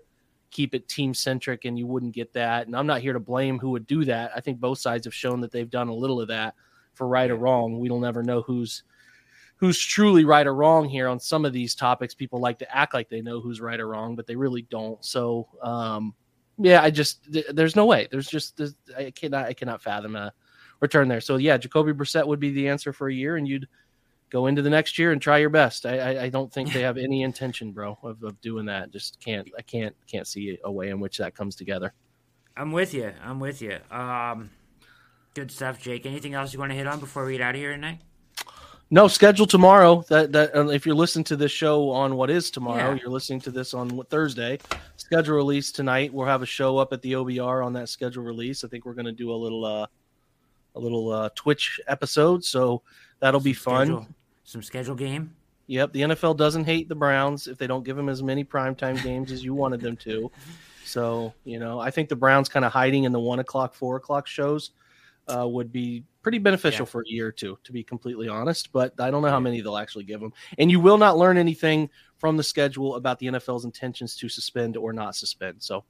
keep 0.51 0.75
it 0.75 0.87
team 0.87 1.13
centric, 1.13 1.65
and 1.65 1.77
you 1.77 1.87
wouldn't 1.87 2.13
get 2.13 2.33
that. 2.33 2.67
And 2.67 2.75
I'm 2.75 2.87
not 2.87 3.01
here 3.01 3.13
to 3.13 3.19
blame 3.19 3.59
who 3.59 3.71
would 3.71 3.87
do 3.87 4.05
that. 4.05 4.31
I 4.35 4.39
think 4.39 4.59
both 4.59 4.77
sides 4.77 5.05
have 5.05 5.13
shown 5.13 5.41
that 5.41 5.51
they've 5.51 5.69
done 5.69 5.87
a 5.87 5.93
little 5.93 6.21
of 6.21 6.27
that 6.29 6.55
for 6.93 7.07
right 7.07 7.29
or 7.29 7.35
wrong. 7.35 7.79
We'll 7.79 7.99
never 7.99 8.23
know 8.23 8.41
who's 8.41 8.83
who's 9.57 9.79
truly 9.79 10.25
right 10.25 10.45
or 10.45 10.53
wrong 10.53 10.89
here 10.89 11.07
on 11.07 11.19
some 11.19 11.45
of 11.45 11.53
these 11.53 11.73
topics. 11.73 12.13
People 12.13 12.39
like 12.39 12.59
to 12.59 12.75
act 12.75 12.93
like 12.93 13.09
they 13.09 13.21
know 13.21 13.39
who's 13.39 13.61
right 13.61 13.79
or 13.79 13.87
wrong, 13.87 14.15
but 14.15 14.27
they 14.27 14.35
really 14.35 14.63
don't. 14.63 15.03
So, 15.05 15.47
um, 15.61 16.13
yeah, 16.57 16.81
I 16.81 16.91
just 16.91 17.31
th- 17.31 17.47
there's 17.53 17.75
no 17.75 17.85
way. 17.85 18.07
There's 18.11 18.27
just 18.27 18.57
there's, 18.57 18.75
I 18.97 19.11
cannot 19.11 19.45
I 19.45 19.53
cannot 19.53 19.81
fathom 19.81 20.15
a 20.15 20.33
return 20.81 21.07
there. 21.07 21.21
So 21.21 21.37
yeah, 21.37 21.57
Jacoby 21.57 21.93
Brissett 21.93 22.27
would 22.27 22.39
be 22.39 22.51
the 22.51 22.67
answer 22.67 22.93
for 22.93 23.07
a 23.07 23.13
year, 23.13 23.37
and 23.37 23.47
you'd 23.47 23.67
go 24.33 24.47
into 24.47 24.61
the 24.63 24.69
next 24.69 24.97
year 24.97 25.11
and 25.13 25.21
try 25.21 25.37
your 25.37 25.51
best. 25.51 25.85
I, 25.85 25.99
I, 25.99 26.23
I 26.23 26.29
don't 26.29 26.51
think 26.51 26.73
they 26.73 26.81
have 26.81 26.97
any 26.97 27.21
intention, 27.21 27.71
bro, 27.71 27.97
of, 28.03 28.21
of 28.23 28.41
doing 28.41 28.65
that. 28.65 28.91
Just 28.91 29.19
can't. 29.23 29.47
I 29.57 29.61
can't 29.61 29.95
can't 30.07 30.27
see 30.27 30.57
a 30.65 30.71
way 30.71 30.89
in 30.89 30.99
which 30.99 31.19
that 31.19 31.35
comes 31.35 31.55
together. 31.55 31.93
I'm 32.57 32.71
with 32.71 32.93
you. 32.93 33.13
I'm 33.23 33.39
with 33.39 33.61
you. 33.61 33.77
Um, 33.89 34.49
good 35.35 35.51
stuff, 35.51 35.79
Jake. 35.81 36.05
Anything 36.05 36.33
else 36.33 36.51
you 36.51 36.59
want 36.59 36.71
to 36.71 36.75
hit 36.75 36.87
on 36.87 36.99
before 36.99 37.25
we 37.25 37.33
get 37.33 37.41
out 37.41 37.55
of 37.55 37.61
here 37.61 37.71
tonight? 37.71 37.99
No 38.91 39.07
schedule 39.07 39.45
tomorrow. 39.47 40.03
That 40.09 40.31
that 40.33 40.55
uh, 40.55 40.67
if 40.69 40.85
you're 40.85 40.95
listening 40.95 41.23
to 41.25 41.35
this 41.35 41.51
show 41.51 41.89
on 41.91 42.15
what 42.15 42.29
is 42.29 42.51
tomorrow, 42.51 42.91
Yeah. 42.93 42.99
you're 43.01 43.09
listening 43.11 43.39
to 43.41 43.51
this 43.51 43.73
on 43.73 44.03
Thursday. 44.09 44.59
Schedule 44.97 45.35
release 45.35 45.71
tonight. 45.71 46.13
We'll 46.13 46.27
have 46.27 46.41
a 46.41 46.45
show 46.47 46.77
up 46.77 46.91
at 46.93 47.01
the 47.01 47.13
OBR 47.13 47.65
on 47.65 47.73
that 47.73 47.89
schedule 47.89 48.23
release. 48.23 48.63
I 48.63 48.67
think 48.67 48.85
we're 48.85 48.93
going 48.93 49.05
to 49.05 49.11
do 49.11 49.31
a 49.31 49.35
little 49.35 49.63
uh 49.65 49.87
a 50.75 50.79
little 50.79 51.11
uh 51.11 51.29
Twitch 51.35 51.79
episode, 51.87 52.43
so 52.43 52.81
that'll 53.19 53.39
be 53.39 53.53
fun. 53.53 53.87
Schedule- 53.87 54.07
some 54.43 54.61
schedule 54.61 54.95
game. 54.95 55.35
Yep, 55.67 55.93
the 55.93 56.01
NFL 56.01 56.35
doesn't 56.37 56.65
hate 56.65 56.89
the 56.89 56.95
Browns 56.95 57.47
if 57.47 57.57
they 57.57 57.67
don't 57.67 57.83
give 57.85 57.95
them 57.95 58.09
as 58.09 58.21
many 58.21 58.43
primetime 58.43 59.01
games 59.01 59.31
as 59.31 59.43
you 59.43 59.53
wanted 59.53 59.79
them 59.79 59.95
to. 59.97 60.29
So, 60.83 61.33
you 61.45 61.57
know, 61.59 61.79
I 61.79 61.89
think 61.89 62.09
the 62.09 62.17
Browns 62.17 62.49
kind 62.49 62.65
of 62.65 62.73
hiding 62.73 63.05
in 63.05 63.13
the 63.13 63.19
one 63.19 63.39
o'clock, 63.39 63.73
four 63.73 63.95
o'clock 63.95 64.27
shows 64.27 64.71
uh, 65.33 65.47
would 65.47 65.71
be 65.71 66.03
pretty 66.21 66.37
beneficial 66.37 66.85
Yeah. 66.85 66.89
for 66.91 67.01
a 67.01 67.07
year 67.07 67.27
or 67.27 67.31
two, 67.31 67.57
to 67.63 67.71
be 67.71 67.81
completely 67.81 68.27
honest. 68.27 68.73
But 68.73 68.99
I 68.99 69.09
don't 69.09 69.21
know 69.21 69.29
how 69.29 69.39
many 69.39 69.61
they'll 69.61 69.77
actually 69.77 70.03
give 70.03 70.19
them. 70.19 70.33
And 70.57 70.69
you 70.69 70.81
will 70.81 70.97
not 70.97 71.17
learn 71.17 71.37
anything 71.37 71.89
from 72.17 72.35
the 72.35 72.43
schedule 72.43 72.95
about 72.95 73.19
the 73.19 73.27
NFL's 73.27 73.63
intentions 73.63 74.17
to 74.17 74.27
suspend 74.27 74.75
or 74.75 74.91
not 74.91 75.15
suspend. 75.15 75.63
So 75.63 75.85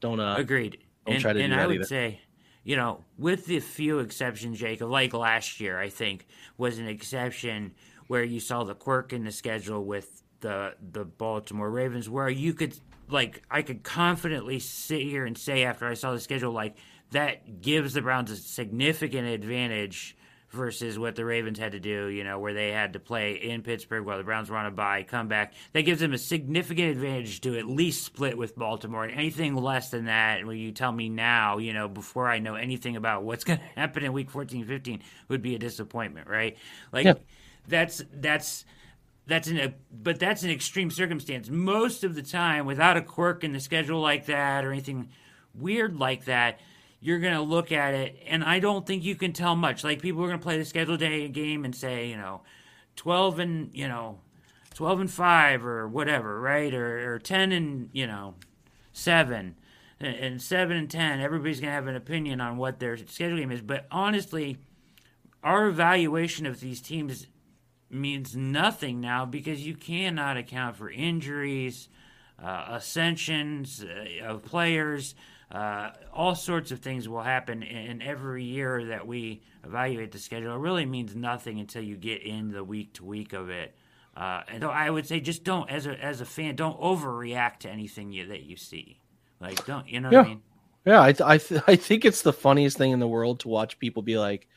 don't 0.00 0.20
uh, 0.20 0.36
Agreed. 0.38 0.78
don't 1.04 1.16
and 1.16 1.22
try 1.22 1.34
to 1.34 1.42
and 1.42 1.54
I 1.54 1.66
would 1.66 1.76
either. 1.76 1.84
say, 1.84 2.20
you 2.64 2.76
know, 2.76 3.04
with 3.18 3.46
the 3.46 3.60
few 3.60 3.98
exceptions, 3.98 4.58
Jacob, 4.58 4.90
like 4.90 5.12
last 5.12 5.60
year, 5.60 5.78
I 5.78 5.88
think 5.88 6.26
was 6.56 6.78
an 6.78 6.86
exception 6.86 7.74
where 8.06 8.22
you 8.22 8.40
saw 8.40 8.64
the 8.64 8.74
quirk 8.74 9.12
in 9.12 9.24
the 9.24 9.32
schedule 9.32 9.84
with 9.84 10.22
the 10.40 10.74
the 10.92 11.04
Baltimore 11.04 11.70
Ravens, 11.70 12.08
where 12.08 12.28
you 12.28 12.54
could 12.54 12.78
like 13.08 13.42
I 13.50 13.62
could 13.62 13.82
confidently 13.82 14.58
sit 14.58 15.02
here 15.02 15.24
and 15.24 15.36
say 15.36 15.64
after 15.64 15.86
I 15.86 15.94
saw 15.94 16.12
the 16.12 16.20
schedule, 16.20 16.52
like 16.52 16.76
that 17.10 17.60
gives 17.60 17.94
the 17.94 18.02
Browns 18.02 18.30
a 18.30 18.36
significant 18.36 19.28
advantage 19.28 20.16
versus 20.52 20.98
what 20.98 21.16
the 21.16 21.24
Ravens 21.24 21.58
had 21.58 21.72
to 21.72 21.80
do, 21.80 22.06
you 22.08 22.24
know, 22.24 22.38
where 22.38 22.52
they 22.52 22.70
had 22.70 22.92
to 22.92 23.00
play 23.00 23.32
in 23.32 23.62
Pittsburgh 23.62 24.04
while 24.04 24.18
the 24.18 24.24
Browns 24.24 24.50
were 24.50 24.56
on 24.56 24.66
a 24.66 24.70
bye, 24.70 25.02
come 25.02 25.26
back. 25.26 25.54
That 25.72 25.82
gives 25.82 26.00
them 26.00 26.12
a 26.12 26.18
significant 26.18 26.90
advantage 26.90 27.40
to 27.42 27.58
at 27.58 27.66
least 27.66 28.04
split 28.04 28.36
with 28.36 28.54
Baltimore. 28.54 29.04
And 29.04 29.12
anything 29.12 29.54
less 29.56 29.90
than 29.90 30.04
that, 30.04 30.44
when 30.46 30.58
you 30.58 30.70
tell 30.70 30.92
me 30.92 31.08
now, 31.08 31.58
you 31.58 31.72
know, 31.72 31.88
before 31.88 32.28
I 32.28 32.38
know 32.38 32.54
anything 32.54 32.96
about 32.96 33.24
what's 33.24 33.44
going 33.44 33.58
to 33.58 33.80
happen 33.80 34.04
in 34.04 34.12
week 34.12 34.30
14, 34.30 34.64
15, 34.66 35.02
would 35.28 35.42
be 35.42 35.54
a 35.54 35.58
disappointment, 35.58 36.28
right? 36.28 36.56
Like, 36.92 37.06
Yeah. 37.06 37.14
that's, 37.66 38.02
that's, 38.12 38.64
that's 39.26 39.48
an 39.48 39.58
a, 39.58 39.74
but 39.90 40.18
that's 40.18 40.42
an 40.42 40.50
extreme 40.50 40.90
circumstance. 40.90 41.48
Most 41.48 42.04
of 42.04 42.14
the 42.14 42.22
time, 42.22 42.66
without 42.66 42.96
a 42.96 43.02
quirk 43.02 43.42
in 43.44 43.52
the 43.52 43.60
schedule 43.60 44.00
like 44.00 44.26
that 44.26 44.64
or 44.64 44.72
anything 44.72 45.08
weird 45.54 45.96
like 45.96 46.24
that, 46.26 46.60
you're 47.02 47.18
gonna 47.18 47.42
look 47.42 47.72
at 47.72 47.94
it, 47.94 48.22
and 48.28 48.42
I 48.44 48.60
don't 48.60 48.86
think 48.86 49.02
you 49.04 49.16
can 49.16 49.32
tell 49.32 49.56
much. 49.56 49.82
Like 49.84 50.00
people 50.00 50.22
are 50.24 50.28
gonna 50.28 50.38
play 50.38 50.56
the 50.56 50.64
schedule 50.64 50.96
day 50.96 51.28
game 51.28 51.64
and 51.64 51.74
say, 51.74 52.08
you 52.08 52.16
know, 52.16 52.42
twelve 52.96 53.38
and 53.40 53.70
you 53.74 53.88
know, 53.88 54.20
twelve 54.72 55.00
and 55.00 55.10
five 55.10 55.66
or 55.66 55.88
whatever, 55.88 56.40
right? 56.40 56.72
Or, 56.72 57.14
or 57.14 57.18
ten 57.18 57.52
and 57.52 57.90
you 57.92 58.06
know, 58.06 58.34
seven. 58.92 59.56
And- 60.00 60.16
And 60.16 60.42
seven 60.42 60.76
and 60.76 60.90
ten, 60.90 61.20
everybody's 61.20 61.60
gonna 61.60 61.72
have 61.72 61.86
an 61.86 61.94
opinion 61.96 62.40
on 62.40 62.56
what 62.56 62.78
their 62.80 62.96
schedule 62.96 63.38
game 63.38 63.52
is. 63.52 63.60
But 63.62 63.86
honestly, 63.90 64.58
our 65.44 65.66
evaluation 65.68 66.46
of 66.46 66.60
these 66.60 66.80
teams 66.80 67.26
means 67.90 68.34
nothing 68.34 69.00
now 69.00 69.24
because 69.24 69.66
you 69.66 69.74
cannot 69.76 70.36
account 70.36 70.76
for 70.76 70.90
injuries, 70.90 71.88
uh, 72.42 72.64
ascensions 72.70 73.84
uh, 73.84 74.24
of 74.24 74.42
players. 74.42 75.14
Uh, 75.52 75.90
all 76.14 76.34
sorts 76.34 76.70
of 76.70 76.80
things 76.80 77.06
will 77.08 77.20
happen 77.22 77.62
in 77.62 78.00
every 78.00 78.42
year 78.42 78.86
that 78.86 79.06
we 79.06 79.42
evaluate 79.64 80.10
the 80.10 80.18
schedule. 80.18 80.54
It 80.54 80.58
really 80.58 80.86
means 80.86 81.14
nothing 81.14 81.60
until 81.60 81.82
you 81.82 81.96
get 81.96 82.22
in 82.22 82.50
the 82.52 82.64
week 82.64 82.94
to 82.94 83.04
week 83.04 83.34
of 83.34 83.50
it. 83.50 83.74
Uh, 84.16 84.40
and 84.48 84.62
so 84.62 84.70
I 84.70 84.88
would 84.88 85.06
say 85.06 85.20
just 85.20 85.44
don't, 85.44 85.68
as 85.70 85.86
a 85.86 85.92
as 86.02 86.20
a 86.22 86.24
fan, 86.24 86.56
don't 86.56 86.78
overreact 86.80 87.58
to 87.60 87.70
anything 87.70 88.12
you, 88.12 88.26
that 88.28 88.42
you 88.44 88.56
see. 88.56 88.98
Like 89.40 89.64
don't, 89.66 89.86
you 89.88 90.00
know 90.00 90.08
what 90.08 90.16
I 90.16 90.22
Yeah. 90.22 90.28
mean? 90.28 90.42
Yeah, 90.86 91.02
I 91.02 91.12
th- 91.12 91.20
I, 91.28 91.38
th- 91.38 91.62
I 91.68 91.76
think 91.76 92.04
it's 92.04 92.22
the 92.22 92.32
funniest 92.32 92.76
thing 92.78 92.90
in 92.92 92.98
the 92.98 93.06
world 93.08 93.40
to 93.40 93.48
watch 93.48 93.78
people 93.78 94.02
be 94.02 94.18
like, 94.18 94.48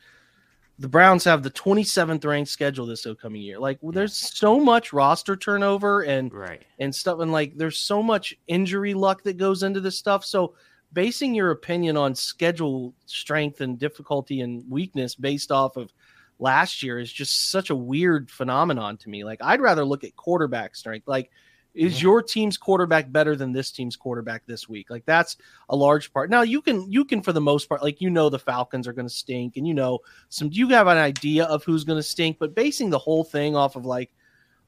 the 0.78 0.88
Browns 0.88 1.24
have 1.24 1.42
the 1.42 1.50
27th 1.50 2.24
ranked 2.24 2.50
schedule 2.50 2.84
this 2.84 3.06
upcoming 3.06 3.40
year. 3.42 3.58
Like, 3.58 3.78
well, 3.80 3.92
there's 3.92 4.14
so 4.14 4.58
much 4.60 4.92
roster 4.92 5.36
turnover 5.36 6.02
and 6.02 6.32
Right. 6.32 6.62
and 6.78 6.94
stuff, 6.94 7.20
and 7.20 7.32
like 7.32 7.56
there's 7.56 7.78
so 7.78 8.02
much 8.02 8.34
injury 8.46 8.92
luck 8.94 9.22
that 9.24 9.36
goes 9.38 9.62
into 9.62 9.80
this 9.80 9.96
stuff. 9.98 10.24
So, 10.24 10.54
basing 10.92 11.34
your 11.34 11.50
opinion 11.50 11.96
on 11.96 12.14
schedule 12.14 12.94
strength 13.06 13.60
and 13.60 13.78
difficulty 13.78 14.40
and 14.40 14.68
weakness 14.70 15.14
based 15.14 15.52
off 15.52 15.76
of 15.76 15.92
last 16.38 16.82
year 16.82 16.98
is 16.98 17.12
just 17.12 17.50
such 17.50 17.70
a 17.70 17.76
weird 17.76 18.30
phenomenon 18.30 18.96
to 18.98 19.08
me. 19.08 19.24
Like, 19.24 19.40
I'd 19.42 19.60
rather 19.60 19.84
look 19.84 20.04
at 20.04 20.16
quarterback 20.16 20.76
strength. 20.76 21.08
Like, 21.08 21.30
is 21.74 22.00
your 22.00 22.22
team's 22.22 22.56
quarterback 22.56 23.12
better 23.12 23.36
than 23.36 23.52
this 23.52 23.70
team's 23.70 23.96
quarterback 23.96 24.46
this 24.46 24.66
week? 24.66 24.88
Like, 24.88 25.04
that's 25.04 25.36
a 25.68 25.76
large 25.76 26.10
part. 26.10 26.30
Now, 26.30 26.40
you 26.40 26.62
can 26.62 26.90
you 26.90 27.04
can 27.04 27.20
for 27.22 27.32
the 27.32 27.40
most 27.40 27.68
part, 27.68 27.82
like 27.82 28.00
you 28.00 28.08
know, 28.08 28.30
the 28.30 28.38
Falcons 28.38 28.88
are 28.88 28.94
going 28.94 29.08
to 29.08 29.14
stink, 29.14 29.56
and 29.56 29.68
you 29.68 29.74
know 29.74 29.98
some. 30.30 30.48
You 30.50 30.68
have 30.70 30.86
an 30.86 30.96
idea 30.96 31.44
of 31.44 31.64
who's 31.64 31.84
going 31.84 31.98
to 31.98 32.02
stink, 32.02 32.38
but 32.38 32.54
basing 32.54 32.88
the 32.88 32.98
whole 32.98 33.24
thing 33.24 33.54
off 33.54 33.76
of 33.76 33.84
like 33.84 34.10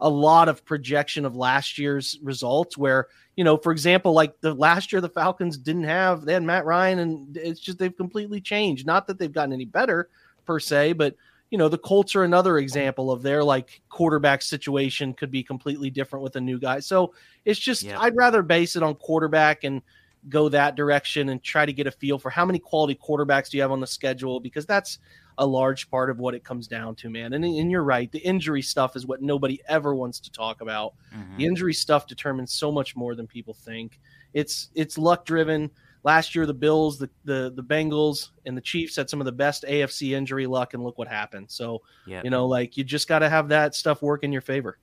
a 0.00 0.08
lot 0.08 0.48
of 0.48 0.64
projection 0.64 1.24
of 1.24 1.34
last 1.36 1.78
year's 1.78 2.18
results 2.22 2.78
where 2.78 3.08
you 3.36 3.44
know 3.44 3.56
for 3.56 3.72
example 3.72 4.12
like 4.12 4.40
the 4.40 4.54
last 4.54 4.92
year 4.92 5.00
the 5.00 5.08
falcons 5.08 5.58
didn't 5.58 5.84
have 5.84 6.24
they 6.24 6.32
had 6.32 6.42
matt 6.42 6.64
ryan 6.64 7.00
and 7.00 7.36
it's 7.36 7.60
just 7.60 7.78
they've 7.78 7.96
completely 7.96 8.40
changed 8.40 8.86
not 8.86 9.06
that 9.06 9.18
they've 9.18 9.32
gotten 9.32 9.52
any 9.52 9.64
better 9.64 10.08
per 10.44 10.60
se 10.60 10.92
but 10.92 11.16
you 11.50 11.58
know 11.58 11.68
the 11.68 11.78
colts 11.78 12.14
are 12.14 12.24
another 12.24 12.58
example 12.58 13.10
of 13.10 13.22
their 13.22 13.42
like 13.42 13.80
quarterback 13.88 14.42
situation 14.42 15.12
could 15.14 15.30
be 15.30 15.42
completely 15.42 15.90
different 15.90 16.22
with 16.22 16.36
a 16.36 16.40
new 16.40 16.58
guy 16.58 16.78
so 16.78 17.12
it's 17.44 17.58
just 17.58 17.82
Yeah. 17.82 18.00
i'd 18.00 18.16
rather 18.16 18.42
base 18.42 18.76
it 18.76 18.82
on 18.82 18.94
quarterback 18.94 19.64
and 19.64 19.82
go 20.28 20.48
that 20.48 20.76
direction 20.76 21.28
and 21.30 21.42
try 21.42 21.64
to 21.64 21.72
get 21.72 21.86
a 21.86 21.90
feel 21.90 22.18
for 22.18 22.28
how 22.30 22.44
many 22.44 22.58
quality 22.58 22.98
quarterbacks 23.02 23.50
do 23.50 23.56
you 23.56 23.62
have 23.62 23.72
on 23.72 23.80
the 23.80 23.86
schedule 23.86 24.40
because 24.40 24.66
that's 24.66 24.98
a 25.38 25.46
large 25.46 25.90
part 25.90 26.10
of 26.10 26.18
what 26.18 26.34
it 26.34 26.44
comes 26.44 26.66
down 26.68 26.94
to, 26.96 27.08
man. 27.08 27.32
And, 27.32 27.44
and 27.44 27.70
you're 27.70 27.82
right. 27.84 28.10
The 28.12 28.18
injury 28.18 28.60
stuff 28.62 28.96
is 28.96 29.06
what 29.06 29.22
nobody 29.22 29.60
ever 29.68 29.94
wants 29.94 30.20
to 30.20 30.30
talk 30.32 30.60
about. 30.60 30.94
Mhm. 31.14 31.36
The 31.38 31.46
injury 31.46 31.72
stuff 31.74 32.06
determines 32.06 32.52
so 32.52 32.70
much 32.70 32.94
more 32.96 33.14
than 33.14 33.26
people 33.26 33.54
think. 33.54 34.00
It's 34.34 34.70
it's 34.74 34.98
luck 34.98 35.24
driven. 35.24 35.70
last 36.04 36.34
year 36.34 36.46
the 36.46 36.54
Bills, 36.54 36.98
the 36.98 37.10
the 37.24 37.52
the 37.54 37.62
Bengals, 37.62 38.30
and 38.46 38.56
the 38.56 38.60
Chiefs 38.60 38.94
had 38.96 39.10
some 39.10 39.20
of 39.20 39.24
the 39.24 39.32
best 39.32 39.64
AFC 39.66 40.14
injury 40.14 40.46
luck, 40.46 40.72
and 40.74 40.82
look 40.84 40.96
what 40.98 41.08
happened. 41.08 41.50
So 41.50 41.82
Yep. 42.06 42.24
you 42.24 42.30
know, 42.30 42.46
like 42.46 42.76
you 42.76 42.84
just 42.84 43.08
got 43.08 43.18
to 43.20 43.28
have 43.28 43.48
that 43.48 43.74
stuff 43.74 44.00
work 44.02 44.22
in 44.24 44.30
your 44.32 44.40
favor. 44.42 44.78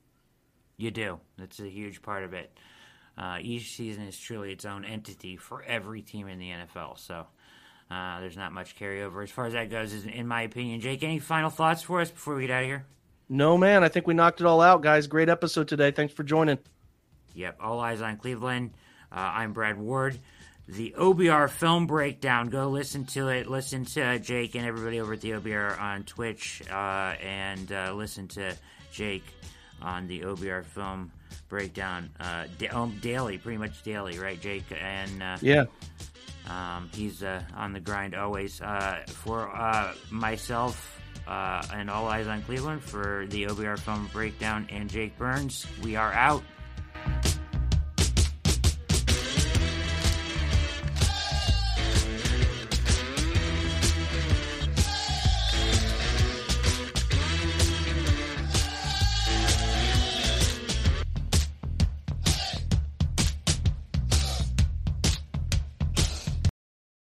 You 0.77 0.91
do. 0.91 1.19
That's 1.37 1.59
a 1.61 1.69
huge 1.69 2.01
part 2.01 2.23
of 2.23 2.33
it. 2.33 2.51
Uh, 3.17 3.37
each 3.41 3.75
season 3.77 4.03
is 4.03 4.19
truly 4.19 4.51
its 4.51 4.65
own 4.65 4.83
entity 4.83 5.37
for 5.37 5.63
every 5.63 6.01
team 6.01 6.27
in 6.27 6.37
the 6.37 6.49
NFL. 6.49 6.97
So 6.99 7.27
uh, 7.91 8.19
there's 8.19 8.37
not 8.37 8.51
much 8.51 8.75
carryover 8.77 9.23
as 9.23 9.29
far 9.31 9.45
as 9.45 9.53
that 9.53 9.69
goes, 9.69 9.93
in 10.05 10.27
my 10.27 10.41
opinion. 10.43 10.81
Jake, 10.81 11.03
any 11.03 11.19
final 11.19 11.49
thoughts 11.49 11.81
for 11.81 12.01
us 12.01 12.09
before 12.11 12.35
we 12.35 12.41
get 12.41 12.51
out 12.51 12.63
of 12.63 12.67
here? 12.69 12.85
No 13.29 13.57
man, 13.57 13.83
I 13.83 13.89
think 13.89 14.05
we 14.07 14.13
knocked 14.13 14.41
it 14.41 14.45
all 14.47 14.61
out, 14.61 14.81
guys. 14.81 15.07
Great 15.07 15.29
episode 15.29 15.67
today. 15.67 15.91
Thanks 15.91 16.13
for 16.13 16.23
joining. 16.23 16.57
Yep, 17.33 17.57
all 17.59 17.79
eyes 17.79 18.01
on 18.01 18.17
Cleveland. 18.17 18.71
Uh, 19.11 19.15
I'm 19.19 19.53
Brad 19.53 19.77
Ward. 19.77 20.19
The 20.67 20.95
OBR 20.97 21.49
film 21.49 21.85
breakdown. 21.85 22.49
Go 22.49 22.69
listen 22.69 23.05
to 23.07 23.27
it. 23.29 23.47
Listen 23.47 23.85
to 23.85 24.17
Jake 24.19 24.55
and 24.55 24.65
everybody 24.65 24.99
over 24.99 25.13
at 25.13 25.21
the 25.21 25.31
OBR 25.31 25.79
on 25.79 26.03
Twitch, 26.03 26.63
uh, 26.71 27.13
and 27.21 27.71
uh, 27.71 27.93
listen 27.93 28.27
to 28.29 28.55
Jake 28.91 29.25
on 29.81 30.07
the 30.07 30.21
OBR 30.21 30.65
film 30.65 31.11
breakdown 31.49 32.09
uh, 32.19 32.45
da- 32.57 32.69
um, 32.69 32.97
daily, 33.01 33.37
pretty 33.37 33.57
much 33.57 33.83
daily, 33.83 34.17
right, 34.17 34.39
Jake? 34.41 34.63
And 34.81 35.21
uh, 35.21 35.37
Yeah. 35.41 35.65
Um, 36.49 36.89
he's 36.93 37.23
uh, 37.23 37.41
on 37.55 37.73
the 37.73 37.79
grind 37.79 38.15
always. 38.15 38.61
Uh, 38.61 39.03
for 39.07 39.49
uh, 39.55 39.93
myself 40.11 40.99
uh, 41.27 41.63
and 41.73 41.89
all 41.89 42.07
eyes 42.07 42.27
on 42.27 42.41
Cleveland 42.43 42.83
for 42.83 43.25
the 43.29 43.45
OBR 43.45 43.79
film 43.79 44.09
breakdown 44.13 44.67
and 44.69 44.89
Jake 44.89 45.17
Burns, 45.17 45.65
we 45.81 45.95
are 45.95 46.13
out. 46.13 46.43